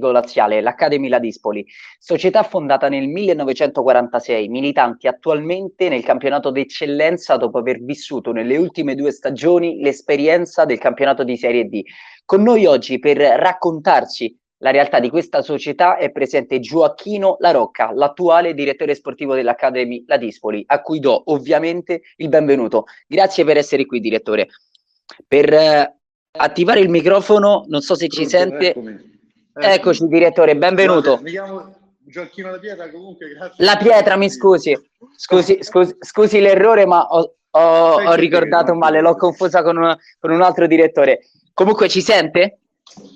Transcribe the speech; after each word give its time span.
laziale, 0.00 0.60
l'Academy 0.60 1.08
Ladispoli, 1.08 1.66
società 1.98 2.42
fondata 2.42 2.88
nel 2.88 3.08
1946, 3.08 4.48
militanti 4.48 5.06
attualmente 5.06 5.88
nel 5.88 6.02
campionato 6.02 6.50
d'eccellenza 6.50 7.36
dopo 7.36 7.58
aver 7.58 7.82
vissuto 7.82 8.32
nelle 8.32 8.56
ultime 8.56 8.94
due 8.94 9.12
stagioni 9.12 9.80
l'esperienza 9.80 10.64
del 10.64 10.78
campionato 10.78 11.24
di 11.24 11.36
Serie 11.36 11.68
D. 11.68 11.82
Con 12.24 12.42
noi 12.42 12.64
oggi 12.64 12.98
per 12.98 13.18
raccontarci 13.18 14.38
la 14.58 14.70
realtà 14.70 15.00
di 15.00 15.10
questa 15.10 15.42
società 15.42 15.96
è 15.96 16.12
presente 16.12 16.60
Gioacchino 16.60 17.36
La 17.40 17.50
Rocca, 17.50 17.90
l'attuale 17.92 18.54
direttore 18.54 18.94
sportivo 18.94 19.34
dell'Academy 19.34 20.04
Ladispoli, 20.06 20.62
a 20.66 20.80
cui 20.80 21.00
do 21.00 21.20
ovviamente 21.32 22.02
il 22.16 22.28
benvenuto. 22.28 22.84
Grazie 23.08 23.44
per 23.44 23.56
essere 23.56 23.86
qui, 23.86 23.98
direttore. 23.98 24.48
Per 25.26 25.52
eh, 25.52 25.96
attivare 26.38 26.78
il 26.78 26.90
microfono, 26.90 27.64
non 27.66 27.80
so 27.80 27.96
se 27.96 28.06
Pronto, 28.06 28.22
ci 28.22 28.30
sente. 28.30 28.68
Eccomi. 28.70 29.11
Eccoci, 29.54 30.06
direttore, 30.06 30.56
benvenuto. 30.56 31.20
Mi 31.22 31.30
chiamo 31.30 31.74
Gioacchino 31.98 32.50
La 32.50 32.58
Pietra, 32.58 32.90
comunque 32.90 33.28
grazie. 33.28 33.64
La 33.64 33.76
Pietra, 33.76 34.16
mi 34.16 34.30
scusi. 34.30 34.74
Scusi, 35.14 35.58
scusi, 35.62 35.94
scusi 36.00 36.40
l'errore, 36.40 36.86
ma 36.86 37.06
ho, 37.06 37.34
ho, 37.50 37.60
ho 37.60 38.14
ricordato 38.14 38.74
male, 38.74 39.02
l'ho 39.02 39.14
confusa 39.14 39.62
con 39.62 39.76
un, 39.76 39.94
con 40.18 40.30
un 40.30 40.40
altro 40.40 40.66
direttore. 40.66 41.26
Comunque 41.52 41.90
ci 41.90 42.00
sente? 42.00 42.60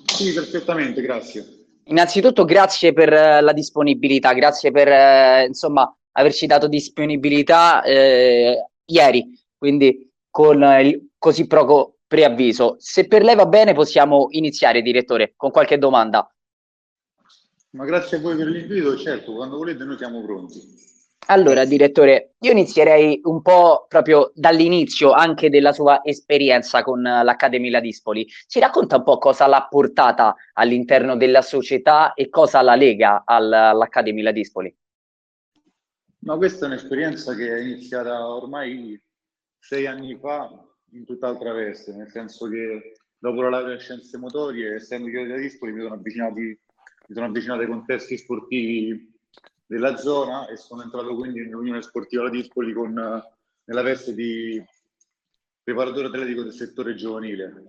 Sì, 0.05 0.31
perfettamente, 0.31 1.01
grazie. 1.01 1.43
Innanzitutto 1.85 2.45
grazie 2.45 2.93
per 2.93 3.11
uh, 3.11 3.43
la 3.43 3.53
disponibilità, 3.53 4.33
grazie 4.33 4.69
per 4.69 4.87
uh, 4.89 5.47
insomma 5.47 5.91
averci 6.11 6.45
dato 6.45 6.67
disponibilità 6.67 7.81
eh, 7.81 8.63
ieri, 8.85 9.39
quindi 9.57 10.11
con 10.29 10.61
il 10.81 11.09
così 11.17 11.47
poco 11.47 11.96
preavviso. 12.07 12.75
Se 12.79 13.07
per 13.07 13.23
lei 13.23 13.35
va 13.35 13.45
bene 13.45 13.73
possiamo 13.73 14.27
iniziare, 14.31 14.81
direttore, 14.81 15.33
con 15.35 15.51
qualche 15.51 15.77
domanda. 15.77 16.29
Ma 17.71 17.85
grazie 17.85 18.17
a 18.17 18.21
voi 18.21 18.35
per 18.35 18.47
l'invito, 18.47 18.97
certo, 18.97 19.33
quando 19.33 19.57
volete 19.57 19.83
noi 19.83 19.97
siamo 19.97 20.23
pronti. 20.23 20.85
Allora, 21.29 21.65
direttore, 21.65 22.35
io 22.39 22.51
inizierei 22.51 23.19
un 23.23 23.41
po' 23.41 23.85
proprio 23.89 24.31
dall'inizio 24.33 25.11
anche 25.11 25.49
della 25.49 25.73
sua 25.73 26.01
esperienza 26.05 26.83
con 26.83 27.01
l'Accademia 27.01 27.71
Ladispoli. 27.71 28.25
Ci 28.47 28.59
racconta 28.61 28.95
un 28.95 29.03
po' 29.03 29.17
cosa 29.17 29.45
l'ha 29.45 29.67
portata 29.69 30.35
all'interno 30.53 31.17
della 31.17 31.41
società 31.41 32.13
e 32.13 32.29
cosa 32.29 32.61
la 32.61 32.75
lega 32.75 33.23
all'Accademia 33.25 34.23
Ladispoli? 34.23 34.73
Ma 36.19 36.37
questa 36.37 36.65
è 36.65 36.69
un'esperienza 36.69 37.35
che 37.35 37.57
è 37.57 37.59
iniziata 37.59 38.25
ormai 38.25 38.99
sei 39.59 39.85
anni 39.85 40.15
fa 40.15 40.49
in 40.97 41.05
tutt'altra 41.05 41.53
veste, 41.53 41.93
nel 41.93 42.09
senso 42.09 42.47
che 42.47 42.97
dopo 43.17 43.41
la 43.41 43.49
laurea 43.49 43.75
in 43.75 43.79
scienze 43.79 44.17
motorie, 44.17 44.75
essendo 44.75 45.07
io 45.07 45.25
di 45.25 45.41
Dispoli, 45.41 45.71
mi 45.71 45.81
sono, 45.81 45.95
mi 45.95 46.57
sono 47.07 47.25
avvicinato 47.25 47.61
ai 47.61 47.67
contesti 47.67 48.17
sportivi 48.17 49.13
della 49.65 49.95
zona 49.97 50.47
e 50.47 50.57
sono 50.57 50.83
entrato 50.83 51.15
quindi 51.15 51.41
in 51.41 51.53
Unione 51.53 51.81
Sportiva 51.81 52.23
La 52.23 52.29
Dispoli 52.29 52.73
con, 52.73 52.93
nella 52.93 53.81
veste 53.81 54.13
di 54.13 54.63
preparatore 55.63 56.07
atletico 56.07 56.43
del 56.43 56.53
settore 56.53 56.95
giovanile. 56.95 57.65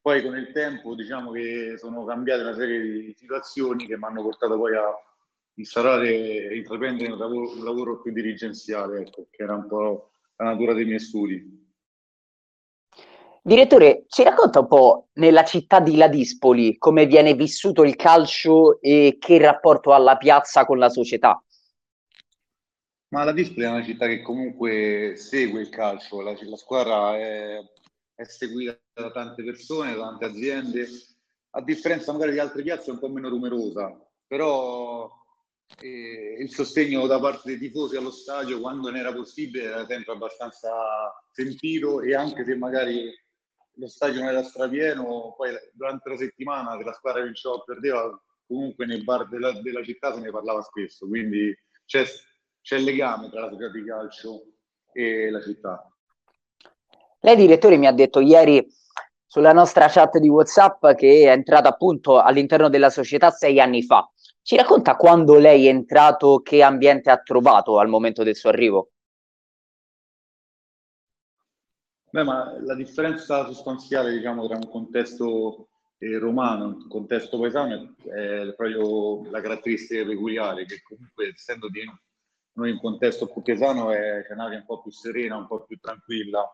Poi 0.00 0.22
con 0.22 0.36
il 0.36 0.50
tempo 0.52 0.94
diciamo 0.94 1.30
che 1.30 1.74
sono 1.76 2.04
cambiate 2.06 2.42
una 2.42 2.54
serie 2.54 2.80
di 2.80 3.14
situazioni 3.16 3.86
che 3.86 3.98
mi 3.98 4.04
hanno 4.04 4.22
portato 4.22 4.56
poi 4.56 4.74
a 4.74 4.94
instaurare 5.54 6.48
e 6.48 6.56
intraprendere 6.56 7.12
un 7.12 7.18
lavoro, 7.18 7.52
un 7.52 7.64
lavoro 7.64 8.00
più 8.00 8.10
dirigenziale, 8.12 9.00
ecco, 9.00 9.26
che 9.30 9.42
era 9.42 9.54
un 9.54 9.66
po' 9.66 10.12
la 10.36 10.46
natura 10.46 10.72
dei 10.72 10.86
miei 10.86 11.00
studi. 11.00 11.59
Direttore, 13.42 14.04
ci 14.08 14.22
racconta 14.22 14.60
un 14.60 14.68
po' 14.68 15.08
nella 15.14 15.44
città 15.44 15.80
di 15.80 15.96
Ladispoli 15.96 16.76
come 16.76 17.06
viene 17.06 17.32
vissuto 17.34 17.84
il 17.84 17.96
calcio 17.96 18.78
e 18.82 19.16
che 19.18 19.38
rapporto 19.38 19.92
ha 19.92 19.98
la 19.98 20.18
piazza 20.18 20.66
con 20.66 20.78
la 20.78 20.90
società? 20.90 21.42
Ma 23.08 23.24
Ladispoli 23.24 23.64
è 23.64 23.70
una 23.70 23.82
città 23.82 24.06
che 24.06 24.20
comunque 24.20 25.14
segue 25.16 25.62
il 25.62 25.70
calcio, 25.70 26.20
la, 26.20 26.36
la 26.38 26.56
squadra 26.56 27.16
è, 27.16 27.58
è, 28.14 28.24
seguita 28.24 28.78
da 28.92 29.10
tante 29.10 29.42
persone, 29.42 29.94
da 29.94 30.02
tante 30.02 30.26
aziende, 30.26 30.86
a 31.52 31.62
differenza 31.62 32.12
magari 32.12 32.32
di 32.32 32.38
altre 32.40 32.62
piazze 32.62 32.90
un 32.90 32.98
po' 32.98 33.08
meno 33.08 33.30
numerosa, 33.30 33.98
però 34.26 35.10
eh, 35.80 36.36
il 36.38 36.52
sostegno 36.52 37.06
da 37.06 37.18
parte 37.18 37.48
dei 37.48 37.58
tifosi 37.58 37.96
allo 37.96 38.10
stadio 38.10 38.60
quando 38.60 38.90
ne 38.90 39.00
era 39.00 39.14
possibile 39.14 39.64
era 39.64 39.86
sempre 39.86 40.12
abbastanza 40.12 40.70
sentito 41.30 42.02
e 42.02 42.14
anche 42.14 42.44
se 42.44 42.54
magari 42.54 43.10
lo 43.80 43.88
stadio 43.88 44.22
era 44.28 44.42
strapieno, 44.42 45.34
poi 45.36 45.50
durante 45.72 46.10
la 46.10 46.16
settimana 46.16 46.76
che 46.76 46.84
la 46.84 46.92
squadra 46.92 47.22
vinceva 47.22 47.54
o 47.54 47.64
perdeva, 47.64 48.22
comunque 48.46 48.84
nei 48.84 49.02
bar 49.02 49.26
della, 49.28 49.52
della 49.60 49.82
città 49.82 50.12
se 50.14 50.20
ne 50.20 50.30
parlava 50.30 50.60
spesso, 50.60 51.08
quindi 51.08 51.56
c'è, 51.86 52.04
c'è 52.60 52.76
il 52.76 52.84
legame 52.84 53.30
tra 53.30 53.40
la 53.40 53.48
società 53.48 53.70
di 53.70 53.84
calcio 53.84 54.42
e 54.92 55.30
la 55.30 55.40
città. 55.40 55.90
Lei 57.20 57.36
direttore 57.36 57.76
mi 57.76 57.86
ha 57.86 57.92
detto 57.92 58.20
ieri 58.20 58.66
sulla 59.26 59.52
nostra 59.52 59.88
chat 59.88 60.18
di 60.18 60.28
Whatsapp 60.28 60.92
che 60.94 61.22
è 61.24 61.30
entrata 61.30 61.68
appunto 61.68 62.20
all'interno 62.20 62.68
della 62.68 62.90
società 62.90 63.30
sei 63.30 63.60
anni 63.60 63.82
fa. 63.82 64.10
Ci 64.42 64.56
racconta 64.56 64.96
quando 64.96 65.38
lei 65.38 65.66
è 65.66 65.68
entrato, 65.70 66.40
che 66.40 66.62
ambiente 66.62 67.10
ha 67.10 67.18
trovato 67.18 67.78
al 67.78 67.88
momento 67.88 68.22
del 68.22 68.34
suo 68.34 68.50
arrivo? 68.50 68.90
Beh, 72.10 72.24
ma 72.24 72.56
la 72.60 72.74
differenza 72.74 73.46
sostanziale, 73.46 74.12
diciamo, 74.12 74.46
tra 74.48 74.56
un 74.56 74.68
contesto 74.68 75.68
eh, 75.98 76.18
romano 76.18 76.64
e 76.64 76.66
un 76.66 76.88
contesto 76.88 77.38
paesano 77.38 77.94
è 78.04 78.52
proprio 78.56 79.30
la 79.30 79.40
caratteristica 79.40 80.04
peculiare, 80.04 80.64
che 80.64 80.80
comunque, 80.82 81.28
essendo 81.28 81.68
di 81.68 81.82
noi 82.54 82.72
un 82.72 82.80
contesto 82.80 83.26
più 83.26 83.42
paesano, 83.42 83.92
è 83.92 84.26
un'area 84.28 84.58
un 84.58 84.64
po' 84.66 84.82
più 84.82 84.90
serena, 84.90 85.36
un 85.36 85.46
po' 85.46 85.64
più 85.64 85.78
tranquilla. 85.78 86.50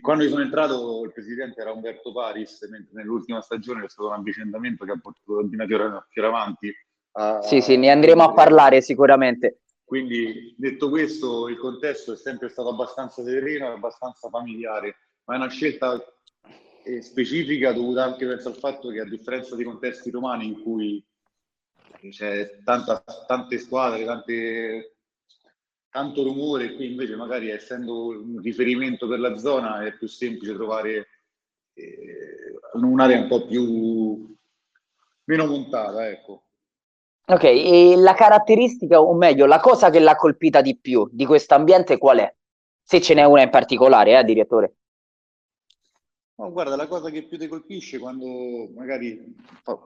Quando 0.00 0.24
io 0.24 0.30
sono 0.30 0.42
entrato, 0.42 1.02
il 1.04 1.12
presidente 1.12 1.60
era 1.60 1.72
Umberto 1.72 2.12
Paris, 2.12 2.66
mentre 2.70 2.90
nell'ultima 2.92 3.40
stagione 3.40 3.82
c'è 3.82 3.88
stato 3.88 4.08
un 4.08 4.14
avvicendamento 4.14 4.84
che 4.84 4.92
ha 4.92 4.98
portato 5.00 5.36
Ordinatore 5.36 6.04
Fioravanti. 6.08 6.72
A, 7.12 7.42
sì, 7.42 7.60
sì, 7.60 7.76
ne 7.76 7.90
andremo 7.90 8.22
a 8.22 8.32
parlare 8.32 8.80
sicuramente. 8.80 9.60
Quindi 9.84 10.54
detto 10.56 10.88
questo, 10.88 11.48
il 11.48 11.58
contesto 11.58 12.12
è 12.12 12.16
sempre 12.16 12.48
stato 12.48 12.70
abbastanza 12.70 13.22
sereno 13.22 13.68
e 13.68 13.72
abbastanza 13.72 14.28
familiare, 14.28 14.96
ma 15.24 15.34
è 15.34 15.36
una 15.36 15.48
scelta 15.48 16.02
eh, 16.84 17.02
specifica 17.02 17.72
dovuta 17.72 18.04
anche 18.04 18.26
penso 18.26 18.48
al 18.48 18.56
fatto 18.56 18.88
che 18.88 19.00
a 19.00 19.04
differenza 19.08 19.54
dei 19.56 19.64
contesti 19.64 20.10
romani 20.10 20.46
in 20.46 20.62
cui 20.62 21.04
c'è 22.10 22.60
tanta, 22.62 23.02
tante 23.26 23.58
squadre, 23.58 24.04
tante, 24.04 24.96
tanto 25.90 26.22
rumore, 26.22 26.74
qui 26.74 26.90
invece 26.90 27.16
magari 27.16 27.50
essendo 27.50 28.08
un 28.08 28.40
riferimento 28.40 29.06
per 29.06 29.20
la 29.20 29.36
zona 29.36 29.84
è 29.84 29.96
più 29.96 30.08
semplice 30.08 30.54
trovare 30.54 31.08
eh, 31.74 32.60
un'area 32.74 33.20
un 33.20 33.28
po' 33.28 33.46
più 33.46 34.36
meno 35.24 35.46
montata, 35.46 36.08
ecco. 36.08 36.43
Ok, 37.26 37.44
e 37.44 37.94
la 37.96 38.12
caratteristica, 38.12 39.00
o 39.00 39.14
meglio, 39.14 39.46
la 39.46 39.60
cosa 39.60 39.88
che 39.88 39.98
l'ha 39.98 40.14
colpita 40.14 40.60
di 40.60 40.76
più 40.76 41.08
di 41.10 41.24
questo 41.24 41.54
ambiente 41.54 41.96
qual 41.96 42.18
è? 42.18 42.34
Se 42.82 43.00
ce 43.00 43.14
n'è 43.14 43.24
una 43.24 43.42
in 43.42 43.50
particolare, 43.50 44.18
eh, 44.18 44.24
direttore. 44.24 44.74
No, 46.36 46.52
guarda, 46.52 46.76
la 46.76 46.86
cosa 46.86 47.10
che 47.10 47.22
più 47.22 47.38
ti 47.38 47.48
colpisce 47.48 47.98
quando 47.98 48.68
magari 48.74 49.34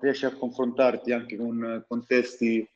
riesci 0.01 0.25
a 0.25 0.35
confrontarti 0.35 1.13
anche 1.13 1.37
con 1.37 1.85
contesti 1.87 2.67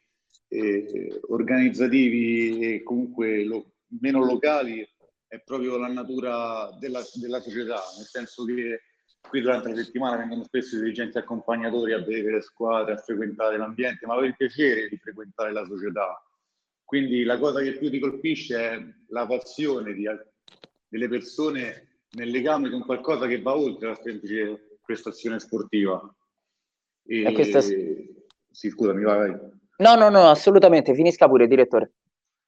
eh, 0.49 1.21
organizzativi 1.29 2.61
e 2.61 2.83
comunque 2.83 3.45
lo, 3.45 3.65
meno 4.01 4.25
locali 4.25 4.87
è 5.27 5.41
proprio 5.41 5.79
la 5.79 5.89
natura 5.89 6.71
della, 6.79 7.03
della 7.15 7.41
società, 7.41 7.81
nel 7.97 8.07
senso 8.07 8.45
che 8.45 8.83
Qui 9.29 9.41
durante 9.41 9.71
la 9.71 9.77
settimana 9.77 10.17
vengono 10.17 10.45
spesso 10.45 10.77
i 10.77 10.81
dirigenti 10.81 11.17
accompagnatori 11.17 11.93
a 11.93 11.99
vedere 11.99 12.33
le 12.33 12.43
squadre, 12.43 12.95
a 12.95 12.97
frequentare 12.99 13.57
l'ambiente, 13.57 14.07
ma 14.07 14.13
avere 14.13 14.29
il 14.29 14.37
piacere 14.37 14.89
di 14.89 14.97
frequentare 14.99 15.53
la 15.53 15.65
società. 15.65 16.23
Quindi 16.85 17.23
la 17.23 17.39
cosa 17.39 17.63
che 17.63 17.79
più 17.79 17.89
ti 17.89 17.99
colpisce 17.99 18.57
è 18.57 18.85
la 19.09 19.27
passione 19.27 19.95
di, 19.95 20.07
delle 20.89 21.09
persone 21.09 22.01
nel 22.11 22.29
legame 22.29 22.69
con 22.69 22.85
qualcosa 22.85 23.27
che 23.27 23.41
va 23.41 23.57
oltre 23.57 23.89
la 23.89 23.99
semplice 24.03 24.79
prestazione 24.85 25.39
sportiva. 25.41 26.15
E, 27.07 27.25
e 27.25 27.33
questa... 27.33 27.61
Sì, 27.63 28.69
scusami, 28.69 29.03
vai, 29.03 29.31
vai. 29.31 29.51
No, 29.79 29.95
no, 29.95 30.11
no, 30.11 30.29
assolutamente, 30.29 30.95
finisca 30.95 31.27
pure, 31.27 31.47
direttore. 31.47 31.93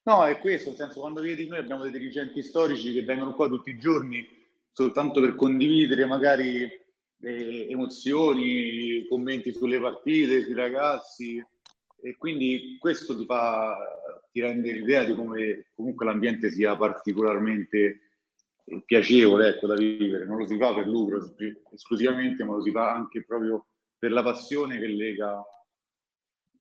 No, 0.02 0.26
è 0.26 0.38
questo, 0.38 0.68
nel 0.68 0.78
senso, 0.78 1.00
quando 1.00 1.22
vedi 1.22 1.46
noi 1.46 1.58
abbiamo 1.58 1.82
dei 1.82 1.92
dirigenti 1.92 2.42
storici 2.42 2.92
che 2.92 3.02
vengono 3.02 3.34
qua 3.34 3.48
tutti 3.48 3.70
i 3.70 3.78
giorni 3.78 4.43
soltanto 4.74 5.20
per 5.20 5.36
condividere 5.36 6.04
magari 6.04 6.62
eh, 6.62 7.66
emozioni, 7.70 9.06
commenti 9.08 9.54
sulle 9.54 9.80
partite, 9.80 10.42
sui 10.42 10.54
ragazzi 10.54 11.42
e 12.02 12.16
quindi 12.18 12.76
questo 12.78 13.16
ti 13.16 13.24
fa 13.24 13.78
ti 14.30 14.40
rende 14.40 14.72
l'idea 14.72 15.04
di 15.04 15.14
come 15.14 15.66
comunque 15.76 16.04
l'ambiente 16.04 16.50
sia 16.50 16.76
particolarmente 16.76 18.00
eh, 18.64 18.82
piacevole 18.84 19.50
ecco, 19.50 19.68
da 19.68 19.76
vivere, 19.76 20.26
non 20.26 20.38
lo 20.38 20.46
si 20.46 20.58
fa 20.58 20.74
per 20.74 20.88
lucro 20.88 21.22
esclusivamente, 21.72 22.42
ma 22.42 22.54
lo 22.54 22.62
si 22.62 22.72
fa 22.72 22.92
anche 22.92 23.24
proprio 23.24 23.66
per 23.96 24.10
la 24.10 24.24
passione 24.24 24.80
che 24.80 24.88
lega 24.88 25.40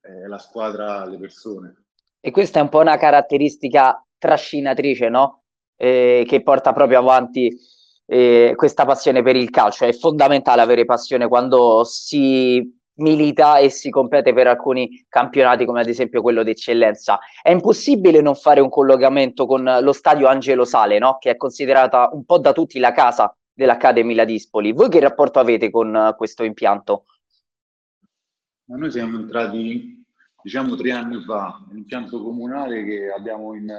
è 0.00 0.26
la 0.26 0.38
squadra, 0.38 1.04
le 1.04 1.18
persone. 1.18 1.86
E 2.20 2.30
questa 2.30 2.60
è 2.60 2.62
un 2.62 2.68
po' 2.68 2.78
una 2.78 2.96
caratteristica 2.96 4.06
trascinatrice, 4.18 5.08
no? 5.08 5.42
Eh, 5.76 6.24
che 6.28 6.42
porta 6.42 6.72
proprio 6.72 7.00
avanti 7.00 7.58
eh, 8.06 8.52
questa 8.56 8.84
passione 8.84 9.22
per 9.22 9.36
il 9.36 9.50
calcio. 9.50 9.84
È 9.84 9.92
fondamentale 9.92 10.60
avere 10.60 10.84
passione 10.84 11.28
quando 11.28 11.84
si 11.84 12.82
milita 12.96 13.58
e 13.58 13.70
si 13.70 13.90
compete 13.90 14.32
per 14.32 14.46
alcuni 14.46 15.04
campionati 15.08 15.64
come 15.64 15.80
ad 15.80 15.88
esempio 15.88 16.22
quello 16.22 16.42
d'eccellenza. 16.42 17.18
È 17.42 17.50
impossibile 17.50 18.20
non 18.20 18.34
fare 18.34 18.60
un 18.60 18.68
collegamento 18.68 19.46
con 19.46 19.78
lo 19.80 19.92
stadio 19.92 20.28
Angelo 20.28 20.64
Sale, 20.64 20.98
no? 20.98 21.16
che 21.18 21.30
è 21.30 21.36
considerata 21.36 22.10
un 22.12 22.24
po' 22.24 22.38
da 22.38 22.52
tutti 22.52 22.78
la 22.78 22.92
casa 22.92 23.34
dell'Academy 23.52 24.14
Ladispoli. 24.14 24.72
Voi 24.72 24.88
che 24.88 25.00
rapporto 25.00 25.38
avete 25.38 25.70
con 25.70 26.14
questo 26.16 26.44
impianto? 26.44 27.06
Ma 28.66 28.76
noi 28.76 28.90
siamo 28.90 29.18
entrati, 29.18 30.02
diciamo, 30.42 30.74
tre 30.76 30.92
anni 30.92 31.22
fa, 31.22 31.62
un 31.70 31.76
impianto 31.76 32.22
comunale 32.22 32.82
che 32.84 33.12
abbiamo 33.14 33.54
in, 33.54 33.70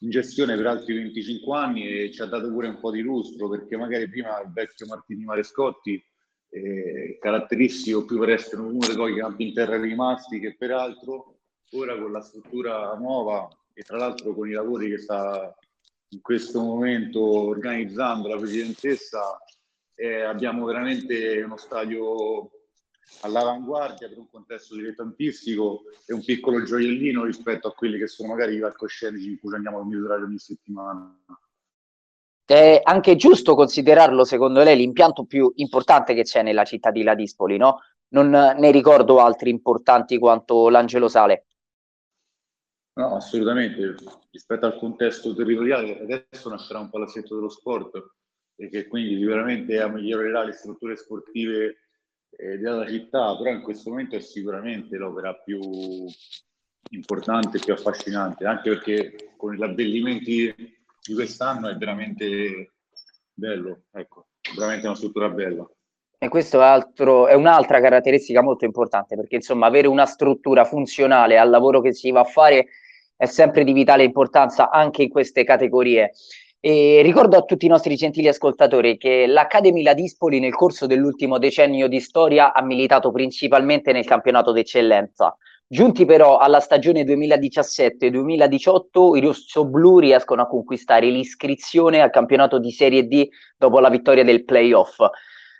in 0.00 0.10
gestione 0.10 0.56
per 0.56 0.66
altri 0.66 0.94
25 0.94 1.56
anni 1.56 1.86
e 1.86 2.12
ci 2.12 2.20
ha 2.20 2.26
dato 2.26 2.50
pure 2.50 2.68
un 2.68 2.78
po' 2.78 2.90
di 2.90 3.00
lustro 3.00 3.48
perché 3.48 3.76
magari 3.76 4.08
prima 4.08 4.40
il 4.40 4.52
vecchio 4.52 4.86
Martini 4.86 5.24
Marescotti 5.24 6.04
eh, 6.50 7.18
caratteristico 7.20 8.04
più 8.04 8.18
per 8.18 8.30
essere 8.30 8.62
uno 8.62 8.86
dei 8.86 8.96
pochi 8.96 9.14
campi 9.14 9.48
in 9.48 9.54
terra 9.54 9.80
rimasti 9.80 10.38
che 10.38 10.54
peraltro 10.56 11.38
ora 11.72 11.98
con 11.98 12.12
la 12.12 12.20
struttura 12.20 12.94
nuova 12.94 13.48
e 13.72 13.82
tra 13.82 13.96
l'altro 13.96 14.34
con 14.34 14.48
i 14.48 14.52
lavori 14.52 14.90
che 14.90 14.98
sta 14.98 15.54
in 16.10 16.20
questo 16.20 16.60
momento 16.60 17.20
organizzando 17.22 18.28
la 18.28 18.36
presidentessa 18.36 19.38
eh, 19.94 20.20
abbiamo 20.22 20.66
veramente 20.66 21.40
uno 21.42 21.56
stadio 21.56 22.50
all'avanguardia 23.22 24.08
per 24.08 24.18
un 24.18 24.28
contesto 24.28 24.74
dilettantistico 24.74 25.82
e 26.04 26.12
un 26.12 26.24
piccolo 26.24 26.62
gioiellino 26.62 27.24
rispetto 27.24 27.68
a 27.68 27.72
quelli 27.72 27.98
che 27.98 28.06
sono 28.06 28.30
magari 28.30 28.56
i 28.56 28.60
palcoscenici 28.60 29.30
in 29.30 29.38
cui 29.38 29.54
andiamo 29.54 29.80
a 29.80 29.84
misurare 29.84 30.22
ogni 30.22 30.38
settimana. 30.38 31.16
È 32.44 32.80
anche 32.82 33.16
giusto 33.16 33.54
considerarlo, 33.54 34.24
secondo 34.24 34.62
lei, 34.62 34.76
l'impianto 34.76 35.24
più 35.24 35.50
importante 35.56 36.14
che 36.14 36.22
c'è 36.22 36.42
nella 36.42 36.64
città 36.64 36.90
di 36.90 37.02
Ladispoli, 37.02 37.56
no? 37.56 37.80
Non 38.08 38.30
ne 38.30 38.70
ricordo 38.70 39.18
altri 39.18 39.50
importanti 39.50 40.16
quanto 40.18 40.68
l'Angelo 40.68 41.08
Sale. 41.08 41.46
No, 42.94 43.16
assolutamente. 43.16 43.96
Rispetto 44.30 44.66
al 44.66 44.78
contesto 44.78 45.34
territoriale, 45.34 46.00
adesso 46.00 46.48
nascerà 46.48 46.78
un 46.78 46.88
palazzetto 46.88 47.34
dello 47.34 47.48
sport 47.48 48.14
e 48.54 48.70
che 48.70 48.86
quindi 48.86 49.16
sicuramente 49.16 49.86
migliorerà 49.90 50.44
le 50.44 50.52
strutture 50.52 50.96
sportive 50.96 51.85
eh, 52.36 52.58
della 52.58 52.86
città, 52.86 53.36
però 53.36 53.50
in 53.50 53.62
questo 53.62 53.90
momento 53.90 54.16
è 54.16 54.20
sicuramente 54.20 54.96
l'opera 54.96 55.34
più 55.34 55.60
importante, 56.90 57.58
più 57.58 57.72
affascinante, 57.72 58.46
anche 58.46 58.70
perché 58.70 59.32
con 59.36 59.54
gli 59.54 59.62
abbellimenti 59.62 60.54
di 61.06 61.14
quest'anno 61.14 61.68
è 61.68 61.76
veramente 61.76 62.72
bello, 63.32 63.82
ecco, 63.92 64.28
veramente 64.54 64.86
una 64.86 64.96
struttura 64.96 65.28
bella. 65.28 65.68
E 66.18 66.28
questo 66.28 66.60
altro, 66.60 67.26
è, 67.26 67.34
un'altra 67.34 67.80
caratteristica 67.80 68.40
molto 68.40 68.64
importante 68.64 69.16
perché 69.16 69.36
insomma 69.36 69.66
avere 69.66 69.86
una 69.86 70.06
struttura 70.06 70.64
funzionale 70.64 71.36
al 71.36 71.50
lavoro 71.50 71.82
che 71.82 71.92
si 71.92 72.10
va 72.10 72.20
a 72.20 72.24
fare 72.24 72.68
è 73.16 73.26
sempre 73.26 73.64
di 73.64 73.72
vitale 73.72 74.02
importanza 74.02 74.70
anche 74.70 75.02
in 75.02 75.10
queste 75.10 75.44
categorie. 75.44 76.12
E 76.68 77.00
ricordo 77.02 77.36
a 77.36 77.42
tutti 77.42 77.66
i 77.66 77.68
nostri 77.68 77.94
gentili 77.94 78.26
ascoltatori 78.26 78.96
che 78.96 79.28
l'Academy 79.28 79.84
Ladispoli 79.84 80.40
nel 80.40 80.56
corso 80.56 80.86
dell'ultimo 80.86 81.38
decennio 81.38 81.86
di 81.86 82.00
storia 82.00 82.52
ha 82.52 82.60
militato 82.60 83.12
principalmente 83.12 83.92
nel 83.92 84.04
campionato 84.04 84.50
d'eccellenza. 84.50 85.36
Giunti 85.64 86.04
però 86.04 86.38
alla 86.38 86.58
stagione 86.58 87.04
2017-2018, 87.04 89.14
i 89.14 89.20
rossoblu 89.20 90.00
riescono 90.00 90.42
a 90.42 90.48
conquistare 90.48 91.08
l'iscrizione 91.08 92.00
al 92.00 92.10
campionato 92.10 92.58
di 92.58 92.72
Serie 92.72 93.06
D 93.06 93.28
dopo 93.56 93.78
la 93.78 93.88
vittoria 93.88 94.24
del 94.24 94.44
playoff. 94.44 94.96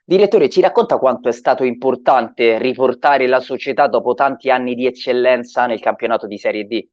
Direttore, 0.04 0.48
ci 0.48 0.60
racconta 0.60 0.98
quanto 0.98 1.28
è 1.28 1.32
stato 1.32 1.62
importante 1.62 2.58
riportare 2.58 3.28
la 3.28 3.38
società 3.38 3.86
dopo 3.86 4.14
tanti 4.14 4.50
anni 4.50 4.74
di 4.74 4.86
eccellenza 4.86 5.66
nel 5.66 5.78
campionato 5.78 6.26
di 6.26 6.36
Serie 6.36 6.64
D? 6.64 6.84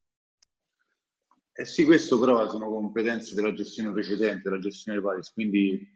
Eh 1.56 1.66
sì, 1.66 1.86
questo 1.86 2.18
però 2.20 2.50
sono 2.50 2.68
competenze 2.70 3.36
della 3.36 3.54
gestione 3.54 3.92
precedente, 3.92 4.50
della 4.50 4.60
gestione 4.60 5.00
Paris, 5.00 5.32
quindi 5.32 5.88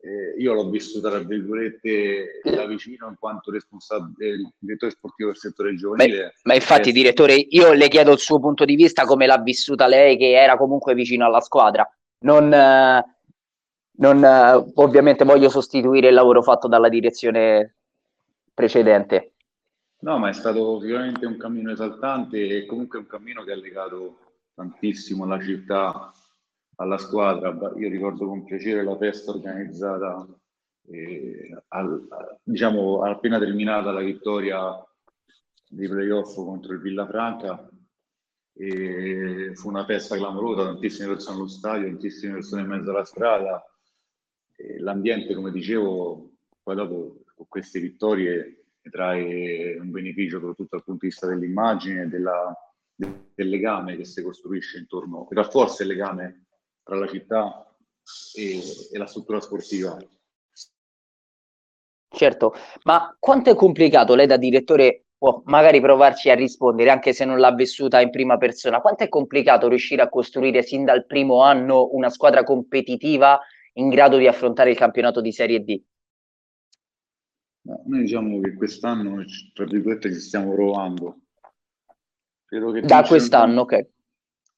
eh, 0.00 0.34
io 0.38 0.52
l'ho 0.52 0.68
vissuta 0.68 1.08
tra 1.08 1.20
virgolette 1.20 2.40
da 2.44 2.66
vicino 2.66 3.08
in 3.08 3.16
quanto 3.18 3.50
responsabile 3.50 4.52
direttore 4.58 4.90
sportivo 4.90 5.30
del 5.30 5.38
settore 5.38 5.74
giovanile. 5.76 6.16
Beh, 6.16 6.32
ma 6.42 6.54
infatti, 6.54 6.90
eh, 6.90 6.92
direttore, 6.92 7.34
io 7.36 7.72
le 7.72 7.88
chiedo 7.88 8.12
il 8.12 8.18
suo 8.18 8.40
punto 8.40 8.64
di 8.64 8.74
vista, 8.74 9.04
come 9.04 9.26
l'ha 9.26 9.38
vissuta 9.38 9.86
lei, 9.86 10.16
che 10.16 10.32
era 10.32 10.56
comunque 10.56 10.94
vicino 10.94 11.24
alla 11.24 11.40
squadra. 11.40 11.88
Non, 12.18 12.52
eh, 12.52 13.04
non 13.92 14.24
eh, 14.24 14.72
ovviamente 14.74 15.24
voglio 15.24 15.48
sostituire 15.48 16.08
il 16.08 16.14
lavoro 16.14 16.42
fatto 16.42 16.66
dalla 16.68 16.88
direzione 16.88 17.76
precedente. 18.52 19.32
No, 20.00 20.18
ma 20.18 20.28
è 20.28 20.34
stato 20.34 20.80
sicuramente 20.80 21.24
un 21.24 21.38
cammino 21.38 21.70
esaltante 21.70 22.46
e 22.46 22.66
comunque 22.66 22.98
un 22.98 23.06
cammino 23.06 23.42
che 23.42 23.52
ha 23.52 23.56
legato 23.56 24.18
tantissimo 24.54 25.24
alla 25.24 25.42
città 25.42 26.12
alla 26.76 26.98
squadra. 26.98 27.50
Io 27.76 27.88
ricordo 27.88 28.26
con 28.26 28.44
piacere 28.44 28.82
la 28.82 28.96
festa 28.96 29.30
organizzata, 29.30 30.26
eh, 30.88 31.62
al, 31.68 32.08
diciamo 32.42 33.02
appena 33.02 33.38
terminata 33.38 33.92
la 33.92 34.00
vittoria 34.00 34.84
dei 35.68 35.88
playoff 35.88 36.34
contro 36.34 36.72
il 36.72 36.80
Villafranca. 36.80 37.68
E 38.56 39.50
fu 39.54 39.68
una 39.68 39.84
festa 39.84 40.16
clamorosa, 40.16 40.62
tantissime 40.62 41.08
persone 41.08 41.36
allo 41.36 41.48
stadio, 41.48 41.88
tantissime 41.88 42.34
persone 42.34 42.62
in 42.62 42.68
mezzo 42.68 42.90
alla 42.90 43.04
strada. 43.04 43.64
E 44.56 44.78
l'ambiente, 44.78 45.34
come 45.34 45.50
dicevo, 45.50 46.30
poi 46.62 46.76
dopo 46.76 47.24
con 47.34 47.46
queste 47.48 47.80
vittorie 47.80 48.66
trae 48.90 49.76
un 49.78 49.90
beneficio 49.90 50.38
soprattutto 50.38 50.76
dal 50.76 50.84
punto 50.84 51.00
di 51.00 51.08
vista 51.08 51.26
dell'immagine, 51.26 52.06
della, 52.08 52.54
del 52.96 53.48
legame 53.48 53.96
che 53.96 54.04
si 54.04 54.22
costruisce 54.22 54.78
intorno, 54.78 55.26
che 55.26 55.34
rafforza 55.34 55.82
il 55.82 55.88
legame 55.88 56.46
tra 56.82 56.96
la 56.96 57.08
città 57.08 57.76
e, 58.34 58.60
e 58.92 58.98
la 58.98 59.06
struttura 59.06 59.40
sportiva. 59.40 59.98
Certo, 62.08 62.54
ma 62.84 63.16
quanto 63.18 63.50
è 63.50 63.54
complicato 63.56 64.14
lei 64.14 64.26
da 64.26 64.36
direttore 64.36 65.06
può 65.18 65.42
magari 65.46 65.80
provarci 65.80 66.30
a 66.30 66.34
rispondere, 66.34 66.90
anche 66.90 67.12
se 67.12 67.24
non 67.24 67.38
l'ha 67.38 67.52
vissuta 67.52 68.00
in 68.00 68.10
prima 68.10 68.36
persona, 68.36 68.80
quanto 68.80 69.02
è 69.02 69.08
complicato 69.08 69.68
riuscire 69.68 70.02
a 70.02 70.08
costruire 70.08 70.62
sin 70.62 70.84
dal 70.84 71.06
primo 71.06 71.42
anno 71.42 71.88
una 71.92 72.10
squadra 72.10 72.44
competitiva 72.44 73.40
in 73.74 73.88
grado 73.88 74.18
di 74.18 74.28
affrontare 74.28 74.70
il 74.70 74.76
campionato 74.76 75.20
di 75.20 75.32
Serie 75.32 75.64
D? 75.64 75.82
No, 77.62 77.82
noi 77.86 78.00
diciamo 78.02 78.40
che 78.40 78.54
quest'anno, 78.54 79.24
tra 79.54 79.64
virgolette, 79.64 80.12
ci 80.12 80.20
stiamo 80.20 80.52
provando. 80.52 81.22
Da 82.82 83.02
quest'anno, 83.02 83.62
ok 83.62 83.86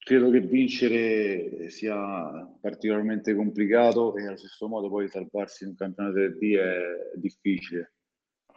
credo 0.07 0.31
che 0.31 0.39
vincere 0.39 1.69
sia 1.69 2.49
particolarmente 2.61 3.35
complicato 3.35 4.15
e 4.17 4.25
allo 4.25 4.37
stesso 4.37 4.69
modo 4.69 4.89
poi 4.89 5.09
salvarsi 5.09 5.65
in 5.65 5.71
un 5.71 5.75
campionato 5.75 6.15
del 6.15 6.39
D 6.39 6.55
è 6.55 7.19
difficile. 7.19 7.95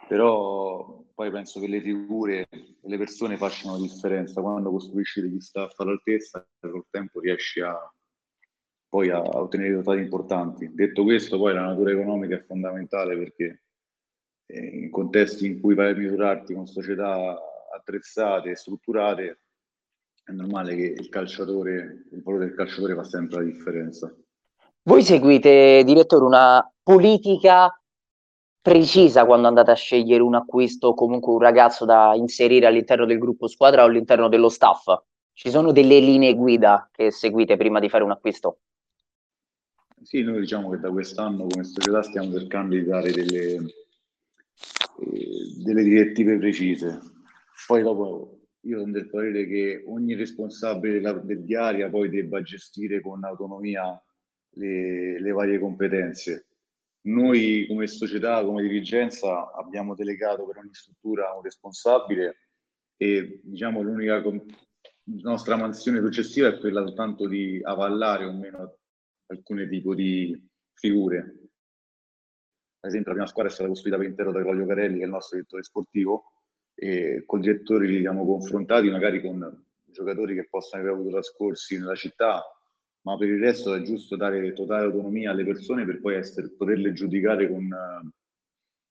Però 0.08 1.04
poi 1.12 1.32
penso 1.32 1.60
che 1.60 1.68
le 1.68 1.82
figure 1.82 2.48
e 2.52 2.78
le 2.84 2.98
persone 3.00 3.36
facciano 3.36 3.78
la 3.78 3.82
differenza. 3.82 4.42
Quando 4.42 4.70
costruisci 4.70 5.22
degli 5.22 5.40
staff 5.40 5.80
all'altezza, 5.80 6.48
col 6.60 6.86
tempo 6.92 7.20
riesci 7.20 7.62
a, 7.62 7.76
poi 8.88 9.10
a 9.10 9.20
ottenere 9.20 9.70
risultati 9.70 10.02
importanti. 10.02 10.72
Detto 10.72 11.02
questo, 11.02 11.40
poi 11.40 11.56
la 11.56 11.66
natura 11.66 11.90
economica 11.90 12.36
è 12.36 12.44
fondamentale 12.44 13.18
perché 13.18 13.64
eh, 14.46 14.66
in 14.66 14.92
contesti 14.92 15.48
in 15.48 15.60
cui 15.60 15.74
vai 15.74 15.94
a 15.94 15.96
misurarti 15.96 16.54
con 16.54 16.68
società 16.68 17.36
attrezzate 17.80 18.52
e 18.52 18.56
strutturate, 18.56 19.40
è 20.24 20.32
normale 20.32 20.76
che 20.76 20.96
il 20.98 21.10
calciatore, 21.10 22.06
il 22.12 22.22
valore 22.22 22.46
del 22.46 22.56
calciatore 22.56 22.96
fa 22.96 23.04
sempre 23.04 23.38
la 23.38 23.52
differenza. 23.52 24.16
Voi 24.84 25.04
seguite, 25.04 25.84
direttore, 25.84 26.26
una 26.26 26.74
politica 26.84 27.74
precisa 28.62 29.26
quando 29.26 29.48
andate 29.48 29.72
a 29.72 29.76
scegliere 29.76 30.22
un 30.22 30.36
acquisto 30.36 30.90
o 30.90 30.94
comunque 30.94 31.34
un 31.34 31.40
ragazzo 31.40 31.86
da 31.86 32.14
inserire 32.16 32.68
all'interno 32.68 33.06
del 33.06 33.18
gruppo 33.18 33.48
squadra 33.48 33.84
o 33.84 33.88
all'interno 33.88 34.30
dello 34.30 34.50
staff? 34.50 34.86
Ci 35.34 35.50
sono 35.50 35.72
delle 35.72 36.00
linee 36.00 36.36
guida 36.36 36.90
che 36.92 37.12
seguite 37.12 37.58
prima 37.58 37.80
di 37.80 37.90
fare 37.90 38.04
un 38.04 38.12
acquisto? 38.12 38.60
Sì, 40.02 40.22
noi 40.22 40.42
diciamo 40.42 40.70
che 40.70 40.80
da 40.80 40.90
quest'anno 40.90 41.48
come 41.48 41.64
società 41.64 42.02
stiamo 42.04 42.32
cercando 42.38 42.76
di 42.76 42.84
dare 42.84 43.12
delle, 43.12 43.56
eh, 43.56 45.54
delle 45.64 45.84
direttive 45.84 46.38
precise. 46.38 47.00
Poi 47.68 47.82
dopo 47.82 48.40
io 48.62 48.80
sono 48.80 48.92
del 48.92 49.10
parere 49.10 49.46
che 49.46 49.84
ogni 49.88 50.16
responsabile 50.16 50.96
della, 50.96 51.14
del 51.14 51.44
diaria 51.44 51.90
poi 51.90 52.10
debba 52.10 52.42
gestire 52.42 53.02
con 53.02 53.24
autonomia 53.24 54.02
le, 54.56 55.20
le 55.20 55.32
varie 55.32 55.60
competenze. 55.60 56.48
noi 57.04 57.66
come 57.68 57.88
società, 57.88 58.44
come 58.44 58.62
dirigenza, 58.62 59.52
abbiamo 59.54 59.96
delegato 59.96 60.46
per 60.46 60.58
ogni 60.58 60.74
struttura 60.74 61.34
un 61.34 61.42
responsabile 61.42 62.50
e 62.98 63.40
diciamo 63.44 63.82
l'unica 63.82 64.22
nostra 65.22 65.56
mansione 65.56 66.02
successiva 66.02 66.50
è 66.50 66.60
quella 66.60 66.86
soltanto 66.86 67.28
di 67.28 67.62
avallare 67.64 68.26
o 68.26 68.34
meno 68.34 68.78
alcune 69.28 69.68
tipo 69.70 69.96
di 69.96 70.38
figure. 70.74 71.20
Ad 72.82 72.90
esempio 72.90 73.10
la 73.10 73.18
prima 73.18 73.28
squadra 73.28 73.52
è 73.52 73.54
stata 73.54 73.70
costruita 73.70 73.98
per 73.98 74.08
intero 74.08 74.32
da 74.32 74.42
Claudio 74.42 74.66
Carelli, 74.66 74.98
che 74.98 75.04
è 75.04 75.06
il 75.06 75.12
nostro 75.12 75.38
direttore 75.38 75.64
sportivo, 75.64 76.34
e 76.80 77.24
con 77.26 77.40
i 77.40 77.42
direttori 77.42 77.88
li 77.88 77.98
abbiamo 77.98 78.26
confrontati 78.26 78.90
magari 78.90 79.22
con 79.22 79.66
giocatori 79.86 80.34
che 80.34 80.48
possono 80.50 80.82
aver 80.82 80.94
avuto 80.94 81.10
trascorsi 81.10 81.78
nella 81.78 81.96
città, 81.96 82.42
ma 83.02 83.18
per 83.18 83.28
il 83.28 83.40
resto 83.42 83.74
è 83.74 83.82
giusto 83.82 84.16
dare 84.16 84.54
totale 84.54 84.86
autonomia 84.86 85.32
alle 85.32 85.44
persone 85.44 85.86
per 85.86 86.00
poi 86.00 86.16
essere, 86.16 86.50
poterle 86.50 86.94
giudicare 86.94 87.50
con, 87.50 87.68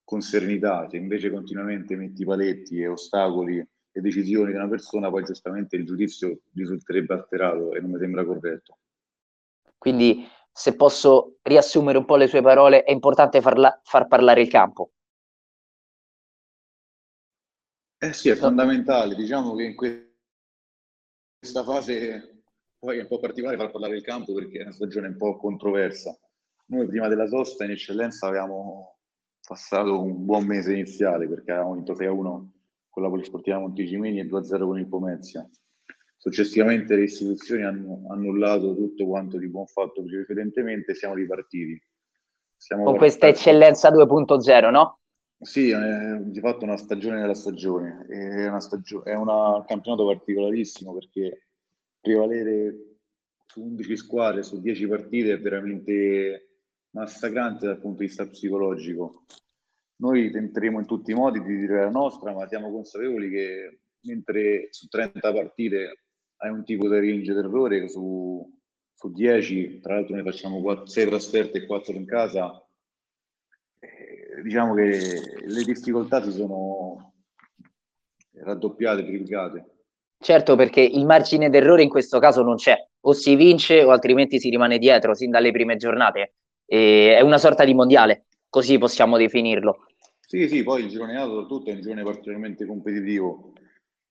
con 0.05 0.21
serenità. 0.21 0.87
Se 0.91 0.99
invece 0.99 1.31
continuamente 1.31 1.97
metti 1.97 2.25
paletti 2.27 2.81
e 2.81 2.89
ostacoli 2.89 3.59
e 3.59 4.01
decisioni 4.01 4.51
di 4.51 4.57
una 4.57 4.69
persona, 4.69 5.09
poi 5.09 5.25
giustamente 5.25 5.77
il 5.77 5.87
giudizio 5.87 6.41
risulterebbe 6.55 7.15
alterato 7.15 7.73
e 7.73 7.81
non 7.81 7.93
mi 7.93 7.99
sembra 7.99 8.25
corretto. 8.25 8.79
Quindi, 9.79 10.27
se 10.53 10.75
posso 10.75 11.39
riassumere 11.43 11.97
un 11.97 12.05
po' 12.05 12.17
le 12.17 12.27
sue 12.27 12.43
parole, 12.43 12.83
è 12.83 12.91
importante 12.91 13.41
farla, 13.41 13.81
far 13.83 14.09
parlare 14.09 14.43
il 14.43 14.49
campo. 14.49 14.91
Eh 18.01 18.13
sì, 18.13 18.29
è 18.29 18.37
fondamentale. 18.37 19.17
Diciamo 19.17 19.55
che 19.57 19.65
in 19.65 19.75
questa 19.75 20.05
fase 21.65 22.43
poi 22.79 22.99
è 22.99 23.01
un 23.03 23.09
po' 23.09 23.19
particolare 23.19 23.57
far 23.57 23.73
parlare 23.73 23.97
il 23.97 24.03
campo 24.03 24.33
perché 24.35 24.59
è 24.59 24.63
una 24.63 24.73
stagione 24.73 25.09
un 25.09 25.17
po' 25.17 25.37
controversa. 25.37 26.17
Noi 26.67 26.87
prima 26.87 27.09
della 27.09 27.27
sosta 27.27 27.65
in 27.65 27.73
eccellenza 27.73 28.29
avevamo 28.29 28.99
passato 29.45 30.01
un 30.01 30.25
buon 30.25 30.47
mese 30.47 30.73
iniziale 30.73 31.27
perché 31.27 31.51
avevamo 31.51 31.75
vinto 31.75 31.95
6-1 31.95 32.47
con 32.89 33.03
la 33.03 33.09
Polisportiva 33.09 33.59
Monticimini 33.59 34.21
e 34.21 34.27
2-0 34.27 34.65
con 34.65 34.79
il 34.79 34.87
Pomezia. 34.87 35.49
Successivamente 36.19 36.95
le 36.95 37.05
istituzioni 37.05 37.65
hanno 37.65 38.07
annullato 38.11 38.77
tutto 38.77 39.07
quanto 39.07 39.39
di 39.39 39.49
buon 39.49 39.67
fatto 39.67 40.05
precedentemente 40.05 40.93
e 40.93 40.95
siamo 40.95 41.15
ripartiti. 41.15 41.83
Siamo 42.57 42.85
con 42.85 42.97
questa 42.97 43.29
eccellenza 43.29 43.91
2.0, 43.91 44.71
no? 44.71 44.98
Sì, 45.41 45.71
è 45.71 46.17
di 46.21 46.41
fatto 46.41 46.65
una 46.65 46.77
stagione 46.77 47.21
nella 47.21 47.35
stagione. 47.35 48.07
È, 48.09 48.49
una 48.49 48.61
stagio- 48.61 49.05
è 49.05 49.15
un 49.15 49.65
campionato 49.67 50.05
particolarissimo 50.05 50.93
perché 50.95 51.49
prevalere 52.01 52.97
su 53.47 53.63
11 53.63 53.97
squadre, 53.97 54.43
su 54.43 54.61
10 54.61 54.87
partite 54.89 55.33
è 55.33 55.41
veramente 55.41 56.49
massacrante 56.91 57.67
dal 57.67 57.79
punto 57.79 58.01
di 58.01 58.07
vista 58.07 58.27
psicologico. 58.27 59.25
Noi 60.01 60.31
tenteremo 60.31 60.81
in 60.81 60.87
tutti 60.87 61.13
i 61.13 61.15
modi 61.15 61.41
di 61.43 61.57
dire 61.57 61.81
la 61.83 61.91
nostra, 61.91 62.33
ma 62.33 62.47
siamo 62.49 62.71
consapevoli 62.73 63.31
che 63.31 63.81
mentre 64.03 64.69
su 64.71 64.89
30 64.89 65.33
partite 65.33 66.05
hai 66.39 66.51
un 66.51 66.65
tipo 66.65 66.89
di 66.89 66.95
range 66.95 67.33
d'errore, 67.33 67.89
su, 67.89 68.59
su 68.93 69.13
10, 69.13 69.81
tra 69.81 69.95
l'altro 69.95 70.15
noi 70.15 70.25
facciamo 70.25 70.61
4, 70.61 70.87
6 70.87 71.07
trasferte 71.07 71.59
e 71.59 71.67
4 71.67 71.95
in 71.95 72.07
casa, 72.07 72.68
diciamo 74.43 74.75
che 74.75 75.21
le 75.47 75.65
difficoltà 75.65 76.23
si 76.23 76.33
sono 76.33 77.13
raddoppiate, 78.33 79.05
triplicate. 79.05 79.75
Certo, 80.21 80.57
perché 80.57 80.81
il 80.81 81.07
margine 81.07 81.49
d'errore 81.49 81.83
in 81.83 81.89
questo 81.89 82.19
caso 82.19 82.43
non 82.43 82.57
c'è, 82.57 82.77
o 83.01 83.13
si 83.13 83.37
vince 83.37 83.83
o 83.85 83.91
altrimenti 83.91 84.41
si 84.41 84.51
rimane 84.51 84.79
dietro 84.79 85.15
sin 85.15 85.31
dalle 85.31 85.53
prime 85.53 85.77
giornate. 85.77 86.35
E 86.67 87.17
è 87.17 87.21
una 87.21 87.39
sorta 87.39 87.65
di 87.65 87.73
mondiale, 87.73 88.27
così 88.49 88.79
possiamo 88.79 89.17
definirlo. 89.17 89.87
Sì, 90.21 90.49
sì, 90.49 90.63
poi 90.63 90.83
il 90.83 90.89
girone 90.89 91.17
A 91.17 91.25
soprattutto 91.25 91.71
è 91.71 91.73
un 91.73 91.81
girone 91.81 92.03
particolarmente 92.03 92.67
competitivo. 92.67 93.53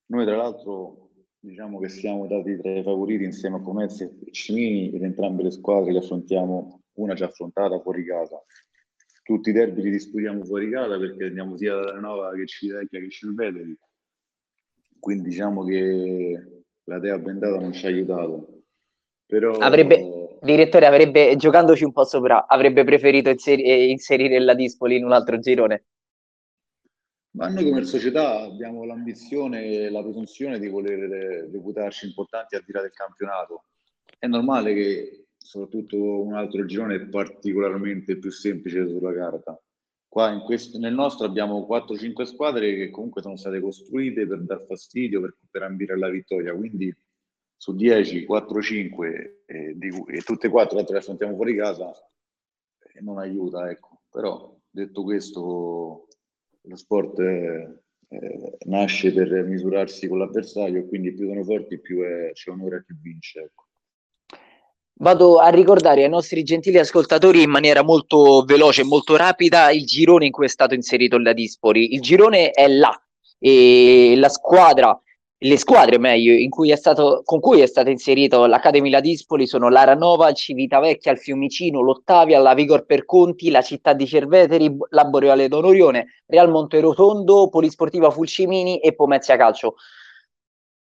Noi 0.08 0.26
tra 0.26 0.36
l'altro 0.36 1.10
diciamo 1.40 1.80
che 1.80 1.90
siamo 1.90 2.26
dati 2.26 2.58
tra 2.58 2.72
i 2.72 2.84
favoriti 2.84 3.24
insieme 3.24 3.58
a 3.58 3.62
Pomezia 3.62 4.06
e 4.08 4.32
Cimini 4.32 4.92
ed 4.92 5.04
entrambe 5.04 5.44
le 5.44 5.52
squadre 5.52 5.92
le 5.92 6.00
affrontiamo, 6.00 6.82
una 6.94 7.14
già 7.14 7.26
affrontata 7.26 7.80
fuori 7.80 8.04
casa. 8.06 8.42
Tutti 9.28 9.50
i 9.50 9.54
derby 9.54 9.82
li 9.82 9.92
disputiamo 9.92 10.46
fuori 10.46 10.70
casa 10.70 10.98
perché 10.98 11.26
andiamo 11.26 11.58
sia 11.58 11.76
dalla 11.76 12.00
Nova 12.00 12.32
che 12.34 12.48
Civitavecchia 12.48 13.00
che 13.02 13.10
Cilvedeli 13.10 13.78
quindi 15.00 15.30
diciamo 15.30 15.64
che 15.64 16.64
la 16.84 17.00
Dea 17.00 17.18
bendata 17.18 17.60
non 17.60 17.74
ci 17.74 17.86
ha 17.86 17.90
aiutato. 17.90 18.64
Però... 19.26 19.58
Avrebbe, 19.58 20.38
direttore, 20.42 20.86
avrebbe, 20.86 21.36
giocandoci 21.36 21.84
un 21.84 21.92
po' 21.92 22.06
sopra, 22.06 22.48
avrebbe 22.48 22.84
preferito 22.84 23.30
inseri- 23.30 23.64
eh, 23.64 23.90
inserire 23.90 24.40
la 24.40 24.54
Dispoli 24.54 24.98
in 24.98 25.06
un 25.06 25.12
altro 25.12 25.40
girone? 25.40 25.86
Ma 27.38 27.50
noi 27.50 27.66
come 27.66 27.84
società 27.84 28.42
abbiamo 28.42 28.84
l'ambizione 28.84 29.66
e 29.66 29.90
la 29.90 30.02
presunzione 30.02 30.60
di 30.60 30.70
voler 30.70 31.50
reputarci 31.52 32.08
importanti 32.08 32.56
al 32.56 32.64
di 32.66 32.72
là 32.72 32.82
del 32.82 32.92
campionato. 32.92 33.66
È 34.18 34.26
normale 34.26 34.74
che 34.74 35.27
soprattutto 35.48 36.22
un 36.22 36.34
altro 36.34 36.66
girone 36.66 37.08
particolarmente 37.08 38.18
più 38.18 38.30
semplice 38.30 38.86
sulla 38.86 39.14
carta. 39.14 39.58
Qua 40.06 40.42
questo, 40.42 40.78
nel 40.78 40.94
nostro 40.94 41.26
abbiamo 41.26 41.66
4-5 41.66 42.24
squadre 42.24 42.76
che 42.76 42.90
comunque 42.90 43.22
sono 43.22 43.38
state 43.38 43.62
costruite 43.62 44.28
per 44.28 44.42
dar 44.42 44.66
fastidio, 44.66 45.22
per, 45.22 45.38
per 45.50 45.64
ambire 45.64 45.94
alla 45.94 46.10
vittoria, 46.10 46.54
quindi 46.54 46.94
su 47.56 47.74
10, 47.74 48.26
4-5 48.28 49.44
eh, 49.46 49.78
e 50.08 50.22
tutte 50.22 50.48
e 50.48 50.50
quattro 50.50 50.84
le 50.86 50.98
affrontiamo 50.98 51.36
fuori 51.36 51.56
casa 51.56 51.94
eh, 52.94 53.02
non 53.02 53.18
aiuta, 53.18 53.70
ecco. 53.70 54.02
Però 54.12 54.54
detto 54.70 55.04
questo, 55.04 56.08
lo 56.62 56.76
sport 56.76 57.20
eh, 57.20 57.84
eh, 58.10 58.58
nasce 58.66 59.14
per 59.14 59.32
misurarsi 59.46 60.10
con 60.10 60.18
l'avversario 60.18 60.86
quindi 60.88 61.14
più 61.14 61.28
sono 61.28 61.44
forti 61.44 61.80
più 61.80 62.02
è, 62.02 62.32
c'è 62.34 62.52
onore 62.52 62.78
a 62.78 62.84
chi 62.84 62.94
vince, 63.02 63.40
ecco. 63.40 63.67
Vado 65.00 65.38
a 65.38 65.50
ricordare 65.50 66.04
ai 66.04 66.10
nostri 66.10 66.42
gentili 66.42 66.80
ascoltatori 66.80 67.44
in 67.44 67.52
maniera 67.52 67.84
molto 67.84 68.44
veloce 68.44 68.82
e 68.82 68.86
molto 68.86 69.16
rapida 69.16 69.70
il 69.70 69.86
girone 69.86 70.26
in 70.26 70.32
cui 70.32 70.46
è 70.46 70.50
stato 70.50 70.74
inserito 70.74 71.18
il 71.18 71.34
Dispoli. 71.36 71.94
Il 71.94 72.02
girone 72.02 72.50
è 72.50 72.68
là 72.68 73.00
e 73.38 74.16
la 74.18 74.30
squadra, 74.30 75.00
le 75.40 75.58
squadre 75.58 76.00
meglio, 76.00 76.34
cui 76.50 76.76
stato, 76.76 77.22
con 77.24 77.40
cui 77.40 77.62
è 77.62 77.68
stato 77.68 77.92
inserito 77.92 78.48
l'Academy 78.48 78.90
Ladispoli 78.90 79.46
sono 79.46 79.70
l'Aranova, 79.70 80.32
Civitavecchia, 80.32 81.12
il 81.12 81.20
Fiumicino, 81.20 81.82
l'Ottavia, 81.82 82.40
la 82.40 82.56
Vigor 82.56 82.86
Perconti, 82.86 83.52
la 83.52 83.62
Città 83.62 83.94
di 83.94 84.08
Cerveteri, 84.08 84.76
la 84.90 85.06
Boreale 85.06 85.48
Donorione, 85.48 86.24
Real 86.26 86.50
Monterotondo, 86.50 87.50
Polisportiva 87.50 88.10
Fulcimini 88.10 88.80
e 88.80 88.96
Pomezia 88.96 89.38
Calcio. 89.38 89.76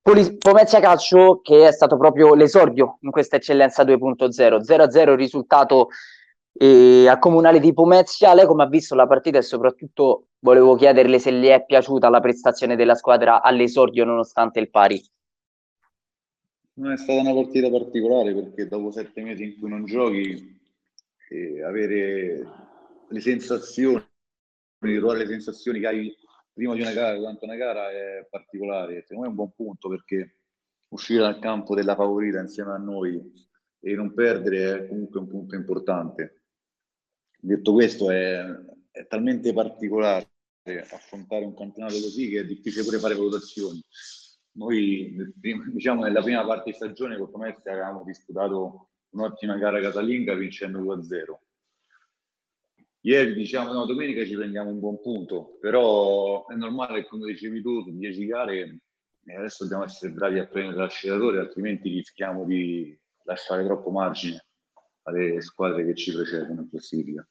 Pomezia 0.03 0.79
Calcio 0.79 1.41
che 1.41 1.67
è 1.67 1.72
stato 1.72 1.96
proprio 1.96 2.34
l'esordio 2.34 2.98
in 3.01 3.12
questa 3.12 3.36
eccellenza 3.36 3.84
2.0, 3.84 4.58
0-0 4.60 5.10
il 5.12 5.17
risultato 5.17 5.89
eh, 6.53 7.08
al 7.08 7.20
comunale 7.20 7.60
di 7.60 7.72
Pomezia. 7.72 8.34
Lei 8.34 8.48
come 8.48 8.63
ha 8.63 8.67
visto 8.67 8.96
la 8.96 9.05
partita 9.05 9.38
e 9.38 9.43
soprattutto 9.43 10.29
volevo 10.39 10.75
chiederle 10.75 11.20
se 11.20 11.29
le 11.29 11.53
è 11.53 11.65
piaciuta 11.65 12.10
la 12.10 12.20
prestazione 12.20 12.75
della 12.75 12.96
squadra 12.96 13.43
all'esordio 13.43 14.03
nonostante 14.03 14.60
il 14.60 14.72
pari. 14.72 15.03
Non 16.74 16.93
è 16.93 16.98
stata 16.98 17.20
una 17.20 17.34
partita 17.34 17.70
particolare 17.70 18.34
perché 18.34 18.67
dopo 18.67 18.91
sette 18.91 19.22
mesi 19.22 19.43
in 19.43 19.60
cui 19.60 19.70
non 19.70 19.86
giochi, 19.86 20.60
eh, 21.29 21.63
avere 21.63 22.48
le 23.08 23.20
sensazioni, 23.20 24.03
ritrovare 24.79 25.20
le 25.20 25.27
sensazioni 25.27 25.79
che 25.79 25.88
hai 25.88 26.15
prima 26.53 26.74
di 26.74 26.81
una 26.81 26.93
gara, 26.93 27.17
durante 27.17 27.46
una 27.46 27.55
gara 27.55 27.91
è 27.91 28.27
particolare. 28.29 29.01
Secondo 29.01 29.22
me 29.22 29.27
è 29.27 29.29
un 29.29 29.36
buon 29.36 29.53
punto 29.53 29.89
perché 29.89 30.38
uscire 30.89 31.22
dal 31.22 31.39
campo 31.39 31.75
della 31.75 31.96
favorita 31.96 32.39
insieme 32.39 32.72
a 32.72 32.77
noi 32.77 33.22
e 33.79 33.96
non 33.96 34.13
perdere 34.13 34.84
è 34.84 34.88
comunque 34.88 35.20
un 35.20 35.27
punto 35.27 35.55
importante. 35.55 36.43
Detto 37.39 37.74
questo, 37.74 38.12
è, 38.12 38.43
è 38.91 39.08
talmente 39.08 39.53
particolare 39.53 40.29
affrontare 40.63 41.43
un 41.43 41.55
campionato 41.55 41.96
così 41.96 42.29
che 42.29 42.41
è 42.41 42.46
difficile 42.46 42.84
pure 42.84 43.00
fare 43.00 43.15
valutazioni. 43.15 43.84
Noi, 44.53 45.15
diciamo, 45.74 46.03
nella 46.03 46.22
prima 46.22 46.46
parte 46.46 46.70
di 46.70 46.75
stagione 46.75 47.17
con 47.17 47.31
Pomezia 47.31 47.72
avevamo 47.72 48.03
disputato 48.03 48.89
un'ottima 49.13 49.58
gara 49.58 49.81
casalinga 49.81 50.36
vincendo 50.36 50.79
2-0 50.79 51.50
Ieri 53.03 53.34
diciamo 53.34 53.74
no, 53.74 53.86
domenica 53.86 54.24
ci 54.25 54.36
prendiamo 54.36 54.70
un 54.70 54.79
buon 54.79 55.01
punto, 55.01 55.58
però 55.60 56.46
è 56.46 56.55
normale 56.55 57.05
come 57.08 57.25
dicevi 57.25 57.62
tu, 57.62 57.81
su 57.81 57.98
10 57.98 58.25
gare 58.27 58.79
eh, 59.25 59.36
adesso 59.36 59.63
dobbiamo 59.63 59.86
essere 59.86 60.12
bravi 60.12 60.39
a 60.39 60.48
prendere 60.48 60.77
l'acceleratore, 60.77 61.39
altrimenti 61.39 61.89
rischiamo 61.89 62.46
di 62.46 62.98
lasciare 63.24 63.63
troppo 63.63 63.91
margine 63.91 64.46
alle 65.03 65.41
squadre 65.41 65.86
che 65.86 65.96
ci 65.96 66.12
precedono 66.12 66.62
in 66.62 66.70
classifica. 66.70 67.27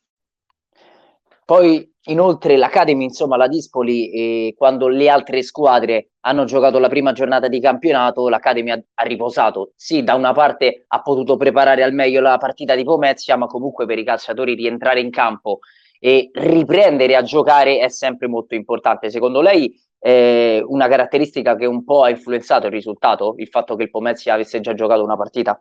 Poi 1.50 1.84
inoltre 2.04 2.56
l'Academy, 2.56 3.02
insomma 3.02 3.36
la 3.36 3.48
Dispoli, 3.48 4.12
eh, 4.12 4.54
quando 4.56 4.86
le 4.86 5.08
altre 5.08 5.42
squadre 5.42 6.10
hanno 6.20 6.44
giocato 6.44 6.78
la 6.78 6.88
prima 6.88 7.10
giornata 7.10 7.48
di 7.48 7.58
campionato, 7.58 8.28
l'Academy 8.28 8.70
ha, 8.70 8.80
ha, 8.94 9.02
riposato. 9.02 9.72
Sì, 9.74 10.04
da 10.04 10.14
una 10.14 10.32
parte 10.32 10.84
ha 10.86 11.02
potuto 11.02 11.36
preparare 11.36 11.82
al 11.82 11.92
meglio 11.92 12.20
la 12.20 12.38
partita 12.38 12.76
di 12.76 12.84
Pomezia, 12.84 13.34
ma 13.34 13.46
comunque 13.46 13.84
per 13.84 13.98
i 13.98 14.04
calciatori 14.04 14.54
rientrare 14.54 15.00
in 15.00 15.10
campo 15.10 15.58
e 15.98 16.30
riprendere 16.32 17.16
a 17.16 17.22
giocare 17.22 17.80
è 17.80 17.88
sempre 17.88 18.28
molto 18.28 18.54
importante. 18.54 19.10
Secondo 19.10 19.40
lei 19.40 19.74
eh, 19.98 20.62
una 20.64 20.86
caratteristica 20.86 21.56
che 21.56 21.66
un 21.66 21.82
po' 21.82 22.04
ha 22.04 22.10
influenzato 22.10 22.66
il 22.66 22.72
risultato, 22.72 23.34
il 23.38 23.48
fatto 23.48 23.74
che 23.74 23.82
il 23.82 23.90
Pomezia 23.90 24.34
avesse 24.34 24.60
già 24.60 24.72
giocato 24.72 25.02
una 25.02 25.16
partita? 25.16 25.60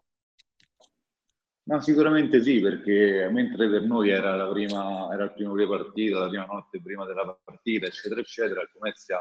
Ma 1.70 1.80
sicuramente 1.82 2.42
sì, 2.42 2.60
perché 2.62 3.30
mentre 3.32 3.70
per 3.70 3.84
noi 3.84 4.10
era, 4.10 4.36
la 4.36 4.50
prima, 4.50 5.08
era 5.14 5.26
il 5.26 5.34
primo 5.34 5.54
pre-partita, 5.54 6.18
la 6.18 6.28
prima 6.28 6.46
notte 6.46 6.82
prima 6.82 7.06
della 7.06 7.40
partita, 7.44 7.86
eccetera, 7.86 8.20
eccetera, 8.20 8.62
il 8.62 8.72
Pomezia 8.74 9.20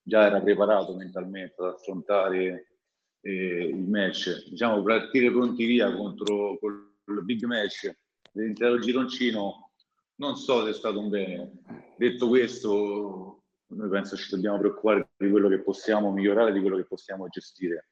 già 0.00 0.26
era 0.26 0.40
preparato 0.40 0.94
mentalmente 0.94 1.60
ad 1.60 1.74
affrontare 1.74 2.76
eh, 3.20 3.64
il 3.64 3.88
match. 3.88 4.48
Diciamo, 4.48 4.80
partire 4.84 5.32
pronti 5.32 5.66
via 5.66 5.92
contro 5.92 6.52
il 6.62 7.24
big 7.24 7.42
match 7.46 7.92
dell'intero 8.30 8.78
gironcino, 8.78 9.72
non 10.20 10.36
so 10.36 10.62
se 10.62 10.70
è 10.70 10.74
stato 10.74 11.00
un 11.00 11.08
bene. 11.08 11.50
Detto 11.96 12.28
questo, 12.28 13.42
noi 13.72 13.88
penso 13.88 14.16
ci 14.16 14.30
dobbiamo 14.30 14.60
preoccupare 14.60 15.08
di 15.16 15.30
quello 15.30 15.48
che 15.48 15.62
possiamo 15.62 16.12
migliorare, 16.12 16.52
di 16.52 16.60
quello 16.60 16.76
che 16.76 16.86
possiamo 16.86 17.26
gestire 17.26 17.88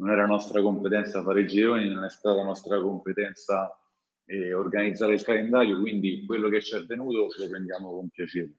non 0.00 0.10
era 0.10 0.26
nostra 0.26 0.62
competenza 0.62 1.22
fare 1.22 1.42
i 1.42 1.46
gironi, 1.46 1.88
non 1.88 2.04
è 2.04 2.10
stata 2.10 2.42
nostra 2.42 2.80
competenza 2.80 3.78
eh, 4.24 4.54
organizzare 4.54 5.14
il 5.14 5.22
calendario, 5.22 5.78
quindi 5.78 6.24
quello 6.24 6.48
che 6.48 6.62
ci 6.62 6.74
è 6.74 6.80
venuto 6.84 7.28
ce 7.28 7.42
lo 7.42 7.48
prendiamo 7.50 7.90
con 7.90 8.08
piacere. 8.08 8.50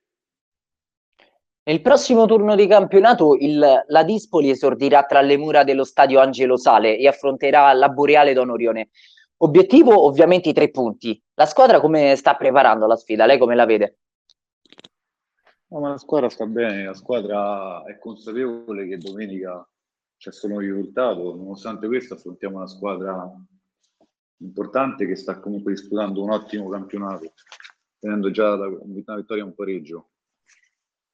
Nel 1.64 1.82
prossimo 1.82 2.26
turno 2.26 2.56
di 2.56 2.68
campionato 2.68 3.36
il, 3.40 3.84
la 3.86 4.04
Dispoli 4.04 4.50
esordirà 4.50 5.04
tra 5.04 5.22
le 5.22 5.38
mura 5.38 5.64
dello 5.64 5.84
stadio 5.84 6.20
Angelo 6.20 6.58
Sale 6.58 6.98
e 6.98 7.08
affronterà 7.08 7.74
la 7.74 7.90
Boreale 7.90 8.34
Donorione. 8.34 8.90
Obiettivo 9.38 10.06
ovviamente 10.06 10.50
i 10.50 10.54
tre 10.54 10.70
punti. 10.70 11.20
La 11.36 11.46
squadra 11.46 11.80
come 11.80 12.16
sta 12.16 12.36
preparando 12.36 12.86
la 12.86 12.96
sfida? 12.96 13.26
Lei 13.26 13.38
come 13.38 13.56
la 13.56 13.66
vede? 13.66 13.98
No, 15.68 15.80
ma 15.80 15.90
la 15.90 15.98
squadra 15.98 16.30
sta 16.30 16.46
bene, 16.46 16.86
la 16.86 16.94
squadra 16.94 17.84
è 17.86 17.98
consapevole 17.98 18.88
che 18.88 18.98
domenica 18.98 19.66
c'è 20.22 20.32
solo 20.32 20.54
un 20.56 20.60
risultato. 20.60 21.36
Nonostante 21.36 21.88
questo, 21.88 22.14
affrontiamo 22.14 22.58
una 22.58 22.68
squadra 22.68 23.28
importante 24.38 25.08
che 25.08 25.16
sta 25.16 25.40
comunque 25.40 25.72
disputando 25.74 26.22
un 26.22 26.30
ottimo 26.30 26.70
campionato, 26.70 27.34
tenendo 27.98 28.30
già 28.30 28.56
la, 28.56 28.68
una 28.68 29.16
vittoria 29.16 29.44
un 29.44 29.56
pareggio. 29.56 30.12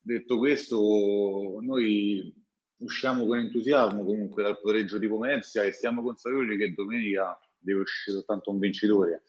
Detto 0.01 0.37
questo, 0.37 1.57
noi 1.61 2.33
usciamo 2.79 3.25
con 3.25 3.37
entusiasmo 3.39 4.03
comunque 4.03 4.43
dal 4.43 4.59
pareggio 4.59 4.97
di 4.97 5.07
Pomezia 5.07 5.63
e 5.63 5.71
siamo 5.71 6.01
consapevoli 6.01 6.57
che 6.57 6.73
domenica 6.73 7.39
deve 7.57 7.81
uscire 7.81 8.17
soltanto 8.17 8.51
un 8.51 8.59
vincitore, 8.59 9.23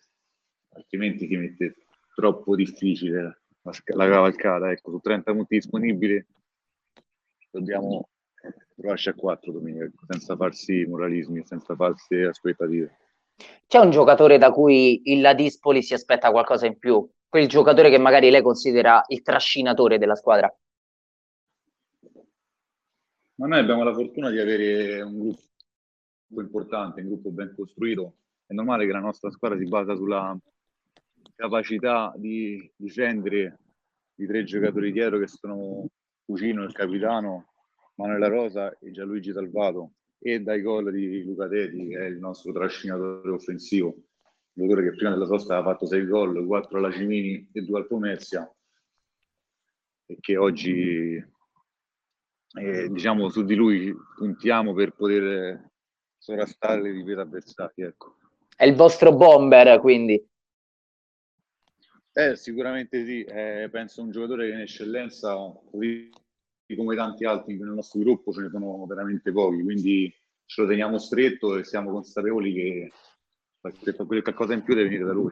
altrimenti 0.70 1.28
si 1.28 1.36
mette 1.36 1.76
troppo 2.16 2.56
difficile 2.56 3.42
la 3.62 4.08
cavalcata. 4.08 4.72
Ecco, 4.72 4.90
su 4.90 4.98
30 4.98 5.32
punti 5.32 5.54
disponibili 5.54 6.26
dobbiamo 7.50 8.08
provarci 8.78 9.08
a 9.08 9.14
4 9.14 9.52
domenica, 9.52 9.90
senza 10.06 10.36
farsi 10.36 10.84
moralismi, 10.86 11.44
senza 11.44 11.74
farsi 11.74 12.14
aspettative. 12.14 12.96
C'è 13.66 13.78
un 13.78 13.90
giocatore 13.90 14.38
da 14.38 14.52
cui 14.52 15.12
il 15.12 15.32
Dispoli 15.36 15.82
si 15.82 15.94
aspetta 15.94 16.30
qualcosa 16.30 16.66
in 16.66 16.78
più? 16.78 17.08
Quel 17.28 17.48
giocatore 17.48 17.90
che 17.90 17.98
magari 17.98 18.30
lei 18.30 18.40
considera 18.40 19.02
il 19.08 19.22
trascinatore 19.22 19.98
della 19.98 20.14
squadra? 20.14 20.52
Ma 23.34 23.46
noi 23.46 23.58
abbiamo 23.58 23.84
la 23.84 23.92
fortuna 23.92 24.30
di 24.30 24.38
avere 24.38 25.02
un 25.02 25.18
gruppo 25.18 26.40
importante, 26.40 27.00
un 27.00 27.08
gruppo 27.08 27.30
ben 27.30 27.54
costruito. 27.54 28.14
È 28.46 28.54
normale 28.54 28.86
che 28.86 28.92
la 28.92 29.00
nostra 29.00 29.30
squadra 29.30 29.58
si 29.58 29.66
basa 29.66 29.94
sulla 29.94 30.36
capacità 31.34 32.12
di 32.16 32.72
difendere 32.74 33.58
i 34.16 34.26
tre 34.26 34.42
giocatori 34.44 34.90
dietro 34.90 35.18
che 35.18 35.28
sono 35.28 35.86
Cucino, 36.24 36.64
il 36.64 36.72
capitano 36.72 37.57
Manuela 37.98 38.28
Rosa 38.28 38.76
e 38.78 38.90
Gianluigi 38.90 39.32
Salvato 39.32 39.92
e 40.18 40.40
dai 40.40 40.62
gol 40.62 40.92
di 40.92 41.24
Luca 41.24 41.48
Teti 41.48 41.88
che 41.88 41.98
è 41.98 42.04
il 42.06 42.18
nostro 42.18 42.52
trascinatore 42.52 43.30
offensivo. 43.30 43.94
Il 44.52 44.64
giocatore 44.64 44.90
che 44.90 44.96
prima 44.96 45.10
della 45.10 45.26
sosta 45.26 45.56
aveva 45.56 45.72
fatto 45.72 45.86
6 45.86 46.06
gol, 46.06 46.46
4 46.46 46.78
alla 46.78 46.90
Cimini 46.90 47.48
e 47.52 47.62
2 47.62 47.78
al 47.78 47.86
Pomezia. 47.86 48.52
E 50.06 50.16
che 50.20 50.36
oggi 50.36 51.24
eh, 52.54 52.88
diciamo 52.88 53.28
su 53.28 53.44
di 53.44 53.54
lui 53.54 53.94
puntiamo 54.16 54.72
per 54.74 54.92
poter 54.92 55.70
sovrastare 56.16 56.82
le 56.82 56.92
difese 56.92 57.20
avversarie 57.20 57.86
ecco. 57.86 58.16
è 58.56 58.64
il 58.64 58.74
vostro 58.74 59.14
bomber 59.14 59.80
quindi. 59.80 60.24
Eh, 62.12 62.34
sicuramente 62.34 63.04
sì, 63.04 63.22
eh, 63.22 63.68
penso 63.70 64.02
un 64.02 64.10
giocatore 64.10 64.48
che 64.48 64.54
in 64.54 64.60
eccellenza 64.60 65.36
come 66.76 66.96
tanti 66.96 67.24
altri 67.24 67.58
nel 67.58 67.68
nostro 67.70 68.00
gruppo 68.00 68.32
ce 68.32 68.42
ne 68.42 68.48
sono 68.50 68.84
veramente 68.86 69.32
pochi, 69.32 69.62
quindi 69.62 70.14
ce 70.44 70.62
lo 70.62 70.68
teniamo 70.68 70.98
stretto 70.98 71.56
e 71.56 71.64
siamo 71.64 71.90
consapevoli 71.90 72.52
che 72.52 72.92
qualcosa 74.22 74.54
in 74.54 74.62
più 74.62 74.74
deve 74.74 74.88
venire 74.88 75.04
da 75.04 75.12
lui. 75.12 75.30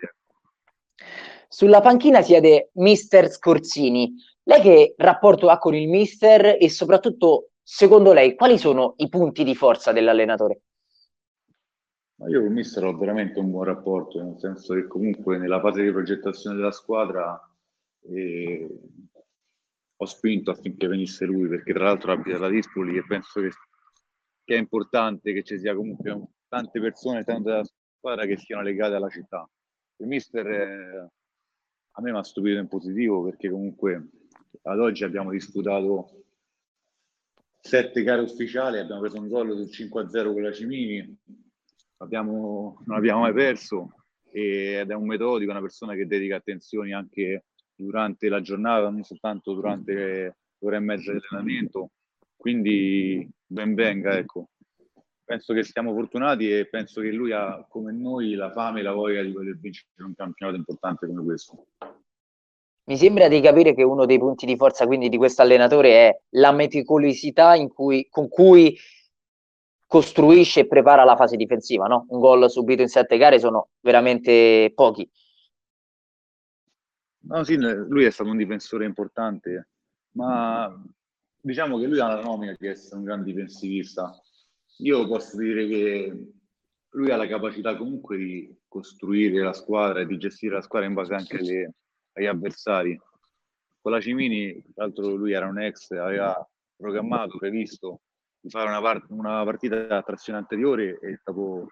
Sulla 1.48 1.80
panchina 1.80 2.22
siede 2.22 2.70
mister 2.74 3.30
Scorzini. 3.30 4.14
Lei 4.42 4.60
che 4.60 4.94
rapporto 4.96 5.48
ha 5.48 5.58
con 5.58 5.74
il 5.74 5.88
mister 5.88 6.56
e 6.60 6.68
soprattutto, 6.68 7.50
secondo 7.62 8.12
lei, 8.12 8.34
quali 8.34 8.58
sono 8.58 8.94
i 8.98 9.08
punti 9.08 9.42
di 9.42 9.54
forza 9.54 9.92
dell'allenatore? 9.92 10.60
Ma 12.16 12.28
io 12.28 12.38
con 12.38 12.48
il 12.48 12.54
mister 12.54 12.84
ho 12.84 12.96
veramente 12.96 13.38
un 13.38 13.50
buon 13.50 13.64
rapporto, 13.64 14.22
nel 14.22 14.38
senso 14.38 14.74
che 14.74 14.86
comunque 14.86 15.38
nella 15.38 15.60
fase 15.60 15.82
di 15.82 15.90
progettazione 15.90 16.56
della 16.56 16.72
squadra 16.72 17.38
eh, 18.08 18.68
ho 19.98 20.04
spinto 20.04 20.50
affinché 20.50 20.86
venisse 20.86 21.24
lui, 21.24 21.48
perché 21.48 21.72
tra 21.72 21.84
l'altro 21.84 22.12
abita 22.12 22.38
da 22.38 22.48
Dispoli 22.48 22.96
e 22.96 23.04
penso 23.06 23.40
che, 23.40 23.50
che, 24.44 24.54
è 24.54 24.58
importante 24.58 25.32
che 25.32 25.42
ci 25.42 25.58
sia 25.58 25.74
comunque 25.74 26.28
tante 26.48 26.80
persone, 26.80 27.24
tanto 27.24 27.50
della 27.50 27.64
squadra 27.64 28.26
che 28.26 28.36
siano 28.36 28.62
legate 28.62 28.94
alla 28.94 29.08
città. 29.08 29.48
Il 29.98 30.06
mister 30.06 30.46
eh, 30.46 31.10
a 31.98 32.02
me 32.02 32.12
mi 32.12 32.18
ha 32.18 32.22
stupito 32.22 32.58
in 32.58 32.68
positivo 32.68 33.24
perché 33.24 33.48
comunque 33.48 34.08
ad 34.62 34.80
oggi 34.80 35.04
abbiamo 35.04 35.30
disputato 35.30 36.24
sette 37.58 38.02
gare 38.02 38.20
ufficiali, 38.20 38.78
abbiamo 38.78 39.00
preso 39.00 39.18
un 39.18 39.28
gol 39.28 39.52
sul 39.52 39.88
5-0 39.88 40.32
con 40.32 40.42
la 40.42 40.52
Cimini, 40.52 41.18
abbiamo, 41.98 42.82
non 42.84 42.96
abbiamo 42.96 43.20
mai 43.20 43.32
perso 43.32 43.94
ed 44.30 44.90
è 44.90 44.94
un 44.94 45.06
metodico, 45.06 45.50
una 45.50 45.60
persona 45.60 45.94
che 45.94 46.06
dedica 46.06 46.36
attenzioni 46.36 46.92
anche 46.92 47.46
durante 47.76 48.28
la 48.28 48.40
giornata, 48.40 48.88
non 48.88 49.02
soltanto 49.04 49.52
durante 49.52 50.36
l'ora 50.58 50.76
e 50.76 50.80
mezza 50.80 51.12
di 51.12 51.18
allenamento. 51.28 51.90
Quindi 52.36 53.28
ben 53.46 53.74
venga, 53.74 54.16
ecco. 54.16 54.48
Penso 55.24 55.52
che 55.52 55.64
siamo 55.64 55.92
fortunati 55.92 56.50
e 56.50 56.68
penso 56.68 57.00
che 57.00 57.10
lui 57.10 57.32
ha, 57.32 57.64
come 57.68 57.92
noi, 57.92 58.34
la 58.34 58.52
fame 58.52 58.80
e 58.80 58.82
la 58.82 58.92
voglia 58.92 59.22
di 59.22 59.32
voler 59.32 59.58
vincere 59.58 59.88
un 60.04 60.14
campionato 60.14 60.56
importante 60.56 61.06
come 61.06 61.24
questo. 61.24 61.66
Mi 62.84 62.96
sembra 62.96 63.26
di 63.26 63.40
capire 63.40 63.74
che 63.74 63.82
uno 63.82 64.06
dei 64.06 64.18
punti 64.18 64.46
di 64.46 64.56
forza 64.56 64.86
quindi 64.86 65.08
di 65.08 65.16
questo 65.16 65.42
allenatore 65.42 65.90
è 65.90 66.20
la 66.36 66.52
meticolosità 66.52 67.54
cui, 67.66 68.06
con 68.08 68.28
cui 68.28 68.78
costruisce 69.86 70.60
e 70.60 70.66
prepara 70.68 71.02
la 71.02 71.16
fase 71.16 71.36
difensiva, 71.36 71.86
no? 71.86 72.06
Un 72.10 72.20
gol 72.20 72.48
subito 72.48 72.82
in 72.82 72.88
sette 72.88 73.16
gare 73.16 73.40
sono 73.40 73.70
veramente 73.80 74.70
pochi. 74.72 75.08
No, 77.28 77.42
sì, 77.42 77.56
lui 77.56 78.04
è 78.04 78.10
stato 78.10 78.30
un 78.30 78.36
difensore 78.36 78.84
importante, 78.84 79.68
ma 80.12 80.72
diciamo 81.40 81.78
che 81.78 81.86
lui 81.86 81.98
ha 81.98 82.06
la 82.06 82.22
nomina 82.22 82.54
di 82.56 82.68
essere 82.68 82.96
un 82.96 83.04
gran 83.04 83.24
difensivista. 83.24 84.12
Io 84.78 85.06
posso 85.08 85.36
dire 85.36 85.66
che 85.66 86.32
lui 86.90 87.10
ha 87.10 87.16
la 87.16 87.26
capacità 87.26 87.76
comunque 87.76 88.16
di 88.16 88.56
costruire 88.68 89.42
la 89.42 89.52
squadra 89.52 90.00
e 90.00 90.06
di 90.06 90.18
gestire 90.18 90.54
la 90.54 90.62
squadra 90.62 90.88
in 90.88 90.94
base 90.94 91.14
anche 91.14 91.36
alle, 91.36 91.74
agli 92.12 92.26
avversari. 92.26 93.00
Con 93.80 93.92
la 93.92 94.00
Cimini, 94.00 94.62
tra 94.74 94.84
l'altro 94.84 95.14
lui 95.14 95.32
era 95.32 95.46
un 95.46 95.60
ex, 95.60 95.90
aveva 95.92 96.48
programmato, 96.76 97.38
previsto 97.38 98.02
di 98.40 98.50
fare 98.50 98.68
una, 98.68 98.80
part- 98.80 99.10
una 99.10 99.42
partita 99.44 99.96
a 99.96 100.02
trazione 100.02 100.38
anteriore 100.38 100.98
e 101.00 101.20
dopo 101.24 101.66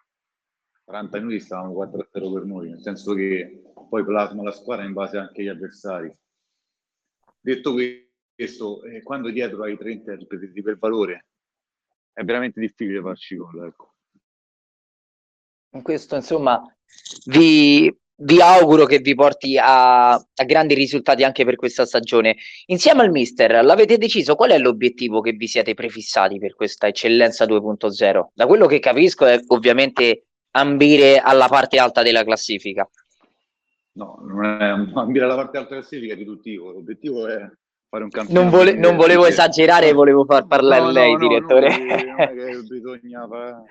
40 0.85 1.19
minuti 1.19 1.40
stavamo 1.40 1.73
4-0 1.73 2.33
per 2.33 2.45
noi, 2.45 2.71
nel 2.71 2.81
senso 2.81 3.14
che 3.14 3.62
poi 3.94 4.04
plasma 4.04 4.42
la 4.42 4.50
squadra 4.50 4.85
in 4.85 4.92
base 4.92 5.18
anche 5.18 5.40
agli 5.40 5.46
avversari. 5.46 6.12
Detto 7.40 7.72
questo, 7.72 8.83
eh, 8.83 9.04
quando 9.04 9.30
dietro 9.30 9.62
hai 9.62 9.78
tre 9.78 9.92
interpreti 9.92 10.62
per 10.62 10.78
valore, 10.78 11.26
è 12.12 12.24
veramente 12.24 12.59
difficile 12.59 13.00
farci 13.00 13.37
gol. 13.37 13.66
Ecco. 13.66 13.94
In 15.74 15.83
questo, 15.83 16.16
insomma, 16.16 16.61
vi, 17.26 17.96
vi 18.16 18.40
auguro 18.40 18.85
che 18.85 18.98
vi 18.98 19.14
porti 19.14 19.57
a, 19.59 20.14
a, 20.14 20.44
grandi 20.44 20.74
risultati 20.74 21.22
anche 21.22 21.44
per 21.44 21.54
questa 21.54 21.87
stagione. 21.87 22.37
Insieme 22.66 23.02
al 23.02 23.12
mister, 23.12 23.64
l'avete 23.64 23.96
deciso 23.96 24.35
qual 24.35 24.50
è 24.50 24.59
l'obiettivo 24.59 25.20
che 25.20 25.33
vi 25.33 25.46
siete 25.46 25.74
prefissati 25.74 26.40
per 26.40 26.57
questa 26.57 26.88
eccellenza 26.88 27.44
2.0? 27.44 28.30
Da 28.35 28.46
quello 28.48 28.66
che 28.66 28.80
capisco 28.80 29.24
è 29.24 29.40
ovviamente 29.46 30.24
ambire 30.57 31.18
alla 31.20 31.46
parte 31.46 31.78
alta 31.78 32.02
della 32.02 32.24
classifica. 32.24 32.88
No, 33.94 34.18
non 34.22 34.44
è 34.44 34.68
ambire 34.94 35.24
alla 35.24 35.35
parte 35.35 35.59
alta 35.59 35.70
della 35.70 35.80
classifica 35.80 36.14
è 36.14 36.16
riduttivo, 36.16 36.70
l'obiettivo 36.70 37.26
è 37.26 37.48
fare 37.88 38.04
un 38.04 38.11
campionato. 38.11 38.44
Non, 38.44 38.50
vole, 38.50 38.74
non 38.74 38.96
volevo 38.96 39.26
esagerare, 39.26 39.92
volevo 39.92 40.24
far 40.24 40.46
parlare 40.46 40.83
no, 40.83 40.90
lei, 40.90 41.12
no, 41.12 41.18
direttore. 41.18 41.68
No, 41.78 41.85
non 41.85 42.20
è 42.20 42.35
che 42.35 42.62
bisogna 42.62 43.26
fare... 43.28 43.62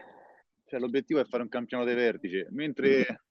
cioè, 0.66 0.80
l'obiettivo 0.80 1.20
è 1.20 1.26
fare 1.26 1.44
un 1.44 1.50
campionato 1.50 1.90
di 1.90 1.96
vertice, 1.96 2.48
mentre 2.52 3.24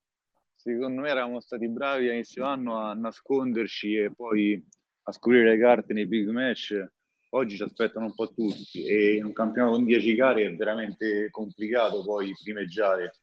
secondo 0.54 1.00
me 1.00 1.08
eravamo 1.08 1.40
stati 1.40 1.68
bravi 1.68 2.08
a 2.08 2.12
inizio 2.12 2.44
anno 2.44 2.76
a 2.76 2.94
nasconderci 2.94 3.96
e 3.96 4.12
poi 4.14 4.62
a 5.04 5.12
scoprire 5.12 5.50
le 5.50 5.58
carte 5.58 5.92
nei 5.92 6.06
big 6.06 6.28
match. 6.28 6.84
Oggi 7.30 7.56
ci 7.56 7.62
aspettano 7.62 8.04
un 8.04 8.14
po' 8.14 8.28
tutti 8.28 8.84
e 8.84 9.14
in 9.14 9.24
un 9.24 9.32
campionato 9.32 9.76
con 9.76 9.86
10 9.86 10.14
gare 10.14 10.44
è 10.44 10.54
veramente 10.54 11.30
complicato 11.30 12.04
poi 12.04 12.34
primeggiare. 12.42 13.14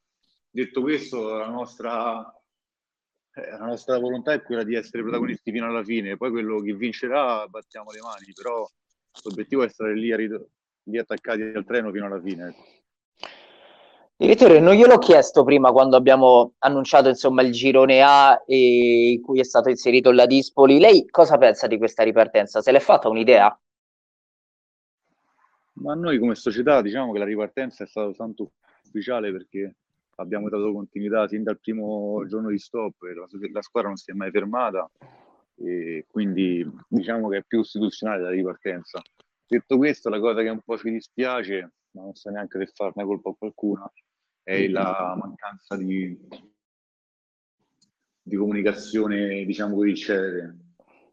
Detto 0.49 0.81
questo, 0.81 1.37
la 1.37 1.47
nostra, 1.47 2.38
la 3.51 3.65
nostra 3.65 3.97
volontà 3.99 4.33
è 4.33 4.41
quella 4.41 4.63
di 4.63 4.75
essere 4.75 5.03
protagonisti 5.03 5.51
fino 5.51 5.65
alla 5.65 5.83
fine, 5.83 6.17
poi 6.17 6.31
quello 6.31 6.59
che 6.61 6.73
vincerà 6.73 7.45
battiamo 7.47 7.91
le 7.91 7.99
mani, 8.01 8.33
però 8.33 8.67
l'obiettivo 9.23 9.63
è 9.63 9.69
stare 9.69 9.95
lì, 9.95 10.13
lì 10.83 10.97
attaccati 10.97 11.41
al 11.41 11.65
treno 11.65 11.91
fino 11.91 12.05
alla 12.05 12.21
fine. 12.21 12.55
Direttore, 14.15 14.59
non 14.59 14.73
gliel'ho 14.73 14.97
chiesto 14.97 15.45
prima 15.45 15.71
quando 15.71 15.95
abbiamo 15.95 16.55
annunciato 16.57 17.07
insomma 17.07 17.41
il 17.41 17.53
girone 17.53 18.01
A 18.01 18.43
in 18.47 19.21
cui 19.21 19.39
è 19.39 19.45
stato 19.45 19.69
inserito 19.69 20.11
la 20.11 20.25
Dispoli. 20.25 20.77
Lei 20.77 21.07
cosa 21.07 21.37
pensa 21.37 21.67
di 21.67 21.77
questa 21.77 22.03
ripartenza? 22.03 22.61
Se 22.61 22.69
l'è 22.73 22.81
fatta 22.81 23.07
un'idea? 23.07 23.57
Ma 25.75 25.93
noi 25.93 26.19
come 26.19 26.35
società 26.35 26.81
diciamo 26.81 27.13
che 27.13 27.19
la 27.19 27.23
ripartenza 27.23 27.85
è 27.85 27.87
stata 27.87 28.11
tanto 28.11 28.51
ufficiale 28.83 29.31
perché 29.31 29.75
abbiamo 30.19 30.49
dato 30.49 30.71
continuità 30.71 31.27
sin 31.27 31.43
dal 31.43 31.59
primo 31.59 32.25
giorno 32.27 32.49
di 32.49 32.59
stop, 32.59 33.01
la, 33.01 33.27
la 33.51 33.61
squadra 33.61 33.89
non 33.89 33.97
si 33.97 34.11
è 34.11 34.13
mai 34.13 34.31
fermata 34.31 34.89
e 35.55 36.05
quindi 36.07 36.65
diciamo 36.87 37.29
che 37.29 37.37
è 37.37 37.43
più 37.43 37.61
istituzionale 37.61 38.23
la 38.23 38.29
ripartenza. 38.29 39.01
Detto 39.47 39.77
questo, 39.77 40.09
la 40.09 40.19
cosa 40.19 40.41
che 40.41 40.49
un 40.49 40.61
po' 40.61 40.77
ci 40.77 40.91
dispiace, 40.91 41.71
ma 41.91 42.03
non 42.03 42.13
so 42.13 42.29
neanche 42.29 42.59
se 42.59 42.71
farne 42.73 43.03
colpa 43.03 43.31
a 43.31 43.35
qualcuno, 43.37 43.91
è 44.43 44.67
la 44.67 45.15
mancanza 45.19 45.75
di, 45.75 46.17
di 48.21 48.35
comunicazione, 48.35 49.43
diciamo 49.45 49.75
così, 49.75 49.95
celere, 49.95 50.55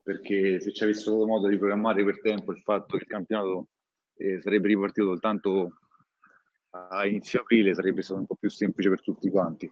perché 0.02 0.60
se 0.60 0.72
ci 0.72 0.82
avessero 0.82 1.12
avuto 1.12 1.28
modo 1.28 1.48
di 1.48 1.58
programmare 1.58 2.04
per 2.04 2.20
tempo 2.20 2.52
il 2.52 2.60
fatto 2.60 2.96
che 2.96 3.04
il 3.04 3.08
campionato 3.08 3.68
eh, 4.16 4.40
sarebbe 4.40 4.68
ripartito 4.68 5.06
soltanto 5.06 5.78
a 6.88 7.06
inizio 7.06 7.40
aprile, 7.40 7.74
sarebbe 7.74 8.02
stato 8.02 8.20
un 8.20 8.26
po' 8.26 8.36
più 8.36 8.50
semplice 8.50 8.88
per 8.88 9.02
tutti 9.02 9.30
quanti. 9.30 9.70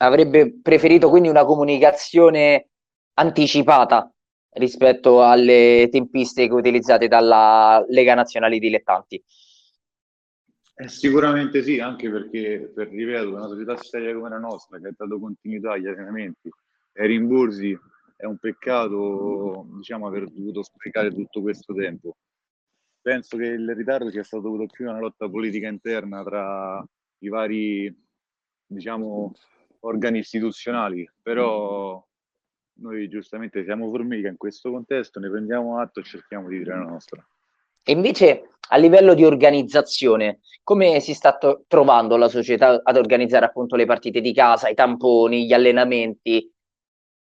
Avrebbe 0.00 0.60
preferito 0.60 1.08
quindi 1.08 1.28
una 1.28 1.44
comunicazione 1.44 2.68
anticipata 3.14 4.12
rispetto 4.50 5.24
alle 5.24 5.88
tempistiche 5.90 6.52
utilizzate 6.52 7.08
dalla 7.08 7.84
Lega 7.88 8.14
Nazionale 8.14 8.58
Dilettanti. 8.58 9.22
Eh, 10.80 10.88
sicuramente 10.88 11.62
sì, 11.64 11.80
anche 11.80 12.08
perché, 12.08 12.70
per 12.72 12.88
ripeto, 12.88 13.30
una 13.30 13.48
società 13.48 13.76
seria 13.76 14.14
come 14.14 14.28
la 14.28 14.38
nostra, 14.38 14.78
che 14.78 14.88
ha 14.88 14.92
dato 14.96 15.18
continuità 15.18 15.72
agli 15.72 15.88
allenamenti 15.88 16.48
e 16.92 17.02
ai 17.02 17.08
rimborsi, 17.08 17.76
è 18.16 18.24
un 18.26 18.38
peccato, 18.38 19.66
diciamo, 19.72 20.06
aver 20.06 20.30
dovuto 20.30 20.62
sprecare 20.62 21.12
tutto 21.12 21.40
questo 21.42 21.74
tempo. 21.74 22.16
Penso 23.00 23.36
che 23.36 23.46
il 23.46 23.74
ritardo 23.74 24.10
sia 24.10 24.22
stato 24.22 24.42
dovuto 24.42 24.66
più 24.66 24.88
a 24.88 24.90
una 24.90 25.00
lotta 25.00 25.28
politica 25.28 25.68
interna 25.68 26.22
tra 26.22 26.84
i 27.18 27.28
vari, 27.28 28.06
diciamo, 28.66 29.32
organi 29.80 30.18
istituzionali, 30.18 31.08
però 31.22 32.04
noi 32.80 33.08
giustamente 33.08 33.64
siamo 33.64 33.88
formica 33.88 34.28
in 34.28 34.36
questo 34.36 34.70
contesto, 34.70 35.20
ne 35.20 35.30
prendiamo 35.30 35.80
atto 35.80 36.00
e 36.00 36.04
cerchiamo 36.04 36.48
di 36.48 36.58
dire 36.58 36.76
la 36.76 36.82
nostra. 36.82 37.26
E 37.82 37.92
invece 37.92 38.50
a 38.70 38.76
livello 38.76 39.14
di 39.14 39.24
organizzazione, 39.24 40.40
come 40.62 41.00
si 41.00 41.14
sta 41.14 41.36
to- 41.38 41.64
trovando 41.66 42.16
la 42.16 42.28
società 42.28 42.80
ad 42.82 42.96
organizzare 42.96 43.46
appunto 43.46 43.76
le 43.76 43.86
partite 43.86 44.20
di 44.20 44.32
casa, 44.34 44.68
i 44.68 44.74
tamponi, 44.74 45.46
gli 45.46 45.52
allenamenti? 45.52 46.52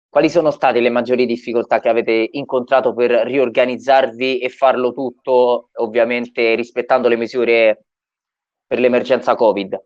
Quali 0.08 0.30
sono 0.30 0.50
state 0.50 0.80
le 0.80 0.90
maggiori 0.90 1.26
difficoltà 1.26 1.80
che 1.80 1.88
avete 1.88 2.28
incontrato 2.32 2.94
per 2.94 3.10
riorganizzarvi 3.10 4.38
e 4.38 4.48
farlo 4.48 4.92
tutto, 4.92 5.68
ovviamente 5.74 6.54
rispettando 6.54 7.08
le 7.08 7.16
misure 7.16 7.84
per 8.66 8.78
l'emergenza 8.78 9.34
Covid? 9.34 9.78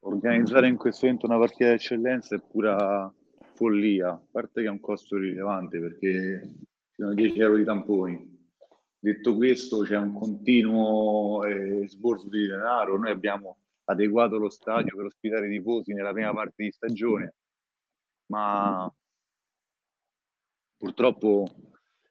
Organizzare 0.00 0.68
in 0.68 0.76
questo 0.76 1.04
momento 1.04 1.26
una 1.26 1.38
partita 1.38 1.70
d'eccellenza 1.70 2.36
è 2.36 2.40
pura 2.40 3.12
follia, 3.54 4.08
a 4.08 4.20
parte 4.30 4.62
che 4.62 4.68
è 4.68 4.70
un 4.70 4.80
costo 4.80 5.16
rilevante 5.16 5.78
perché 5.78 6.40
ci 6.42 7.02
sono 7.02 7.12
10 7.12 7.40
euro 7.40 7.56
di 7.56 7.64
tamponi 7.64 8.36
Detto 9.00 9.36
questo, 9.36 9.82
c'è 9.82 9.96
un 9.96 10.12
continuo 10.12 11.44
eh, 11.44 11.88
sborso 11.88 12.28
di 12.28 12.48
denaro. 12.48 12.98
Noi 12.98 13.12
abbiamo 13.12 13.58
adeguato 13.84 14.38
lo 14.38 14.50
stadio 14.50 14.96
per 14.96 15.06
ospitare 15.06 15.46
i 15.46 15.56
tifosi 15.56 15.92
nella 15.92 16.12
prima 16.12 16.32
parte 16.34 16.64
di 16.64 16.72
stagione, 16.72 17.34
ma 18.26 18.92
purtroppo 20.78 21.50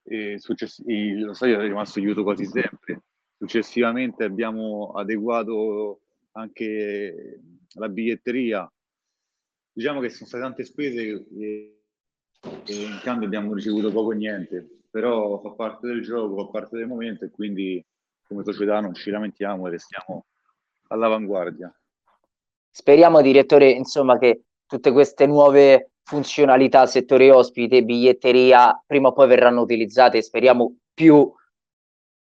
eh, 0.03 0.38
success- 0.38 0.84
lo 0.86 1.34
stadio 1.34 1.60
è 1.60 1.63
rimasto 1.63 1.99
chiuso 1.99 2.21
quasi 2.23 2.45
sempre. 2.45 3.01
Successivamente 3.38 4.23
abbiamo 4.23 4.91
adeguato 4.91 6.01
anche 6.34 7.39
la 7.73 7.89
biglietteria. 7.89 8.71
Diciamo 9.71 9.99
che 10.01 10.10
sono 10.10 10.27
state 10.27 10.43
tante 10.43 10.63
spese 10.65 11.01
e, 11.01 11.82
e 12.65 12.73
in 12.73 12.99
cambio 13.01 13.27
abbiamo 13.27 13.53
ricevuto 13.53 13.91
poco 13.91 14.10
o 14.10 14.13
niente 14.13 14.77
però 14.97 15.39
fa 15.41 15.51
parte 15.51 15.86
del 15.86 16.01
gioco, 16.01 16.45
fa 16.45 16.49
parte 16.49 16.77
del 16.77 16.88
momento 16.88 17.25
e 17.25 17.30
quindi 17.30 17.86
come 18.27 18.43
società 18.43 18.80
non 18.80 18.95
ci 18.95 19.12
lamentiamo 19.12 19.67
e 19.67 19.69
restiamo 19.69 20.25
all'avanguardia. 20.88 21.71
Speriamo, 22.71 23.21
direttore, 23.21 23.69
insomma, 23.69 24.17
che 24.17 24.43
tutte 24.65 24.91
queste 24.91 25.25
nuove 25.25 25.91
funzionalità, 26.08 26.86
settore 26.86 27.30
ospite, 27.32 27.84
biglietteria, 27.84 28.82
prima 28.88 29.10
o 29.10 29.12
poi 29.12 29.28
verranno 29.28 29.60
utilizzate, 29.60 30.22
speriamo 30.22 30.78
più 30.93 31.30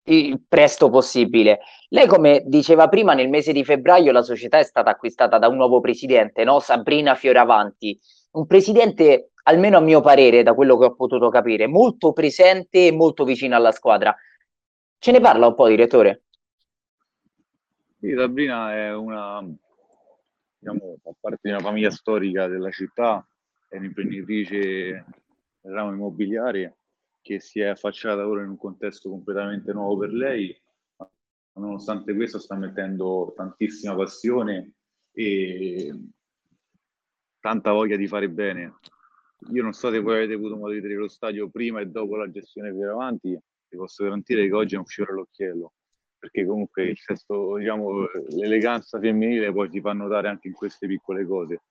il 0.05 0.41
presto 0.47 0.89
possibile. 0.89 1.59
Lei, 1.89 2.07
come 2.07 2.43
diceva 2.45 2.87
prima, 2.87 3.13
nel 3.13 3.27
mese 3.27 3.51
di 3.51 3.65
febbraio 3.65 4.13
la 4.13 4.21
società 4.21 4.57
è 4.57 4.63
stata 4.63 4.89
acquistata 4.89 5.37
da 5.37 5.49
un 5.49 5.57
nuovo 5.57 5.81
presidente, 5.81 6.45
no? 6.45 6.61
Sabrina 6.61 7.13
Fioravanti, 7.15 7.99
un 8.31 8.45
presidente 8.45 9.31
almeno 9.43 9.75
a 9.75 9.81
mio 9.81 9.99
parere, 9.99 10.43
da 10.43 10.53
quello 10.53 10.77
che 10.77 10.85
ho 10.85 10.95
potuto 10.95 11.27
capire, 11.27 11.67
molto 11.67 12.13
presente 12.13 12.87
e 12.87 12.93
molto 12.93 13.25
vicino 13.25 13.57
alla 13.57 13.73
squadra. 13.73 14.15
Ce 14.97 15.11
ne 15.11 15.19
parla 15.19 15.47
un 15.47 15.55
po', 15.55 15.67
direttore? 15.67 16.21
Sì, 17.99 18.15
Sabrina 18.17 18.73
è 18.73 18.95
una, 18.95 19.45
diciamo, 20.57 20.95
fa 21.03 21.11
parte 21.19 21.39
di 21.41 21.49
una 21.49 21.59
famiglia 21.59 21.91
storica 21.91 22.47
della 22.47 22.71
città, 22.71 23.25
è 23.73 23.77
un'imprenditrice 23.77 25.05
del 25.61 25.73
ramo 25.73 25.93
immobiliare 25.93 26.77
che 27.21 27.39
si 27.39 27.59
è 27.61 27.67
affacciata 27.67 28.27
ora 28.27 28.43
in 28.43 28.49
un 28.49 28.57
contesto 28.57 29.09
completamente 29.09 29.73
nuovo 29.73 29.97
per 29.99 30.11
lei, 30.11 30.55
ma 30.97 31.09
nonostante 31.53 32.13
questo 32.13 32.37
sta 32.37 32.55
mettendo 32.55 33.33
tantissima 33.35 33.95
passione 33.95 34.73
e 35.11 35.99
tanta 37.39 37.71
voglia 37.71 37.95
di 37.95 38.07
fare 38.07 38.29
bene 38.29 38.75
io 39.51 39.63
non 39.63 39.73
so 39.73 39.91
se 39.91 39.99
voi 39.99 40.15
avete 40.15 40.33
avuto 40.33 40.55
modo 40.55 40.73
di 40.73 40.79
vedere 40.79 40.99
lo 40.99 41.09
stadio 41.09 41.49
prima 41.49 41.81
e 41.81 41.87
dopo 41.87 42.15
la 42.15 42.29
gestione 42.29 42.71
più 42.71 42.87
avanti, 42.89 43.29
vi 43.29 43.77
posso 43.77 44.03
garantire 44.03 44.47
che 44.47 44.53
oggi 44.53 44.75
è 44.75 44.77
un 44.77 44.85
fiore 44.85 45.11
all'occhiello, 45.11 45.73
perché 46.17 46.45
comunque 46.45 46.85
il 46.85 46.97
sesto, 46.97 47.57
diciamo, 47.57 48.07
l'eleganza 48.29 48.99
femminile 48.99 49.51
poi 49.51 49.69
si 49.69 49.81
fa 49.81 49.93
notare 49.93 50.29
anche 50.29 50.47
in 50.47 50.53
queste 50.53 50.87
piccole 50.87 51.25
cose. 51.25 51.61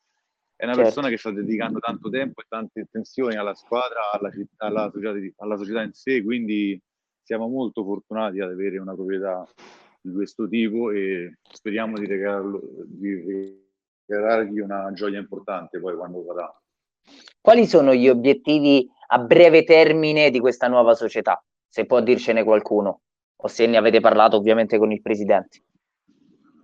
È 0.62 0.64
una 0.64 0.74
certo. 0.74 0.90
persona 0.90 1.08
che 1.08 1.18
sta 1.18 1.32
dedicando 1.32 1.80
tanto 1.80 2.08
tempo 2.08 2.40
e 2.40 2.44
tante 2.48 2.82
attenzioni 2.82 3.34
alla 3.34 3.52
squadra, 3.52 4.12
alla, 4.12 4.30
città, 4.30 4.66
alla, 4.66 4.88
società, 4.92 5.42
alla 5.42 5.56
società 5.56 5.82
in 5.82 5.92
sé, 5.92 6.22
quindi 6.22 6.80
siamo 7.20 7.48
molto 7.48 7.82
fortunati 7.82 8.38
ad 8.38 8.52
avere 8.52 8.78
una 8.78 8.94
proprietà 8.94 9.44
di 10.00 10.12
questo 10.12 10.46
tipo 10.46 10.92
e 10.92 11.38
speriamo 11.42 11.98
di, 11.98 12.06
regalarlo, 12.06 12.60
di 12.86 13.60
regalargli 14.06 14.60
una 14.60 14.92
gioia 14.92 15.18
importante 15.18 15.80
poi 15.80 15.96
quando 15.96 16.22
sarà. 16.28 16.62
Quali 17.40 17.66
sono 17.66 17.92
gli 17.92 18.08
obiettivi 18.08 18.88
a 19.08 19.18
breve 19.18 19.64
termine 19.64 20.30
di 20.30 20.38
questa 20.38 20.68
nuova 20.68 20.94
società? 20.94 21.44
Se 21.66 21.86
può 21.86 22.00
dircene 22.00 22.44
qualcuno, 22.44 23.00
o 23.34 23.48
se 23.48 23.66
ne 23.66 23.78
avete 23.78 23.98
parlato 23.98 24.36
ovviamente 24.36 24.78
con 24.78 24.92
il 24.92 25.02
presidente. 25.02 25.64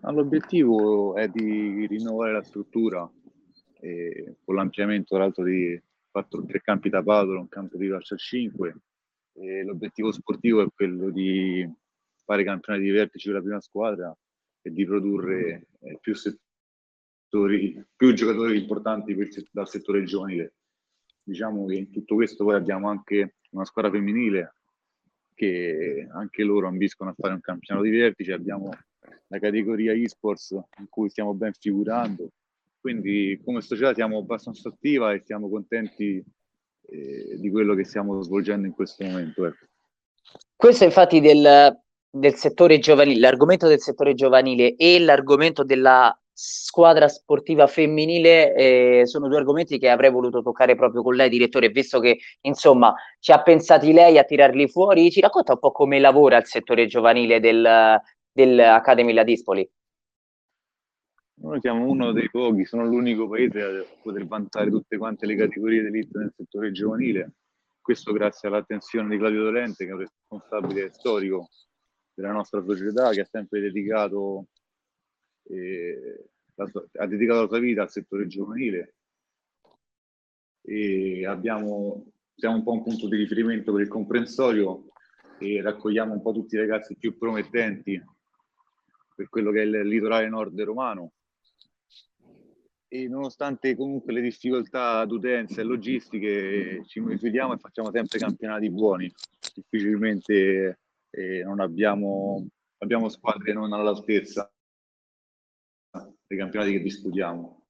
L'obiettivo 0.02 1.16
è 1.16 1.26
di 1.26 1.84
rinnovare 1.88 2.34
la 2.34 2.44
struttura, 2.44 3.10
e 3.80 4.36
con 4.44 4.56
l'ampliamento 4.56 5.14
tra 5.14 5.24
l'altro 5.24 5.44
di 5.44 5.80
fatto 6.10 6.44
tre 6.44 6.60
campi 6.60 6.88
da 6.88 7.02
Padova, 7.02 7.38
un 7.38 7.48
campo 7.48 7.76
di 7.76 7.88
calcio 7.88 8.14
a 8.14 8.18
5 8.18 8.76
e 9.34 9.62
l'obiettivo 9.62 10.10
sportivo 10.10 10.62
è 10.62 10.68
quello 10.74 11.10
di 11.10 11.68
fare 12.24 12.44
campionati 12.44 12.84
di 12.84 12.90
vertice 12.90 13.26
per 13.26 13.36
la 13.36 13.42
prima 13.44 13.60
squadra 13.60 14.16
e 14.60 14.70
di 14.72 14.84
produrre 14.84 15.66
eh, 15.80 15.98
più 16.00 16.14
settori, 16.14 17.82
più 17.94 18.12
giocatori 18.12 18.58
importanti 18.58 19.14
per, 19.14 19.28
dal 19.50 19.68
settore 19.68 20.04
giovanile. 20.04 20.54
Diciamo 21.22 21.66
che 21.66 21.74
in 21.74 21.90
tutto 21.90 22.16
questo 22.16 22.44
poi 22.44 22.54
abbiamo 22.54 22.88
anche 22.88 23.36
una 23.50 23.64
squadra 23.64 23.90
femminile 23.90 24.54
che 25.34 26.08
anche 26.10 26.42
loro 26.42 26.66
ambiscono 26.66 27.10
a 27.10 27.14
fare 27.16 27.34
un 27.34 27.40
campionato 27.40 27.86
di 27.86 27.96
vertice, 27.96 28.32
abbiamo 28.32 28.70
la 29.28 29.38
categoria 29.38 29.92
esports 29.92 30.50
in 30.78 30.88
cui 30.88 31.08
stiamo 31.10 31.32
ben 31.34 31.52
figurando, 31.52 32.30
quindi 32.80 33.40
come 33.44 33.60
società 33.60 33.94
siamo 33.94 34.18
abbastanza 34.18 34.68
attiva 34.68 35.12
e 35.12 35.22
siamo 35.24 35.48
contenti 35.48 36.24
eh, 36.90 37.36
di 37.38 37.50
quello 37.50 37.74
che 37.74 37.84
stiamo 37.84 38.20
svolgendo 38.22 38.66
in 38.66 38.72
questo 38.72 39.04
momento. 39.04 39.46
Ecco. 39.46 39.66
Questo 40.54 40.84
infatti 40.84 41.20
del, 41.20 41.78
del 42.10 42.34
settore 42.34 42.78
giovanile, 42.78 43.20
l'argomento 43.20 43.66
del 43.66 43.80
settore 43.80 44.14
giovanile 44.14 44.74
e 44.76 44.98
l'argomento 44.98 45.64
della 45.64 46.16
squadra 46.40 47.08
sportiva 47.08 47.66
femminile 47.66 48.54
eh, 48.54 49.06
sono 49.06 49.26
due 49.26 49.38
argomenti 49.38 49.76
che 49.76 49.88
avrei 49.88 50.10
voluto 50.10 50.40
toccare 50.40 50.76
proprio 50.76 51.02
con 51.02 51.16
lei, 51.16 51.28
direttore, 51.28 51.68
visto 51.68 51.98
che 51.98 52.18
insomma 52.42 52.94
ci 53.18 53.32
ha 53.32 53.42
pensati 53.42 53.92
lei 53.92 54.18
a 54.18 54.24
tirarli 54.24 54.68
fuori. 54.68 55.10
Ci 55.10 55.20
racconta 55.20 55.54
un 55.54 55.58
po' 55.58 55.72
come 55.72 55.98
lavora 55.98 56.36
il 56.36 56.46
settore 56.46 56.86
giovanile 56.86 57.40
del, 57.40 58.00
dell'Academy 58.30 59.12
La 59.12 59.24
Dispoli? 59.24 59.68
Noi 61.40 61.60
siamo 61.60 61.88
uno 61.88 62.10
dei 62.10 62.28
pochi, 62.28 62.64
sono 62.64 62.84
l'unico 62.84 63.28
paese 63.28 63.62
a 63.62 63.84
poter 64.02 64.26
vantare 64.26 64.70
tutte 64.70 64.96
quante 64.96 65.24
le 65.24 65.36
categorie 65.36 65.82
d'elite 65.82 66.18
nel 66.18 66.32
settore 66.34 66.72
giovanile. 66.72 67.34
Questo 67.80 68.12
grazie 68.12 68.48
all'attenzione 68.48 69.08
di 69.08 69.18
Claudio 69.18 69.44
Dolente, 69.44 69.84
che 69.84 69.90
è 69.90 69.94
un 69.94 70.00
responsabile 70.00 70.92
storico 70.92 71.48
della 72.12 72.32
nostra 72.32 72.62
società, 72.64 73.10
che 73.10 73.20
ha 73.20 73.24
sempre 73.24 73.60
dedicato 73.60 74.48
eh, 75.44 76.28
sua, 76.66 76.84
ha 76.96 77.06
dedicato 77.06 77.42
la 77.42 77.46
sua 77.46 77.58
vita 77.60 77.82
al 77.82 77.90
settore 77.90 78.26
giovanile 78.26 78.94
e 80.62 81.24
abbiamo, 81.24 82.04
siamo 82.34 82.56
un 82.56 82.62
po' 82.64 82.72
un 82.72 82.82
punto 82.82 83.06
di 83.06 83.16
riferimento 83.16 83.72
per 83.72 83.82
il 83.82 83.88
comprensorio 83.88 84.88
e 85.38 85.62
raccogliamo 85.62 86.12
un 86.12 86.20
po' 86.20 86.32
tutti 86.32 86.56
i 86.56 86.58
ragazzi 86.58 86.96
più 86.96 87.16
promettenti 87.16 88.02
per 89.14 89.28
quello 89.28 89.52
che 89.52 89.62
è 89.62 89.64
il 89.64 89.86
litorale 89.86 90.28
nord 90.28 90.60
romano 90.62 91.12
e 92.88 93.06
nonostante 93.06 93.76
comunque 93.76 94.12
le 94.12 94.22
difficoltà 94.22 95.04
d'utenza 95.04 95.60
e 95.60 95.64
logistiche 95.64 96.82
ci 96.86 97.04
rifiutiamo 97.04 97.52
e 97.54 97.58
facciamo 97.58 97.90
sempre 97.92 98.18
campionati 98.18 98.70
buoni 98.70 99.12
difficilmente 99.54 100.78
eh, 101.10 101.42
non 101.44 101.60
abbiamo, 101.60 102.46
abbiamo 102.78 103.08
squadre 103.08 103.52
non 103.52 103.72
all'altezza 103.72 104.50
dei 106.26 106.38
campionati 106.38 106.72
che 106.72 106.80
discutiamo. 106.80 107.62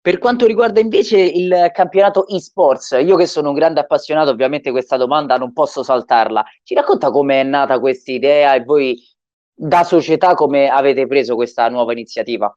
Per 0.00 0.18
quanto 0.18 0.46
riguarda 0.46 0.80
invece 0.80 1.18
il 1.18 1.70
campionato 1.72 2.28
eSports, 2.28 2.90
io 3.02 3.16
che 3.16 3.26
sono 3.26 3.48
un 3.48 3.54
grande 3.54 3.80
appassionato, 3.80 4.28
ovviamente 4.28 4.70
questa 4.70 4.98
domanda 4.98 5.38
non 5.38 5.54
posso 5.54 5.82
saltarla. 5.82 6.44
Ci 6.62 6.74
racconta 6.74 7.10
come 7.10 7.40
è 7.40 7.42
nata 7.42 7.80
questa 7.80 8.12
idea 8.12 8.54
e 8.54 8.62
voi 8.62 9.02
da 9.50 9.82
società 9.82 10.34
come 10.34 10.68
avete 10.68 11.06
preso 11.06 11.36
questa 11.36 11.70
nuova 11.70 11.92
iniziativa? 11.92 12.54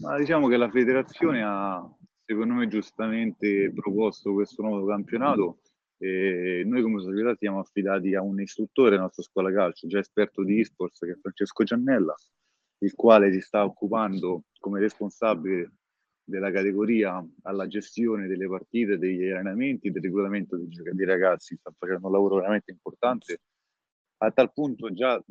Ma 0.00 0.16
diciamo 0.16 0.48
che 0.48 0.56
la 0.56 0.70
federazione 0.70 1.42
ha, 1.44 1.86
secondo 2.24 2.54
me, 2.54 2.68
giustamente 2.68 3.70
proposto 3.70 4.32
questo 4.32 4.62
nuovo 4.62 4.86
campionato 4.86 5.60
e 5.98 6.62
noi 6.64 6.80
come 6.80 7.02
società 7.02 7.34
siamo 7.36 7.58
affidati 7.58 8.14
a 8.14 8.22
un 8.22 8.40
istruttore 8.40 8.90
della 8.90 9.02
nostra 9.02 9.22
scuola 9.22 9.52
calcio, 9.52 9.86
già 9.86 9.98
esperto 9.98 10.42
di 10.42 10.60
esports, 10.60 11.00
che 11.00 11.10
è 11.10 11.18
Francesco 11.20 11.64
Giannella, 11.64 12.14
il 12.78 12.94
quale 12.94 13.30
si 13.30 13.42
sta 13.42 13.62
occupando 13.62 14.44
come 14.58 14.80
responsabile 14.80 15.72
della 16.24 16.50
categoria 16.50 17.22
alla 17.42 17.66
gestione 17.66 18.26
delle 18.26 18.48
partite, 18.48 18.96
degli 18.96 19.28
allenamenti, 19.28 19.90
del 19.90 20.00
regolamento 20.00 20.56
dei, 20.56 21.04
ragazzi. 21.04 21.56
Sta 21.56 21.74
facendo 21.76 22.06
un 22.06 22.12
lavoro 22.14 22.36
veramente 22.36 22.70
importante. 22.70 23.42
A 24.22 24.30
tal 24.30 24.50
punto 24.50 24.90
già 24.94 25.22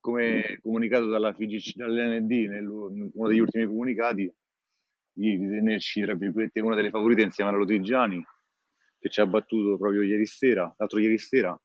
come 0.00 0.58
comunicato 0.62 1.06
dalla 1.06 1.32
FIGC, 1.32 1.74
dall'ND, 1.76 2.30
in 2.30 3.10
uno 3.12 3.28
degli 3.28 3.40
ultimi 3.40 3.66
comunicati, 3.66 4.32
di 5.12 5.38
tenerci, 5.38 6.02
tra 6.02 6.14
virgolette, 6.14 6.60
una 6.60 6.76
delle 6.76 6.90
favorite 6.90 7.22
insieme 7.22 7.50
alla 7.50 7.58
Lotigiani, 7.58 8.24
che 8.98 9.08
ci 9.08 9.20
ha 9.20 9.26
battuto 9.26 9.76
proprio 9.76 10.02
ieri 10.02 10.26
sera, 10.26 10.72
l'altro 10.76 10.98
ieri 10.98 11.18
sera. 11.18 11.60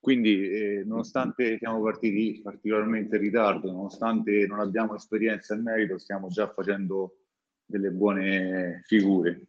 Quindi, 0.00 0.50
eh, 0.50 0.82
nonostante 0.84 1.58
siamo 1.58 1.80
partiti 1.80 2.40
particolarmente 2.42 3.16
in 3.16 3.22
ritardo, 3.22 3.70
nonostante 3.70 4.46
non 4.48 4.58
abbiamo 4.58 4.96
esperienza 4.96 5.54
e 5.54 5.58
merito, 5.58 5.96
stiamo 5.98 6.26
già 6.26 6.52
facendo 6.52 7.18
delle 7.64 7.90
buone 7.90 8.82
figure. 8.84 9.46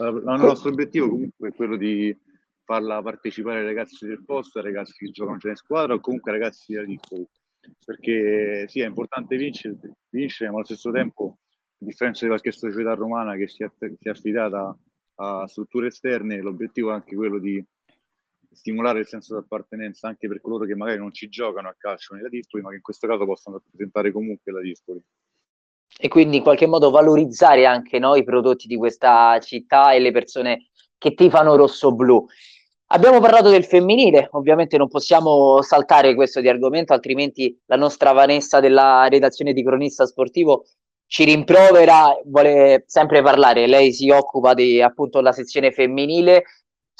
Il 0.00 0.22
nostro 0.22 0.68
obiettivo 0.68 1.08
comunque 1.08 1.48
è 1.48 1.54
quello 1.54 1.76
di 1.76 2.14
farla 2.68 3.00
partecipare 3.00 3.60
ai 3.60 3.64
ragazzi 3.64 4.06
del 4.06 4.22
posto, 4.26 4.58
ai 4.58 4.64
ragazzi 4.66 4.92
che 4.92 5.10
giocano 5.10 5.38
già 5.38 5.48
in 5.48 5.56
squadra 5.56 5.94
o 5.94 6.00
comunque 6.00 6.32
ai 6.32 6.38
ragazzi 6.38 6.74
da 6.74 6.84
piccoli. 6.84 7.26
Perché 7.82 8.66
sì, 8.68 8.80
è 8.80 8.86
importante 8.86 9.38
vincere, 9.38 9.78
vincere, 10.10 10.50
ma 10.50 10.56
allo 10.56 10.66
stesso 10.66 10.90
tempo, 10.90 11.38
a 11.80 11.84
differenza 11.86 12.20
di 12.22 12.28
qualche 12.28 12.52
società 12.52 12.92
romana 12.92 13.36
che 13.36 13.48
si 13.48 13.62
è, 13.62 13.70
si 13.78 13.96
è 14.00 14.10
affidata 14.10 14.76
a 15.14 15.46
strutture 15.46 15.86
esterne, 15.86 16.42
l'obiettivo 16.42 16.90
è 16.90 16.92
anche 16.92 17.16
quello 17.16 17.38
di 17.38 17.64
stimolare 18.50 19.00
il 19.00 19.06
senso 19.06 19.34
di 19.34 19.44
appartenenza 19.44 20.08
anche 20.08 20.28
per 20.28 20.42
coloro 20.42 20.66
che 20.66 20.76
magari 20.76 20.98
non 20.98 21.12
ci 21.12 21.30
giocano 21.30 21.68
a 21.68 21.74
calcio 21.76 22.14
nella 22.14 22.28
Dispoli, 22.28 22.62
ma 22.62 22.68
che 22.68 22.76
in 22.76 22.82
questo 22.82 23.06
caso 23.06 23.24
possono 23.24 23.56
rappresentare 23.56 24.12
comunque 24.12 24.52
la 24.52 24.60
Dispoli. 24.60 25.00
E 25.98 26.08
quindi 26.08 26.36
in 26.36 26.42
qualche 26.42 26.66
modo 26.66 26.90
valorizzare 26.90 27.64
anche 27.64 27.98
no, 27.98 28.14
i 28.14 28.24
prodotti 28.24 28.66
di 28.66 28.76
questa 28.76 29.38
città 29.40 29.92
e 29.92 30.00
le 30.00 30.12
persone 30.12 30.68
che 30.98 31.14
tifano 31.14 31.56
rosso-blu. 31.56 32.26
Abbiamo 32.90 33.20
parlato 33.20 33.50
del 33.50 33.66
femminile, 33.66 34.28
ovviamente 34.32 34.78
non 34.78 34.88
possiamo 34.88 35.60
saltare 35.60 36.14
questo 36.14 36.40
di 36.40 36.48
argomento, 36.48 36.94
altrimenti 36.94 37.54
la 37.66 37.76
nostra 37.76 38.12
Vanessa 38.12 38.60
della 38.60 39.06
redazione 39.08 39.52
di 39.52 39.62
cronista 39.62 40.06
sportivo 40.06 40.64
ci 41.06 41.24
rimprovera, 41.24 42.18
vuole 42.24 42.84
sempre 42.86 43.20
parlare, 43.22 43.66
lei 43.66 43.92
si 43.92 44.08
occupa 44.08 44.54
di 44.54 44.80
appunto 44.80 45.20
la 45.20 45.32
sezione 45.32 45.70
femminile. 45.70 46.44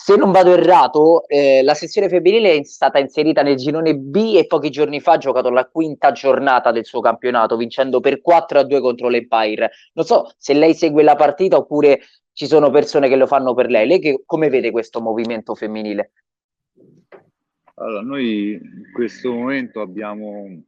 Se 0.00 0.14
non 0.14 0.30
vado 0.30 0.52
errato, 0.52 1.26
eh, 1.26 1.60
la 1.64 1.74
sezione 1.74 2.08
femminile 2.08 2.54
è 2.54 2.62
stata 2.62 3.00
inserita 3.00 3.42
nel 3.42 3.56
girone 3.56 3.96
B 3.96 4.36
e 4.36 4.46
pochi 4.46 4.70
giorni 4.70 5.00
fa 5.00 5.14
ha 5.14 5.18
giocato 5.18 5.50
la 5.50 5.66
quinta 5.66 6.12
giornata 6.12 6.70
del 6.70 6.84
suo 6.84 7.00
campionato, 7.00 7.56
vincendo 7.56 7.98
per 7.98 8.20
4 8.20 8.60
a 8.60 8.62
2 8.62 8.80
contro 8.80 9.08
l'Empire. 9.08 9.72
Non 9.94 10.04
so 10.04 10.32
se 10.38 10.54
lei 10.54 10.74
segue 10.74 11.02
la 11.02 11.16
partita 11.16 11.56
oppure 11.56 12.00
ci 12.32 12.46
sono 12.46 12.70
persone 12.70 13.08
che 13.08 13.16
lo 13.16 13.26
fanno 13.26 13.54
per 13.54 13.68
lei. 13.68 13.88
Lei 13.88 13.98
che, 13.98 14.22
come 14.24 14.48
vede 14.48 14.70
questo 14.70 15.00
movimento 15.00 15.56
femminile? 15.56 16.12
Allora, 17.74 18.00
noi 18.00 18.52
in 18.52 18.92
questo 18.94 19.32
momento 19.32 19.80
abbiamo, 19.80 20.62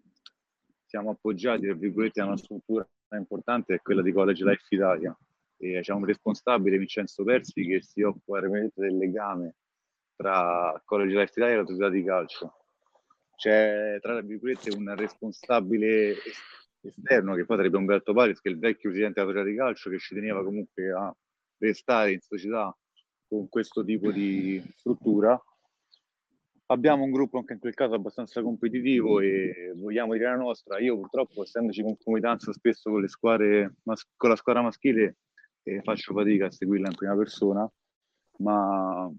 siamo 0.85 1.11
appoggiati, 1.11 1.67
tra 1.67 1.75
virgolette, 1.75 2.21
a 2.21 2.27
una 2.27 2.37
struttura 2.37 2.85
importante 3.13 3.75
è 3.75 3.81
quella 3.81 4.03
di 4.03 4.13
College 4.13 4.45
Life 4.45 4.67
Italia. 4.71 5.17
E 5.63 5.81
c'è 5.81 5.93
un 5.93 6.05
responsabile, 6.05 6.79
Vincenzo 6.79 7.23
Persi, 7.23 7.65
che 7.67 7.83
si 7.83 8.01
occupa 8.01 8.41
del 8.41 8.97
legame 8.97 9.57
tra 10.17 10.81
College 10.85 11.19
Life 11.19 11.33
Italia 11.37 11.55
e 11.55 11.59
la 11.59 11.67
società 11.67 11.89
di 11.91 12.03
calcio. 12.03 12.55
C'è, 13.37 13.99
tra 14.01 14.21
virgolette, 14.23 14.75
un 14.75 14.95
responsabile 14.97 16.15
esterno, 16.81 17.35
che 17.35 17.45
poi 17.45 17.57
sarebbe 17.57 17.77
Umberto 17.77 18.13
Paris, 18.15 18.41
che 18.41 18.49
è 18.49 18.53
il 18.53 18.59
vecchio 18.59 18.89
presidente 18.89 19.21
della 19.21 19.33
società 19.33 19.51
di 19.51 19.57
calcio, 19.57 19.91
che 19.91 19.99
ci 19.99 20.15
teneva 20.15 20.43
comunque 20.43 20.91
a 20.93 21.15
restare 21.59 22.13
in 22.13 22.21
società 22.21 22.75
con 23.29 23.49
questo 23.49 23.85
tipo 23.85 24.11
di 24.11 24.63
struttura 24.77 25.41
abbiamo 26.71 27.05
un 27.05 27.11
gruppo 27.11 27.39
anche 27.39 27.55
in 27.55 27.59
quel 27.59 27.75
caso 27.75 27.95
abbastanza 27.95 28.43
competitivo 28.43 29.21
e 29.21 29.73
vogliamo 29.77 30.13
dire 30.15 30.25
la 30.25 30.37
nostra. 30.37 30.79
Io 30.79 30.97
purtroppo, 30.97 31.43
essendoci 31.43 31.83
concomitanza 31.83 32.53
spesso 32.53 32.91
con 32.91 33.01
le 33.01 33.09
squadre, 33.09 33.75
con 34.17 34.31
la 34.31 34.37
squadra 34.37 34.63
maschile, 34.63 35.17
eh, 35.63 35.81
faccio 35.83 36.15
fatica 36.15 36.47
a 36.47 36.51
seguirla 36.51 36.89
in 36.89 36.95
prima 36.95 37.17
persona, 37.17 37.71
ma 38.39 39.11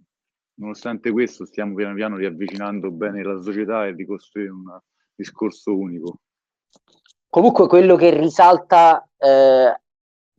nonostante 0.55 1.11
questo 1.11 1.45
stiamo 1.45 1.75
piano 1.75 1.95
piano 1.95 2.17
riavvicinando 2.17 2.91
bene 2.91 3.23
la 3.23 3.41
società 3.41 3.85
e 3.85 3.93
ricostruire 3.93 4.51
un 4.51 4.79
discorso 5.15 5.75
unico. 5.75 6.19
Comunque 7.29 7.67
quello 7.67 7.95
che 7.95 8.09
risalta 8.09 9.07
eh, 9.17 9.79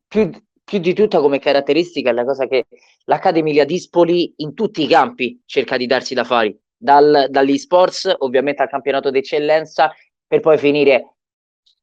più, 0.07 0.31
più, 0.63 0.79
di 0.79 0.93
tutto 0.93 1.21
come 1.21 1.39
caratteristica 1.39 2.11
è 2.11 2.13
la 2.13 2.25
cosa 2.25 2.47
che 2.47 2.67
l'Accademia 3.05 3.65
Dispoli 3.65 4.35
in 4.37 4.55
tutti 4.55 4.83
i 4.83 4.89
campi 4.89 5.41
cerca 5.47 5.77
di 5.77 5.87
darsi 5.87 6.15
da 6.15 6.25
fare 6.25 6.59
dal, 6.77 7.29
dagli 7.31 7.57
sports 7.57 8.13
ovviamente 8.19 8.63
al 8.63 8.69
campionato 8.69 9.11
d'eccellenza 9.11 9.93
per 10.27 10.41
poi 10.41 10.59
finire 10.59 11.15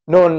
non 0.09 0.37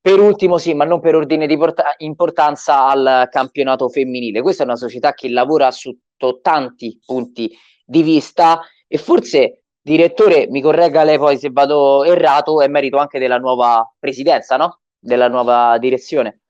Per 0.00 0.20
ultimo, 0.20 0.58
sì, 0.58 0.74
ma 0.74 0.84
non 0.84 1.00
per 1.00 1.16
ordine 1.16 1.46
di 1.46 1.58
importanza 1.98 2.86
al 2.86 3.28
campionato 3.30 3.88
femminile. 3.88 4.40
Questa 4.40 4.62
è 4.62 4.66
una 4.66 4.76
società 4.76 5.12
che 5.12 5.28
lavora 5.28 5.70
sotto 5.70 6.40
tanti 6.40 6.98
punti 7.04 7.50
di 7.84 8.02
vista 8.02 8.60
e 8.86 8.96
forse, 8.96 9.64
direttore, 9.80 10.46
mi 10.48 10.62
corregga 10.62 11.04
lei 11.04 11.18
poi 11.18 11.36
se 11.38 11.50
vado 11.50 12.04
errato, 12.04 12.60
è 12.62 12.68
merito 12.68 12.96
anche 12.98 13.18
della 13.18 13.38
nuova 13.38 13.92
presidenza, 13.98 14.56
no? 14.56 14.80
Della 14.98 15.28
nuova 15.28 15.76
direzione. 15.78 16.40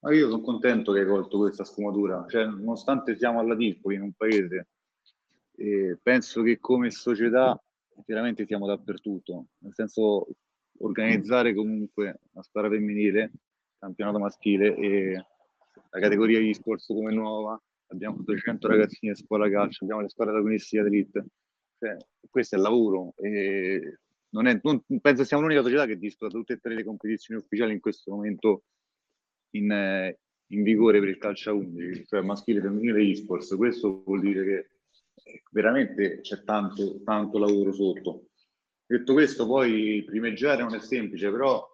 Ma 0.00 0.12
io 0.12 0.28
sono 0.28 0.42
contento 0.42 0.92
che 0.92 1.00
hai 1.00 1.06
colto 1.06 1.38
questa 1.38 1.64
sfumatura, 1.64 2.24
cioè, 2.28 2.44
nonostante 2.44 3.16
siamo 3.16 3.40
alla 3.40 3.56
Dispoli 3.56 3.96
in 3.96 4.02
un 4.02 4.12
paese, 4.12 4.68
eh, 5.56 5.98
penso 6.00 6.42
che 6.42 6.60
come 6.60 6.90
società 6.90 7.60
veramente 8.04 8.46
siamo 8.46 8.66
dappertutto, 8.66 9.46
nel 9.58 9.72
senso 9.74 10.26
organizzare 10.80 11.54
comunque 11.54 12.20
la 12.32 12.42
squadra 12.42 12.70
femminile, 12.70 13.32
campionato 13.78 14.18
maschile 14.18 14.74
e 14.76 15.12
la 15.90 16.00
categoria 16.00 16.40
di 16.40 16.54
sport 16.54 16.84
come 16.86 17.12
nuova, 17.12 17.60
abbiamo 17.88 18.22
200 18.22 18.68
ragazzini 18.68 19.12
a 19.12 19.16
scuola 19.16 19.50
calcio, 19.50 19.84
abbiamo 19.84 20.02
le 20.02 20.08
squadre 20.08 20.36
agonistiche 20.36 20.82
d'elite, 20.82 21.26
cioè, 21.78 21.96
questo 22.30 22.54
è 22.54 22.58
il 22.58 22.64
lavoro 22.64 23.14
e 23.16 23.98
non 24.30 24.46
è, 24.46 24.58
non, 24.62 24.82
penso 25.00 25.24
siamo 25.24 25.42
l'unica 25.42 25.62
società 25.62 25.86
che 25.86 25.98
disputa 25.98 26.30
tutte 26.30 26.54
e 26.54 26.58
tre 26.58 26.74
le 26.74 26.84
competizioni 26.84 27.40
ufficiali 27.40 27.72
in 27.72 27.80
questo 27.80 28.10
momento 28.12 28.64
in, 29.50 30.14
in 30.48 30.62
vigore 30.62 31.00
per 31.00 31.08
il 31.08 31.18
calcio 31.18 31.50
a 31.50 31.54
11, 31.54 32.06
cioè 32.06 32.20
maschile, 32.22 32.60
femminile 32.60 33.00
e 33.00 33.10
e-sports. 33.10 33.54
Questo 33.56 34.02
vuol 34.04 34.20
dire 34.20 34.44
che 34.44 34.70
veramente 35.50 36.20
c'è 36.20 36.42
tanto, 36.44 37.02
tanto 37.02 37.38
lavoro 37.38 37.72
sotto. 37.72 38.28
Detto 38.86 39.12
questo, 39.14 39.46
poi 39.46 40.04
primeggiare 40.06 40.62
non 40.62 40.74
è 40.74 40.78
semplice, 40.78 41.28
però 41.30 41.66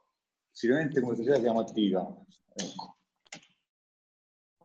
sicuramente 0.51 1.01
come 1.01 1.14
società 1.14 1.38
siamo 1.40 1.61
attiva. 1.61 2.01
Ecco. 2.55 2.96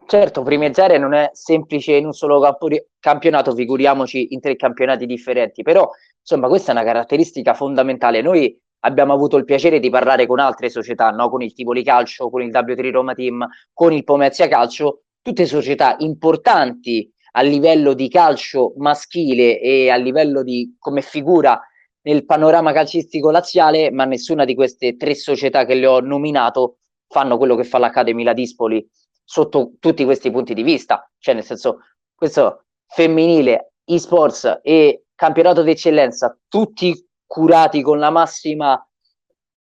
Certo, 0.06 0.42
primeggiare 0.42 0.98
non 0.98 1.14
è 1.14 1.30
semplice 1.34 1.96
in 1.96 2.06
un 2.06 2.14
solo 2.14 2.42
campionato, 3.00 3.54
figuriamoci 3.54 4.34
in 4.34 4.40
tre 4.40 4.56
campionati 4.56 5.06
differenti, 5.06 5.64
però 5.64 5.90
insomma 6.22 6.48
questa 6.48 6.72
è 6.72 6.76
una 6.76 6.86
caratteristica 6.86 7.54
fondamentale. 7.54 8.22
Noi 8.22 8.58
abbiamo 8.82 9.12
avuto 9.12 9.36
il 9.36 9.44
piacere 9.44 9.80
di 9.80 9.90
parlare 9.90 10.26
con 10.26 10.40
altre 10.40 10.70
società, 10.70 11.10
no? 11.10 11.30
con 11.30 11.42
il 11.42 11.52
Tivoli 11.52 11.84
Calcio, 11.84 12.30
con 12.30 12.42
il 12.42 12.52
W3 12.52 12.92
Roma 12.92 13.14
Team, 13.14 13.46
con 13.74 13.92
il 13.92 14.06
Pomezia 14.06 14.48
Calcio, 14.48 15.02
tutte 15.22 15.46
società 15.46 15.98
importanti 16.00 17.12
a 17.32 17.42
livello 17.42 17.94
di 17.94 18.08
calcio 18.08 18.74
maschile 18.78 19.60
e 19.60 19.90
a 19.90 19.98
livello 19.98 20.42
di 20.42 20.78
come 20.80 21.02
figura 21.02 21.62
nel 22.02 22.26
panorama 22.26 22.72
calcistico 22.72 23.32
laziale, 23.32 23.92
ma 23.92 24.06
nessuna 24.06 24.46
di 24.46 24.56
queste 24.56 24.96
tre 24.96 25.16
società 25.16 25.66
che 25.66 25.76
le 25.76 25.88
ho 25.88 26.00
nominato 26.00 26.78
fanno 27.08 27.38
quello 27.38 27.56
che 27.56 27.64
fa 27.64 27.78
l'Academy 27.78 28.24
Ladispoli 28.24 28.88
sotto 29.24 29.74
tutti 29.80 30.06
questi 30.06 30.32
punti 30.32 30.54
di 30.54 30.64
vista, 30.64 31.10
cioè 31.18 31.34
nel 31.34 31.44
senso 31.44 31.80
questo 32.16 32.66
femminile, 32.88 33.74
e-sports 33.84 34.60
e 34.64 35.06
campionato 35.16 35.64
d'eccellenza, 35.64 36.38
tutti 36.48 37.06
curati 37.26 37.82
con 37.82 38.00
la 38.00 38.10
massima 38.10 38.82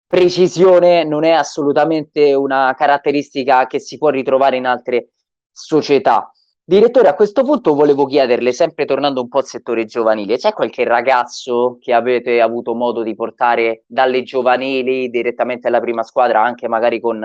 precisione, 0.06 1.04
non 1.04 1.24
è 1.24 1.32
assolutamente 1.32 2.34
una 2.34 2.74
caratteristica 2.78 3.68
che 3.68 3.80
si 3.80 3.98
può 3.98 4.10
ritrovare 4.10 4.56
in 4.58 4.66
altre 4.66 5.14
società. 5.52 6.32
Direttore, 6.70 7.08
a 7.08 7.14
questo 7.14 7.44
punto 7.46 7.74
volevo 7.76 8.06
chiederle, 8.06 8.52
sempre 8.52 8.84
tornando 8.84 9.22
un 9.22 9.30
po' 9.30 9.38
al 9.38 9.46
settore 9.46 9.86
giovanile, 9.86 10.36
c'è 10.36 10.52
qualche 10.52 10.84
ragazzo 10.84 11.78
che 11.80 11.94
avete 11.94 12.42
avuto 12.42 12.76
modo 12.76 13.04
di 13.04 13.16
portare 13.16 13.86
dalle 13.88 14.22
giovanili 14.24 15.10
direttamente 15.10 15.70
alla 15.70 15.80
prima 15.80 16.04
squadra, 16.04 16.44
anche 16.44 16.68
magari 16.68 17.00
con 17.00 17.24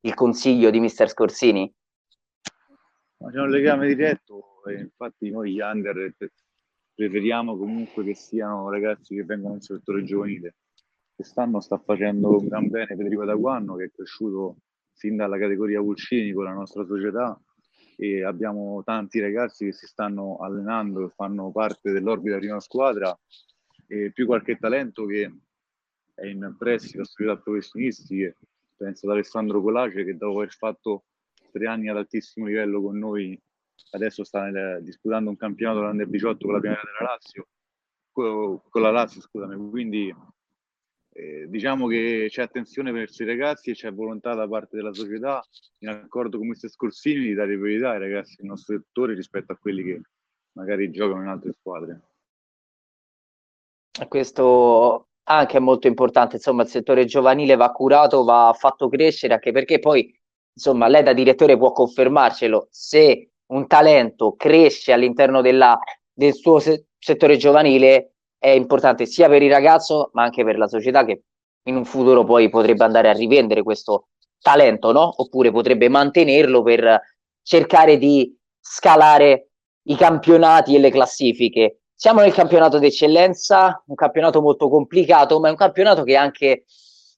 il 0.00 0.14
consiglio 0.14 0.70
di 0.70 0.80
mister 0.80 1.08
Scorsini? 1.08 1.72
C'è 3.30 3.38
un 3.38 3.50
legame 3.50 3.86
diretto, 3.86 4.64
e 4.68 4.80
infatti 4.80 5.30
noi 5.30 5.52
gli 5.52 5.60
under 5.60 6.16
preferiamo 6.92 7.56
comunque 7.56 8.02
che 8.02 8.16
siano 8.16 8.68
ragazzi 8.68 9.14
che 9.14 9.22
vengono 9.22 9.52
nel 9.52 9.62
settore 9.62 10.02
giovanile. 10.02 10.56
Quest'anno 11.14 11.60
sta 11.60 11.78
facendo 11.78 12.36
un 12.36 12.48
gran 12.48 12.68
bene 12.68 12.96
Federico 12.96 13.24
Daguanno 13.24 13.76
che 13.76 13.84
è 13.84 13.90
cresciuto 13.94 14.56
fin 14.94 15.14
dalla 15.14 15.38
categoria 15.38 15.78
Pulcini 15.78 16.32
con 16.32 16.42
la 16.42 16.52
nostra 16.52 16.84
società 16.84 17.40
e 18.02 18.24
abbiamo 18.24 18.82
tanti 18.82 19.20
ragazzi 19.20 19.66
che 19.66 19.72
si 19.72 19.86
stanno 19.86 20.38
allenando 20.38 21.06
e 21.06 21.12
fanno 21.14 21.52
parte 21.52 21.92
dell'orbita 21.92 22.38
prima 22.38 22.58
squadra 22.58 23.16
e 23.86 24.10
più 24.10 24.26
qualche 24.26 24.56
talento 24.56 25.06
che 25.06 25.32
è 26.14 26.26
in 26.26 26.56
prestito 26.58 27.02
a 27.02 27.04
società 27.04 27.36
professionistiche 27.36 28.36
penso 28.76 29.06
ad 29.06 29.12
Alessandro 29.12 29.62
Colace 29.62 30.04
che 30.04 30.16
dopo 30.16 30.38
aver 30.38 30.52
fatto 30.52 31.04
tre 31.52 31.68
anni 31.68 31.88
ad 31.88 31.96
altissimo 31.96 32.46
livello 32.46 32.82
con 32.82 32.98
noi 32.98 33.40
adesso 33.90 34.24
sta 34.24 34.48
nel, 34.48 34.82
disputando 34.82 35.30
un 35.30 35.36
campionato 35.36 35.80
dell'Under 35.80 36.08
18 36.08 36.44
con 36.44 36.54
la 36.54 36.60
prima 36.60 36.80
della 36.82 37.10
Lazio. 37.12 37.46
Con, 38.10 38.60
con 38.68 38.82
la 38.82 38.90
Lazio 38.90 39.20
scusami. 39.20 39.70
Quindi 39.70 40.14
eh, 41.14 41.46
diciamo 41.48 41.86
che 41.86 42.26
c'è 42.30 42.42
attenzione 42.42 42.90
verso 42.90 43.22
i 43.22 43.26
ragazzi 43.26 43.70
e 43.70 43.74
c'è 43.74 43.92
volontà 43.92 44.34
da 44.34 44.48
parte 44.48 44.76
della 44.76 44.92
società, 44.92 45.44
in 45.78 45.88
accordo 45.88 46.38
con 46.38 46.46
questi 46.46 46.68
Scorsini, 46.68 47.26
di 47.26 47.34
dare 47.34 47.58
priorità 47.58 47.90
ai 47.90 47.98
ragazzi 47.98 48.36
del 48.38 48.46
nostro 48.46 48.76
settore 48.76 49.14
rispetto 49.14 49.52
a 49.52 49.56
quelli 49.56 49.82
che 49.82 50.00
magari 50.52 50.90
giocano 50.90 51.22
in 51.22 51.28
altre 51.28 51.52
squadre. 51.58 52.00
Questo 54.08 55.08
anche 55.24 55.56
è 55.58 55.60
molto 55.60 55.86
importante, 55.86 56.36
insomma 56.36 56.62
il 56.62 56.68
settore 56.68 57.04
giovanile 57.04 57.56
va 57.56 57.70
curato, 57.70 58.24
va 58.24 58.54
fatto 58.58 58.88
crescere, 58.88 59.34
anche 59.34 59.52
perché 59.52 59.78
poi, 59.78 60.18
insomma, 60.52 60.88
lei 60.88 61.02
da 61.02 61.12
direttore 61.12 61.56
può 61.56 61.72
confermarcelo, 61.72 62.68
se 62.70 63.30
un 63.52 63.66
talento 63.66 64.34
cresce 64.34 64.92
all'interno 64.92 65.42
della, 65.42 65.78
del 66.12 66.32
suo 66.34 66.58
se- 66.58 66.86
settore 66.98 67.36
giovanile, 67.36 68.14
è 68.42 68.48
importante 68.48 69.06
sia 69.06 69.28
per 69.28 69.40
il 69.40 69.52
ragazzo 69.52 70.10
ma 70.14 70.24
anche 70.24 70.42
per 70.42 70.58
la 70.58 70.66
società 70.66 71.04
che 71.04 71.22
in 71.66 71.76
un 71.76 71.84
futuro 71.84 72.24
poi 72.24 72.50
potrebbe 72.50 72.82
andare 72.82 73.08
a 73.08 73.12
rivendere 73.12 73.62
questo 73.62 74.08
talento, 74.40 74.90
no? 74.90 75.12
Oppure 75.22 75.52
potrebbe 75.52 75.88
mantenerlo 75.88 76.62
per 76.62 77.00
cercare 77.40 77.98
di 77.98 78.36
scalare 78.58 79.50
i 79.84 79.94
campionati 79.94 80.74
e 80.74 80.80
le 80.80 80.90
classifiche. 80.90 81.82
Siamo 81.94 82.18
nel 82.18 82.32
campionato 82.32 82.80
d'eccellenza, 82.80 83.84
un 83.86 83.94
campionato 83.94 84.40
molto 84.40 84.68
complicato, 84.68 85.38
ma 85.38 85.46
è 85.46 85.50
un 85.50 85.56
campionato 85.56 86.02
che 86.02 86.16
ha 86.16 86.22
anche 86.22 86.64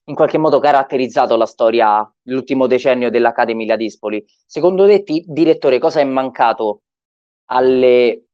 in 0.03 0.13
qualche 0.13 0.37
modo 0.37 0.59
caratterizzato 0.59 1.35
la 1.35 1.47
storia, 1.47 2.07
l'ultimo 2.25 2.67
decennio 2.67 3.09
dell'Academy 3.09 3.65
Ladispoli. 3.65 4.23
Secondo 4.45 4.85
te, 4.85 5.23
direttore, 5.25 5.79
cosa 5.79 6.01
è 6.01 6.03
mancato 6.03 6.81
alle 7.45 8.27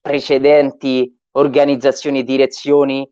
precedenti 0.00 1.19
organizzazioni 1.32 2.20
e 2.20 2.24
direzioni, 2.24 3.08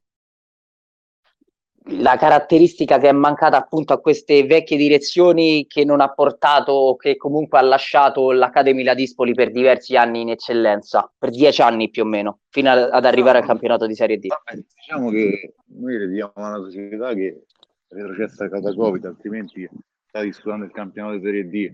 la 1.91 2.17
caratteristica 2.17 2.99
che 2.99 3.09
è 3.09 3.13
mancata 3.13 3.57
appunto 3.57 3.95
a 3.95 4.01
queste 4.01 4.45
vecchie 4.45 4.77
direzioni 4.77 5.67
che 5.67 5.85
non 5.85 6.01
ha 6.01 6.13
portato, 6.13 6.97
che 6.99 7.17
comunque 7.17 7.59
ha 7.59 7.63
lasciato 7.63 8.31
l'Accademia 8.31 8.95
Dispoli 8.95 9.33
per 9.33 9.51
diversi 9.51 9.97
anni 9.97 10.21
in 10.21 10.31
eccellenza, 10.31 11.11
per 11.17 11.31
dieci 11.31 11.63
anni 11.63 11.89
più 11.89 12.03
o 12.03 12.07
meno, 12.07 12.41
fino 12.51 12.71
ad 12.71 13.05
arrivare 13.05 13.39
al 13.39 13.47
campionato 13.47 13.87
di 13.87 13.95
Serie 13.95 14.19
D. 14.19 14.27
Diciamo 14.75 15.11
che 15.11 15.55
noi 15.67 15.95
crediamo 15.97 16.33
a 16.35 16.49
una 16.57 16.71
società 16.71 17.15
che 17.15 17.45
retrocessa 17.89 18.45
a 18.45 18.49
causa 18.51 18.75
Covid, 18.75 19.05
altrimenti 19.07 19.69
sta 20.07 20.21
disputando 20.21 20.67
il 20.67 20.73
campionato 20.73 21.17
di 21.17 21.25
Serie 21.25 21.49
D. 21.49 21.73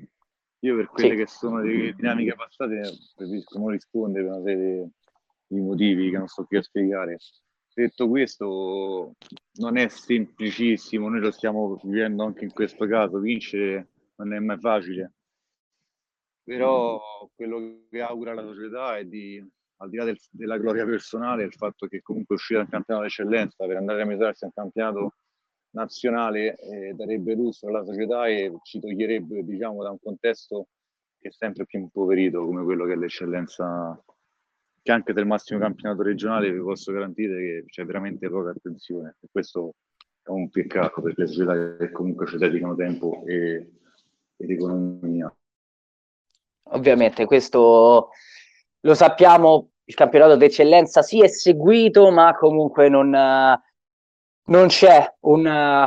Io 0.61 0.77
per 0.77 0.87
quelle 0.87 1.11
sì. 1.11 1.17
che 1.17 1.27
sono 1.27 1.61
le 1.61 1.93
dinamiche 1.93 2.35
passate 2.35 2.81
preferisco 3.17 3.59
non 3.59 3.69
rispondere 3.69 4.25
per 4.25 4.33
una 4.33 4.43
serie 4.43 4.89
i 5.57 5.63
motivi 5.63 6.11
che 6.11 6.19
non 6.19 6.29
sto 6.29 6.45
qui 6.45 6.57
a 6.59 6.63
spiegare. 6.63 7.19
Detto 7.75 8.09
questo, 8.09 9.15
non 9.55 9.77
è 9.77 9.89
semplicissimo, 9.89 11.09
noi 11.09 11.21
lo 11.21 11.33
stiamo 11.33 11.79
vivendo 11.83 12.25
anche 12.25 12.45
in 12.45 12.53
questo 12.53 12.87
caso, 12.87 13.19
vincere 13.19 13.89
non 14.17 14.33
è 14.33 14.39
mai 14.39 14.59
facile, 14.61 15.13
però 16.45 17.01
quello 17.35 17.87
che 17.89 18.03
augura 18.03 18.35
la 18.35 18.43
società 18.43 18.99
è 18.99 19.05
di, 19.07 19.43
al 19.79 19.89
di 19.89 19.97
là 19.97 20.05
del, 20.05 20.19
della 20.31 20.59
gloria 20.59 20.85
personale, 20.85 21.45
il 21.45 21.55
fatto 21.55 21.87
che 21.87 22.03
comunque 22.03 22.35
uscire 22.35 22.61
dal 22.61 22.69
campionato 22.69 23.07
d'eccellenza 23.07 23.67
per 23.67 23.77
andare 23.77 24.03
a 24.03 24.07
misurarsi 24.07 24.45
al 24.45 24.53
campionato 24.55 25.15
nazionale 25.71 26.57
eh, 26.57 26.93
darebbe 26.93 27.35
lustro 27.35 27.71
alla 27.71 27.83
società 27.83 28.29
e 28.29 28.53
ci 28.63 28.79
toglierebbe 28.79 29.43
diciamo, 29.43 29.83
da 29.83 29.91
un 29.91 29.99
contesto 30.01 30.69
che 31.19 31.29
è 31.29 31.33
sempre 31.33 31.65
più 31.65 31.81
impoverito 31.81 32.45
come 32.45 32.63
quello 32.63 32.85
che 32.85 32.93
è 32.93 32.97
l'eccellenza 32.97 33.99
che 34.85 34.93
anche 34.93 35.15
del 35.15 35.25
massimo 35.25 35.59
campionato 35.59 36.03
regionale 36.03 36.53
vi 36.53 36.61
posso 36.61 36.93
garantire 36.93 37.39
che 37.39 37.65
c'è 37.69 37.87
veramente 37.87 38.29
poca 38.29 38.51
attenzione 38.51 39.17
e 39.19 39.29
questo 39.33 39.77
è 40.23 40.29
un 40.29 40.51
peccato 40.51 41.01
per 41.01 41.15
le 41.17 41.27
società 41.27 41.77
che 41.79 41.91
comunque 41.91 42.27
ci 42.27 42.37
dedicano 42.37 42.75
tempo 42.75 43.23
e, 43.25 43.71
ed 44.37 44.51
economia. 44.51 45.35
Ovviamente 46.65 47.25
questo 47.25 48.11
lo 48.79 48.95
sappiamo, 48.95 49.71
il 49.85 49.95
campionato 49.95 50.37
d'eccellenza 50.37 51.01
sì 51.01 51.23
è 51.23 51.29
seguito 51.29 52.11
ma 52.11 52.35
comunque 52.35 52.91
non, 52.91 53.09
non 53.09 54.67
c'è 54.67 55.15
un, 55.21 55.87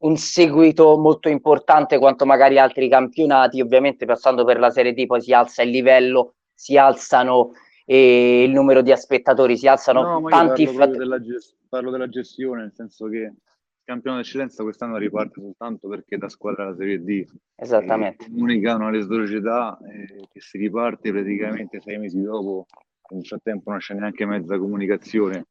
un 0.00 0.16
seguito 0.16 0.98
molto 0.98 1.28
importante 1.28 1.98
quanto 1.98 2.26
magari 2.26 2.58
altri 2.58 2.88
campionati, 2.88 3.60
ovviamente 3.60 4.06
passando 4.06 4.44
per 4.44 4.58
la 4.58 4.70
Serie 4.70 4.92
D 4.92 5.06
poi 5.06 5.22
si 5.22 5.32
alza 5.32 5.62
il 5.62 5.70
livello, 5.70 6.34
si 6.52 6.76
alzano 6.76 7.52
eh, 7.90 8.42
il 8.42 8.50
numero 8.50 8.82
di 8.82 8.94
spettatori, 8.94 9.56
si 9.56 9.66
alzano 9.66 10.20
no, 10.20 10.28
tanti 10.28 10.64
parlo, 10.64 10.78
fat- 10.78 10.96
della 10.96 11.22
gest- 11.22 11.56
parlo 11.70 11.90
della 11.90 12.08
gestione, 12.10 12.60
nel 12.60 12.72
senso 12.74 13.06
che 13.06 13.16
il 13.16 13.34
campionato 13.82 14.22
d'eccellenza 14.22 14.62
quest'anno 14.62 14.98
riparte 14.98 15.40
soltanto 15.40 15.88
perché 15.88 16.18
da 16.18 16.28
squadra 16.28 16.66
la 16.66 16.76
Serie 16.76 17.02
D. 17.02 17.24
Esattamente. 17.54 18.26
comunicano 18.26 18.88
alle 18.88 19.02
società 19.02 19.78
eh, 19.78 20.26
che 20.30 20.40
si 20.40 20.58
riparte 20.58 21.10
praticamente 21.10 21.80
sei 21.80 21.96
mesi 21.96 22.20
dopo, 22.20 22.66
nel 23.10 23.24
frattempo 23.24 23.70
non 23.70 23.78
c'è 23.78 23.94
neanche 23.94 24.26
mezza 24.26 24.58
comunicazione 24.58 25.46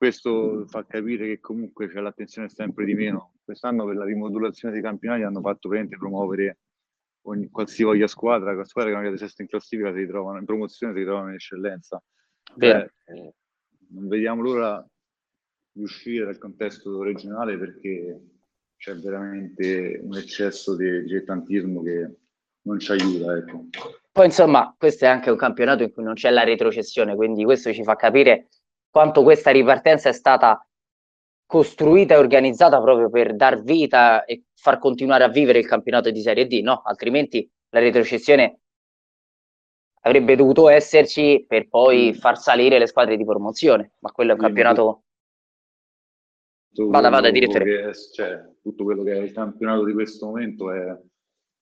questo 0.00 0.64
fa 0.66 0.86
capire 0.86 1.26
che 1.26 1.40
comunque 1.40 1.86
c'è 1.86 2.00
l'attenzione 2.00 2.48
sempre 2.48 2.86
di 2.86 2.94
meno. 2.94 3.32
Quest'anno 3.44 3.84
per 3.84 3.96
la 3.96 4.06
rimodulazione 4.06 4.72
dei 4.72 4.82
campionati 4.82 5.24
hanno 5.24 5.42
fatto 5.42 5.68
veramente 5.68 5.98
promuovere 5.98 6.56
ogni, 7.22 7.48
qualsivoglia 7.50 8.06
squadra, 8.06 8.54
la 8.54 8.64
squadra 8.64 8.90
che 8.90 8.96
magari 8.96 9.18
sesta 9.18 9.42
in 9.42 9.48
classifica 9.48 9.92
si 9.92 9.98
ritrovano 9.98 10.38
in 10.38 10.44
promozione, 10.44 10.92
si 10.92 11.00
ritrovano 11.00 11.28
in 11.28 11.34
eccellenza. 11.34 12.02
Cioè, 12.58 12.90
eh, 13.06 13.34
non 13.90 14.08
vediamo 14.08 14.42
l'ora 14.42 14.84
di 15.72 15.82
uscire 15.82 16.24
dal 16.24 16.38
contesto 16.38 17.02
regionale 17.02 17.56
perché 17.56 18.20
c'è 18.76 18.94
veramente 18.96 20.00
un 20.02 20.16
eccesso 20.16 20.76
di 20.76 21.02
dilettantismo 21.04 21.82
che 21.82 22.16
non 22.62 22.78
ci 22.78 22.92
aiuta. 22.92 23.36
Ecco. 23.36 23.66
Poi 24.10 24.26
insomma, 24.26 24.74
questo 24.76 25.04
è 25.04 25.08
anche 25.08 25.30
un 25.30 25.36
campionato 25.36 25.82
in 25.82 25.92
cui 25.92 26.02
non 26.02 26.14
c'è 26.14 26.30
la 26.30 26.44
retrocessione, 26.44 27.14
quindi 27.14 27.44
questo 27.44 27.72
ci 27.72 27.84
fa 27.84 27.96
capire 27.96 28.48
quanto 28.90 29.22
questa 29.22 29.50
ripartenza 29.50 30.08
è 30.08 30.12
stata 30.12 30.64
costruita 31.50 32.14
e 32.14 32.18
organizzata 32.18 32.80
proprio 32.80 33.10
per 33.10 33.34
dar 33.34 33.60
vita 33.64 34.24
e 34.24 34.44
far 34.54 34.78
continuare 34.78 35.24
a 35.24 35.28
vivere 35.28 35.58
il 35.58 35.66
campionato 35.66 36.08
di 36.12 36.20
Serie 36.20 36.46
D, 36.46 36.60
no? 36.62 36.82
Altrimenti 36.84 37.50
la 37.70 37.80
retrocessione 37.80 38.60
avrebbe 40.02 40.36
dovuto 40.36 40.68
esserci 40.68 41.44
per 41.48 41.68
poi 41.68 42.14
far 42.14 42.38
salire 42.38 42.78
le 42.78 42.86
squadre 42.86 43.16
di 43.16 43.24
promozione, 43.24 43.94
ma 43.98 44.12
quello 44.12 44.30
è 44.30 44.34
un 44.34 44.40
campionato... 44.40 45.02
Vada, 46.72 47.08
vada, 47.08 47.32
direttore. 47.32 47.92
Cioè, 47.94 48.44
tutto 48.62 48.84
quello 48.84 49.02
che 49.02 49.14
è 49.14 49.18
il 49.18 49.32
campionato 49.32 49.84
di 49.84 49.92
questo 49.92 50.26
momento 50.26 50.70
è, 50.70 50.96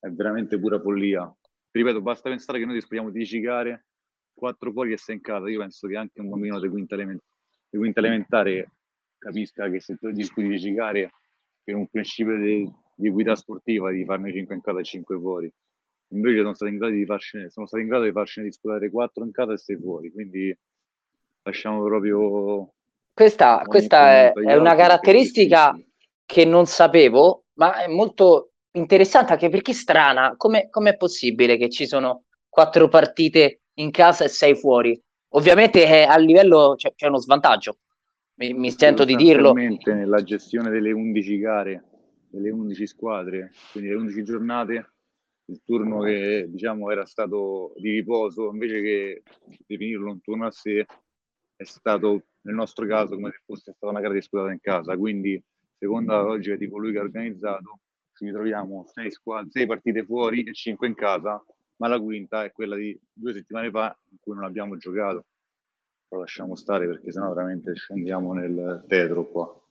è 0.01 0.09
veramente 0.09 0.59
pura 0.59 0.79
follia. 0.79 1.35
Ripeto, 1.71 1.99
basta 1.99 2.29
pensare 2.29 2.59
che 2.59 2.65
noi 2.65 2.75
disponiamo 2.75 3.09
di 3.09 3.17
10 3.17 3.39
gare 3.39 3.85
quattro 4.35 4.71
fuori 4.71 4.93
e 4.93 4.97
sei 4.97 5.15
in 5.15 5.21
casa. 5.21 5.49
Io 5.49 5.57
penso 5.57 5.87
che 5.87 5.97
anche 5.97 6.21
un 6.21 6.29
bambino 6.29 6.59
di 6.59 6.69
quinta, 6.69 6.93
element- 6.93 7.23
di 7.67 7.77
quinta 7.79 8.01
elementare 8.01 8.73
capisca 9.19 9.69
che 9.69 9.79
se 9.79 9.95
tu 9.97 10.09
discuti 10.11 10.47
di 10.47 10.57
giocare 10.57 11.11
per 11.63 11.75
un 11.75 11.87
principio 11.87 12.37
di, 12.37 12.71
di 12.95 13.07
equità 13.09 13.35
sportiva 13.35 13.91
di 13.91 14.05
farne 14.05 14.31
5 14.31 14.55
in 14.55 14.61
casa 14.61 14.79
e 14.79 14.83
5 14.83 15.19
fuori. 15.19 15.53
Invece 16.11 16.37
sono 16.37 16.53
stati 16.55 16.71
in 16.71 16.77
grado 16.79 16.93
di 16.93 17.05
farcene, 17.05 17.49
sono 17.49 17.67
stati 17.67 17.83
in 17.83 17.89
grado 17.89 18.05
di 18.05 18.11
farcene 18.11 18.47
disputare 18.47 18.89
4 18.89 19.23
in 19.23 19.31
casa 19.31 19.53
e 19.53 19.57
6 19.57 19.77
fuori. 19.77 20.11
Quindi 20.11 20.57
lasciamo 21.43 21.83
proprio. 21.83 22.73
Questa, 23.13 23.61
questa 23.65 24.09
è, 24.11 24.33
è 24.33 24.55
una 24.55 24.75
caratteristica 24.75 25.77
che 26.25 26.45
non 26.45 26.65
sapevo, 26.65 27.43
ma 27.55 27.83
è 27.83 27.87
molto 27.87 28.53
interessante 28.71 29.33
anche 29.33 29.49
perché 29.49 29.73
strana. 29.73 30.33
Come 30.37 30.69
è 30.69 30.97
possibile 30.97 31.57
che 31.57 31.69
ci 31.69 31.85
sono 31.85 32.23
quattro 32.47 32.87
partite 32.87 33.61
in 33.75 33.91
casa 33.91 34.23
e 34.23 34.29
sei 34.29 34.55
fuori. 34.55 34.99
Ovviamente 35.33 35.85
eh, 35.85 36.03
a 36.03 36.17
livello 36.17 36.73
c'è, 36.75 36.93
c'è, 36.95 37.07
uno 37.07 37.19
svantaggio, 37.19 37.77
mi, 38.39 38.53
mi 38.53 38.71
sento 38.71 39.03
di 39.03 39.15
dirlo. 39.15 39.53
Nella 39.53 40.23
gestione 40.23 40.69
delle 40.69 40.91
11 40.91 41.39
gare, 41.39 41.83
delle 42.29 42.49
11 42.49 42.87
squadre, 42.87 43.51
quindi 43.71 43.89
le 43.89 43.95
11 43.95 44.23
giornate, 44.23 44.93
il 45.45 45.61
turno 45.65 46.01
che 46.01 46.45
diciamo 46.47 46.89
era 46.91 47.05
stato 47.05 47.73
di 47.77 47.91
riposo, 47.91 48.49
invece 48.51 48.81
che 48.81 49.23
definirlo 49.65 50.11
un 50.11 50.21
turno 50.21 50.45
a 50.45 50.51
sé, 50.51 50.85
è 51.55 51.63
stato 51.63 52.23
nel 52.41 52.55
nostro 52.55 52.85
caso 52.85 53.15
come 53.15 53.31
se 53.31 53.41
fosse 53.45 53.73
stata 53.73 53.91
una 53.91 53.99
gara 53.99 54.13
disputata 54.13 54.51
in 54.51 54.59
casa. 54.61 54.95
Quindi, 54.95 55.41
secondo 55.77 56.13
la 56.13 56.21
logica 56.21 56.55
di 56.55 56.69
colui 56.69 56.91
che 56.91 56.99
ha 56.99 57.01
organizzato, 57.01 57.79
ci 58.13 58.25
ritroviamo 58.25 58.85
6 58.85 59.65
partite 59.65 60.05
fuori 60.05 60.43
e 60.43 60.53
5 60.53 60.87
in 60.87 60.93
casa 60.93 61.43
ma 61.79 61.87
la 61.87 61.99
quinta 61.99 62.43
è 62.43 62.51
quella 62.51 62.75
di 62.75 62.97
due 63.11 63.33
settimane 63.33 63.69
fa 63.69 63.97
in 64.11 64.17
cui 64.19 64.35
non 64.35 64.43
abbiamo 64.43 64.77
giocato. 64.77 65.25
Lo 66.11 66.19
lasciamo 66.19 66.55
stare 66.55 66.87
perché 66.87 67.11
sennò 67.11 67.31
veramente 67.33 67.75
scendiamo 67.75 68.33
nel 68.33 68.83
tetro 68.87 69.29
qua. 69.29 69.61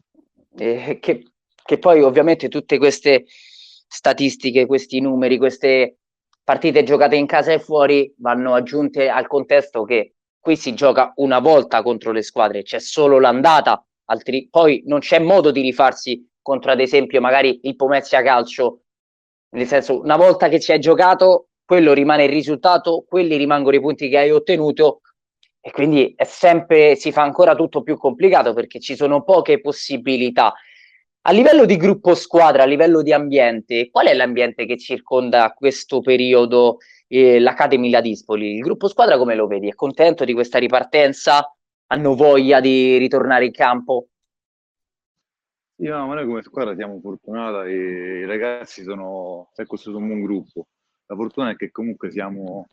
Eh, 0.57 0.99
che, 1.01 1.25
che 1.65 1.79
poi 1.79 2.03
ovviamente 2.03 2.49
tutte 2.49 2.79
queste 2.79 3.25
statistiche, 3.27 4.67
questi 4.67 5.01
numeri, 5.01 5.37
queste 5.37 5.99
partite 6.45 6.85
giocate 6.85 7.17
in 7.17 7.27
casa 7.27 7.53
e 7.53 7.59
fuori 7.59 8.15
vanno 8.19 8.55
aggiunte 8.55 9.09
al 9.09 9.27
contesto 9.27 9.83
che 9.83 10.15
qui 10.39 10.57
si 10.57 10.75
gioca 10.75 11.13
una 11.17 11.41
volta 11.41 11.83
contro 11.83 12.13
le 12.13 12.23
squadre, 12.23 12.63
c'è 12.63 12.79
solo 12.79 13.19
l'andata, 13.19 13.85
altri, 14.07 14.49
poi 14.49 14.83
non 14.87 15.01
c'è 15.01 15.19
modo 15.19 15.51
di 15.51 15.61
rifarsi 15.61 16.27
contro 16.41 16.71
ad 16.71 16.81
esempio 16.81 17.21
magari 17.21 17.61
il 17.65 17.77
Pomezia 17.77 18.23
Calcio, 18.23 18.85
nel 19.51 19.67
senso 19.67 20.01
una 20.01 20.17
volta 20.17 20.49
che 20.49 20.61
ci 20.61 20.73
hai 20.73 20.79
giocato 20.79 21.49
quello 21.65 21.93
rimane 21.93 22.25
il 22.25 22.31
risultato, 22.31 23.05
quelli 23.07 23.37
rimangono 23.37 23.77
i 23.77 23.81
punti 23.81 24.09
che 24.09 24.17
hai 24.17 24.31
ottenuto 24.31 25.03
e 25.69 25.71
quindi 25.71 26.15
è 26.17 26.25
sempre, 26.25 26.97
si 26.97 27.13
fa 27.13 27.21
ancora 27.21 27.55
tutto 27.55 27.83
più 27.83 27.99
complicato 27.99 28.55
perché 28.55 28.81
ci 28.81 28.97
sono 28.97 29.23
poche 29.23 29.61
possibilità. 29.61 30.55
A 31.27 31.31
livello 31.31 31.67
di 31.67 31.77
gruppo 31.77 32.15
squadra, 32.15 32.63
a 32.63 32.67
livello 32.67 33.03
di 33.03 33.13
ambiente, 33.13 33.91
qual 33.91 34.07
è 34.07 34.15
l'ambiente 34.15 34.65
che 34.65 34.79
circonda 34.79 35.53
questo 35.53 36.01
periodo 36.01 36.79
eh, 37.07 37.39
l'Academy 37.39 37.91
Ladispoli? 37.91 38.55
Il 38.55 38.63
gruppo 38.63 38.89
squadra 38.89 39.19
come 39.19 39.35
lo 39.35 39.47
vedi? 39.47 39.69
È 39.69 39.75
contento 39.75 40.25
di 40.25 40.33
questa 40.33 40.57
ripartenza? 40.57 41.55
Hanno 41.89 42.15
voglia 42.15 42.61
di 42.61 42.97
ritornare 42.97 43.45
in 43.45 43.53
campo? 43.53 44.07
Sì, 45.77 45.85
no, 45.85 46.07
ma 46.07 46.15
noi 46.15 46.25
come 46.25 46.41
squadra 46.41 46.75
siamo 46.75 46.99
fortunati 46.99 47.69
e 47.69 48.21
i 48.21 48.25
ragazzi 48.25 48.83
sono, 48.83 49.51
si 49.53 49.61
è 49.61 49.67
costruito 49.67 50.01
un 50.01 50.07
buon 50.07 50.23
gruppo 50.23 50.67
la 51.11 51.15
fortuna 51.15 51.51
è 51.51 51.57
che 51.57 51.71
comunque 51.71 52.11
siamo 52.11 52.69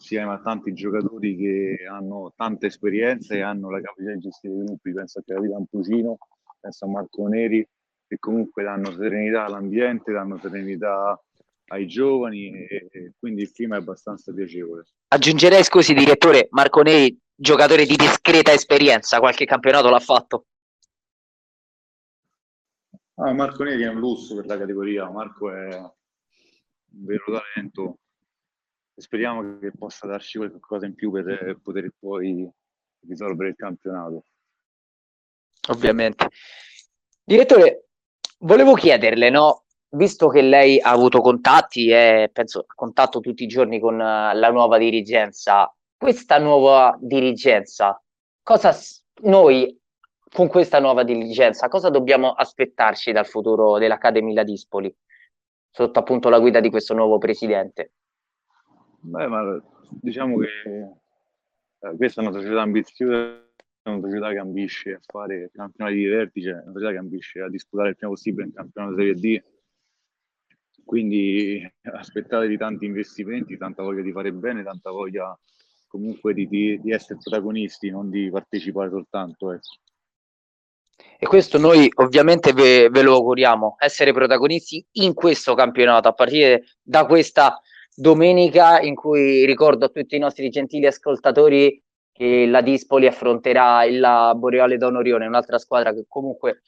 insieme 0.00 0.32
a 0.32 0.40
tanti 0.40 0.72
giocatori 0.72 1.36
che 1.36 1.84
hanno 1.86 2.32
tanta 2.34 2.66
esperienza 2.66 3.34
e 3.34 3.42
hanno 3.42 3.70
la 3.70 3.82
capacità 3.82 4.14
di 4.14 4.20
gestire 4.20 4.54
i 4.54 4.64
gruppi. 4.64 4.92
Penso 4.92 5.18
a 5.18 5.22
Capitan 5.24 5.66
Pucino, 5.66 6.16
penso 6.58 6.86
a 6.86 6.88
Marco 6.88 7.26
Neri, 7.28 7.66
che 8.08 8.18
comunque 8.18 8.64
danno 8.64 8.92
serenità 8.92 9.44
all'ambiente, 9.44 10.10
danno 10.10 10.38
serenità 10.38 11.22
ai 11.66 11.86
giovani 11.86 12.50
e, 12.50 12.88
e 12.90 13.12
quindi 13.18 13.42
il 13.42 13.52
clima 13.52 13.76
è 13.76 13.78
abbastanza 13.78 14.32
piacevole. 14.32 14.86
Aggiungerei, 15.08 15.62
scusi 15.62 15.92
direttore, 15.92 16.48
Marco 16.50 16.80
Neri, 16.80 17.16
giocatore 17.34 17.84
di 17.84 17.94
discreta 17.94 18.52
esperienza, 18.52 19.20
qualche 19.20 19.44
campionato 19.44 19.90
l'ha 19.90 20.00
fatto? 20.00 20.46
Ah, 23.16 23.34
Marco 23.34 23.64
Neri 23.64 23.82
è 23.82 23.88
un 23.88 23.98
lusso 23.98 24.34
per 24.34 24.46
la 24.46 24.56
categoria, 24.56 25.10
Marco 25.10 25.50
è 25.50 25.76
un 25.76 27.04
vero 27.04 27.24
talento 27.26 27.98
speriamo 29.00 29.58
che 29.58 29.72
possa 29.76 30.06
darci 30.06 30.38
qualcosa 30.38 30.86
in 30.86 30.94
più 30.94 31.10
per 31.10 31.58
poter 31.62 31.90
poi 31.98 32.48
risolvere 33.06 33.50
il 33.50 33.56
campionato. 33.56 34.24
Ovviamente. 35.68 36.28
Direttore, 37.22 37.86
volevo 38.38 38.74
chiederle, 38.74 39.30
no? 39.30 39.64
Visto 39.90 40.28
che 40.28 40.42
lei 40.42 40.80
ha 40.80 40.90
avuto 40.90 41.20
contatti 41.20 41.90
e 41.90 42.30
penso 42.32 42.60
a 42.60 42.74
contatto 42.74 43.20
tutti 43.20 43.42
i 43.42 43.48
giorni 43.48 43.80
con 43.80 43.96
la 43.96 44.50
nuova 44.50 44.78
dirigenza, 44.78 45.74
questa 45.96 46.38
nuova 46.38 46.96
dirigenza, 47.00 48.00
cosa 48.42 48.72
noi 49.22 49.76
con 50.32 50.46
questa 50.46 50.78
nuova 50.78 51.02
dirigenza, 51.02 51.68
cosa 51.68 51.90
dobbiamo 51.90 52.30
aspettarci 52.30 53.10
dal 53.10 53.26
futuro 53.26 53.78
dell'Accademia 53.78 54.34
Ladispoli? 54.34 54.94
sotto 55.70 55.98
appunto 55.98 56.28
la 56.28 56.38
guida 56.38 56.60
di 56.60 56.70
questo 56.70 56.94
nuovo 56.94 57.18
presidente? 57.18 57.92
Beh, 59.02 59.26
ma 59.26 59.62
diciamo 59.88 60.38
che 60.38 60.48
eh, 61.80 61.96
questa 61.96 62.20
è 62.20 62.26
una 62.26 62.38
società 62.38 62.60
ambiziosa, 62.60 63.42
è 63.82 63.88
una 63.88 64.00
società 64.00 64.30
che 64.30 64.38
ambisce 64.38 64.92
a 64.92 65.00
fare 65.02 65.50
campionati 65.52 65.96
di 65.96 66.04
vertice, 66.04 66.50
una 66.50 66.72
società 66.72 66.90
che 66.90 66.98
ambisce 66.98 67.40
a 67.40 67.48
disputare 67.48 67.88
il 67.90 67.96
prima 67.96 68.12
possibile 68.12 68.46
il 68.46 68.52
campionato 68.52 68.96
Serie 68.96 69.14
D. 69.14 69.42
Quindi 70.84 71.72
aspettatevi 71.82 72.56
tanti 72.56 72.84
investimenti, 72.84 73.56
tanta 73.56 73.82
voglia 73.82 74.02
di 74.02 74.12
fare 74.12 74.32
bene, 74.32 74.62
tanta 74.62 74.90
voglia 74.90 75.38
comunque 75.86 76.34
di, 76.34 76.46
di, 76.46 76.80
di 76.80 76.92
essere 76.92 77.18
protagonisti, 77.22 77.90
non 77.90 78.10
di 78.10 78.28
partecipare 78.30 78.90
soltanto. 78.90 79.52
Ecco 79.52 79.78
e 81.22 81.26
questo 81.26 81.58
noi 81.58 81.90
ovviamente 81.96 82.52
ve, 82.52 82.88
ve, 82.90 83.02
lo 83.02 83.14
auguriamo, 83.14 83.76
essere 83.78 84.12
protagonisti 84.12 84.84
in 84.92 85.14
questo 85.14 85.54
campionato 85.54 86.08
a 86.08 86.12
partire 86.12 86.64
da 86.82 87.04
questa 87.06 87.60
domenica 87.94 88.80
in 88.80 88.94
cui 88.94 89.44
ricordo 89.44 89.86
a 89.86 89.88
tutti 89.88 90.16
i 90.16 90.20
nostri 90.20 90.48
gentili 90.50 90.86
ascoltatori 90.86 91.82
che 92.12 92.46
la 92.46 92.60
Dispoli 92.60 93.06
affronterà 93.06 93.84
il 93.84 94.32
Boreale 94.36 94.76
Donorione, 94.76 95.26
un'altra 95.26 95.58
squadra 95.58 95.92
che 95.92 96.04
comunque 96.06 96.62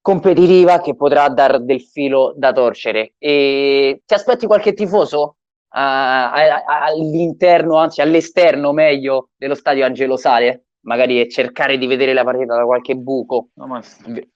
competitiva 0.00 0.80
che 0.80 0.96
potrà 0.96 1.28
dar 1.28 1.62
del 1.62 1.80
filo 1.80 2.34
da 2.36 2.52
torcere. 2.52 3.14
E 3.18 4.02
ti 4.04 4.14
aspetti 4.14 4.46
qualche 4.46 4.74
tifoso 4.74 5.36
all'interno, 5.68 7.76
anzi 7.76 8.00
all'esterno 8.00 8.72
meglio 8.72 9.30
dello 9.36 9.54
stadio 9.54 9.84
Angelo 9.84 10.16
Sale? 10.16 10.66
Magari 10.84 11.30
cercare 11.30 11.78
di 11.78 11.86
vedere 11.86 12.12
la 12.12 12.24
partita 12.24 12.54
da 12.54 12.64
qualche 12.64 12.96
buco. 12.96 13.48
No, 13.54 13.80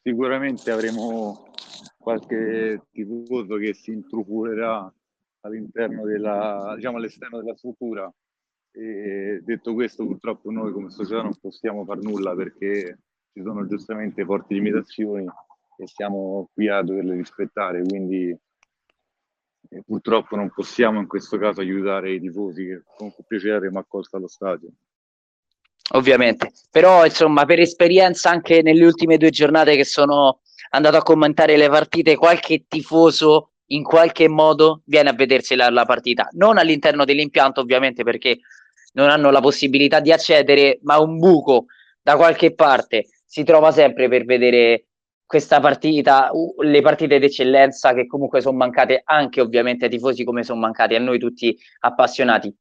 sicuramente 0.03 0.71
avremo 0.71 1.53
qualche 1.99 2.81
tifoso 2.91 3.57
che 3.57 3.75
si 3.75 3.91
intrufolerà 3.91 4.91
all'interno 5.49 6.05
della, 6.05 6.73
diciamo 6.77 6.99
all'esterno 6.99 7.39
della 7.43 7.57
struttura. 7.57 8.13
E 8.71 9.41
detto 9.43 9.75
questo, 9.75 10.07
purtroppo 10.07 10.51
noi 10.51 10.73
come 10.73 10.91
società 10.91 11.23
non 11.23 11.35
possiamo 11.41 11.85
far 11.85 11.99
nulla 11.99 12.35
perché 12.35 12.99
ci 13.33 13.43
sono 13.43 13.67
giustamente 13.67 14.25
forti 14.25 14.55
limitazioni 14.55 15.25
e 15.25 15.87
siamo 15.87 16.49
qui 16.53 16.69
a 16.69 16.83
doverle 16.83 17.15
rispettare, 17.15 17.83
quindi 17.83 18.37
eh, 19.71 19.83
purtroppo 19.85 20.37
non 20.37 20.51
possiamo 20.51 21.01
in 21.01 21.07
questo 21.07 21.39
caso 21.39 21.61
aiutare 21.61 22.13
i 22.13 22.21
tifosi 22.21 22.65
che 22.65 22.83
con 22.97 23.13
piacere 23.27 23.57
avremo 23.57 23.79
accolto 23.79 24.17
allo 24.17 24.29
stadio. 24.29 24.69
Ovviamente, 25.93 26.53
però 26.71 27.05
insomma 27.05 27.47
per 27.47 27.61
esperienza 27.61 28.31
anche 28.31 28.61
nelle 28.61 28.85
ultime 28.85 29.17
due 29.17 29.31
giornate 29.31 29.75
che 29.75 29.85
sono 29.85 30.41
andato 30.71 30.97
a 30.97 31.03
commentare 31.03 31.57
le 31.57 31.69
partite, 31.69 32.17
qualche 32.17 32.67
tifoso 32.69 33.53
in 33.69 33.83
qualche 33.83 34.29
modo 34.29 34.83
viene 34.85 35.11
a 35.11 35.15
vedersi 35.15 35.55
la, 35.55 35.69
la 35.71 35.85
partita, 35.85 36.29
non 36.33 36.59
all'interno 36.59 37.05
dell'impianto 37.05 37.61
ovviamente 37.61 38.03
perché 38.03 38.39
non 38.93 39.11
hanno 39.11 39.31
la 39.31 39.41
possibilità 39.41 40.01
di 40.01 40.13
accedere, 40.13 40.79
ma 40.83 40.99
un 40.99 41.19
buco 41.19 41.67
da 42.03 42.17
qualche 42.17 42.55
parte 42.55 43.09
si 43.25 43.45
trova 43.45 43.71
sempre 43.71 44.09
per 44.09 44.25
vedere 44.25 44.87
questa 45.29 45.61
partita, 45.61 46.31
le 46.63 46.81
partite 46.81 47.19
d'eccellenza 47.19 47.93
che 47.93 48.07
comunque 48.07 48.41
sono 48.41 48.57
mancate 48.57 49.03
anche 49.05 49.43
ovviamente 49.43 49.85
ai 49.85 49.91
tifosi 49.91 50.25
come 50.25 50.43
sono 50.43 50.59
mancati 50.59 50.95
a 50.95 51.01
noi 51.01 51.19
tutti 51.19 51.55
appassionati. 51.81 52.55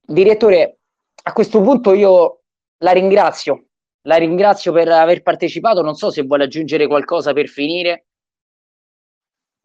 Direttore, 0.00 0.78
a 1.24 1.32
questo 1.32 1.60
punto 1.60 1.94
io 1.94 2.42
la 2.78 2.92
ringrazio, 2.92 3.64
la 4.02 4.14
ringrazio 4.14 4.70
per 4.70 4.86
aver 4.86 5.22
partecipato, 5.22 5.82
non 5.82 5.96
so 5.96 6.12
se 6.12 6.22
vuole 6.22 6.44
aggiungere 6.44 6.86
qualcosa 6.86 7.32
per 7.32 7.48
finire. 7.48 8.06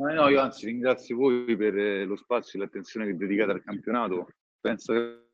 No, 0.02 0.30
io 0.30 0.42
anzi 0.42 0.66
ringrazio 0.66 1.16
voi 1.16 1.56
per 1.56 1.78
eh, 1.78 2.06
lo 2.06 2.16
spazio 2.16 2.60
e 2.60 2.64
l'attenzione 2.64 3.06
che 3.06 3.16
dedicate 3.16 3.52
al 3.52 3.64
campionato. 3.64 4.28
Penso 4.60 4.94
che 4.94 5.26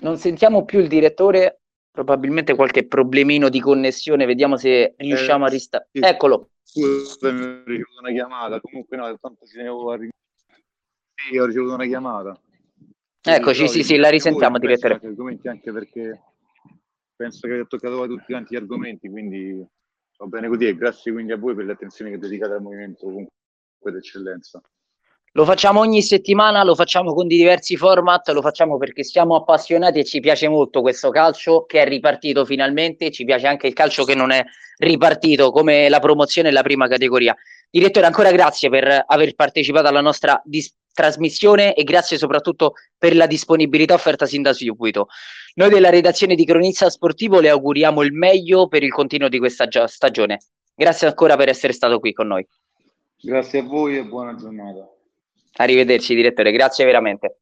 non 0.00 0.16
sentiamo 0.16 0.64
più 0.64 0.80
il 0.80 0.88
direttore, 0.88 1.60
probabilmente 1.90 2.54
qualche 2.54 2.86
problemino 2.86 3.50
di 3.50 3.60
connessione, 3.60 4.24
vediamo 4.24 4.56
se 4.56 4.94
riusciamo 4.96 5.44
eh, 5.44 5.48
a 5.48 5.50
ristare. 5.50 5.88
Sì. 5.92 6.00
Eccolo. 6.02 6.50
Scusa, 6.62 7.28
ho 7.28 7.62
ricevuto 7.64 8.00
una 8.00 8.12
chiamata, 8.12 8.60
comunque 8.60 8.96
no, 8.96 9.18
tanto 9.18 9.44
ci 9.44 9.56
tenevo 9.56 9.92
a 9.92 9.98
Sì, 9.98 11.36
ho 11.36 11.44
ricevuto 11.44 11.74
una 11.74 11.86
chiamata. 11.86 12.40
Eccoci, 13.20 13.68
sì, 13.68 13.84
sì, 13.84 13.96
la 13.96 14.08
risentiamo, 14.08 14.58
direttore. 14.58 14.94
Argomenti 14.94 15.46
anche 15.46 15.70
perché 15.70 16.20
penso 17.14 17.46
che 17.46 17.60
ho 17.60 17.66
toccato 17.66 18.06
tutti 18.06 18.32
quanti 18.32 18.54
gli 18.54 18.58
argomenti, 18.58 19.08
quindi 19.08 19.64
va 20.18 20.26
bene 20.26 20.48
così 20.48 20.66
e 20.66 20.76
grazie 20.76 21.12
quindi 21.12 21.32
a 21.32 21.36
voi 21.36 21.54
per 21.54 21.64
l'attenzione 21.64 22.10
che 22.10 22.18
dedicate 22.18 22.54
al 22.54 22.62
movimento 22.62 23.04
comunque 23.04 23.30
d'eccellenza. 23.82 24.60
Lo 25.34 25.46
facciamo 25.46 25.80
ogni 25.80 26.02
settimana, 26.02 26.62
lo 26.62 26.74
facciamo 26.74 27.14
con 27.14 27.26
diversi 27.26 27.78
format, 27.78 28.28
lo 28.28 28.42
facciamo 28.42 28.76
perché 28.76 29.02
siamo 29.02 29.34
appassionati 29.34 29.98
e 29.98 30.04
ci 30.04 30.20
piace 30.20 30.46
molto 30.46 30.82
questo 30.82 31.08
calcio 31.08 31.64
che 31.64 31.80
è 31.80 31.88
ripartito 31.88 32.44
finalmente, 32.44 33.10
ci 33.10 33.24
piace 33.24 33.46
anche 33.46 33.66
il 33.66 33.72
calcio 33.72 34.04
che 34.04 34.14
non 34.14 34.30
è 34.30 34.44
ripartito 34.76 35.50
come 35.50 35.88
la 35.88 36.00
promozione 36.00 36.48
e 36.50 36.52
la 36.52 36.62
prima 36.62 36.86
categoria. 36.86 37.34
Direttore, 37.70 38.04
ancora 38.04 38.30
grazie 38.30 38.68
per 38.68 39.04
aver 39.06 39.34
partecipato 39.34 39.86
alla 39.86 40.02
nostra 40.02 40.38
dis- 40.44 40.74
trasmissione 40.92 41.72
e 41.72 41.82
grazie 41.84 42.18
soprattutto 42.18 42.74
per 42.98 43.16
la 43.16 43.26
disponibilità 43.26 43.94
offerta 43.94 44.26
sin 44.26 44.42
da 44.42 44.52
subito. 44.52 45.08
Noi 45.54 45.68
della 45.68 45.90
redazione 45.90 46.34
di 46.34 46.46
Cronista 46.46 46.88
Sportivo 46.88 47.38
le 47.38 47.50
auguriamo 47.50 48.02
il 48.02 48.12
meglio 48.12 48.68
per 48.68 48.82
il 48.82 48.90
continuo 48.90 49.28
di 49.28 49.38
questa 49.38 49.68
stagione. 49.86 50.40
Grazie 50.74 51.08
ancora 51.08 51.36
per 51.36 51.50
essere 51.50 51.74
stato 51.74 51.98
qui 52.00 52.12
con 52.12 52.26
noi. 52.26 52.46
Grazie 53.20 53.58
a 53.58 53.62
voi 53.62 53.98
e 53.98 54.04
buona 54.04 54.34
giornata. 54.34 54.88
Arrivederci 55.56 56.14
direttore, 56.14 56.52
grazie 56.52 56.86
veramente. 56.86 57.40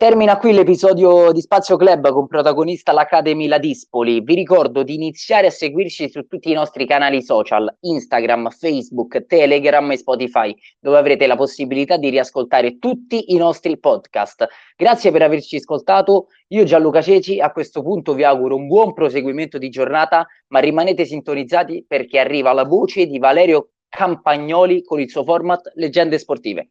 Termina 0.00 0.38
qui 0.38 0.52
l'episodio 0.52 1.32
di 1.32 1.40
Spazio 1.40 1.76
Club 1.76 2.10
con 2.12 2.28
protagonista 2.28 2.92
l'Academy 2.92 3.48
Ladispoli. 3.48 4.20
Vi 4.20 4.36
ricordo 4.36 4.84
di 4.84 4.94
iniziare 4.94 5.48
a 5.48 5.50
seguirci 5.50 6.08
su 6.08 6.24
tutti 6.28 6.52
i 6.52 6.54
nostri 6.54 6.86
canali 6.86 7.20
social, 7.20 7.68
Instagram, 7.80 8.48
Facebook, 8.50 9.26
Telegram 9.26 9.90
e 9.90 9.96
Spotify, 9.96 10.54
dove 10.78 10.98
avrete 10.98 11.26
la 11.26 11.34
possibilità 11.34 11.96
di 11.96 12.10
riascoltare 12.10 12.78
tutti 12.78 13.32
i 13.32 13.38
nostri 13.38 13.76
podcast. 13.76 14.46
Grazie 14.76 15.10
per 15.10 15.22
averci 15.22 15.56
ascoltato. 15.56 16.28
Io 16.50 16.62
Gianluca 16.62 17.02
Ceci 17.02 17.40
a 17.40 17.50
questo 17.50 17.82
punto 17.82 18.14
vi 18.14 18.22
auguro 18.22 18.54
un 18.54 18.68
buon 18.68 18.92
proseguimento 18.92 19.58
di 19.58 19.68
giornata, 19.68 20.28
ma 20.52 20.60
rimanete 20.60 21.06
sintonizzati 21.06 21.84
perché 21.88 22.20
arriva 22.20 22.52
la 22.52 22.62
voce 22.62 23.06
di 23.06 23.18
Valerio 23.18 23.70
Campagnoli 23.88 24.84
con 24.84 25.00
il 25.00 25.10
suo 25.10 25.24
format 25.24 25.72
Leggende 25.74 26.20
Sportive. 26.20 26.68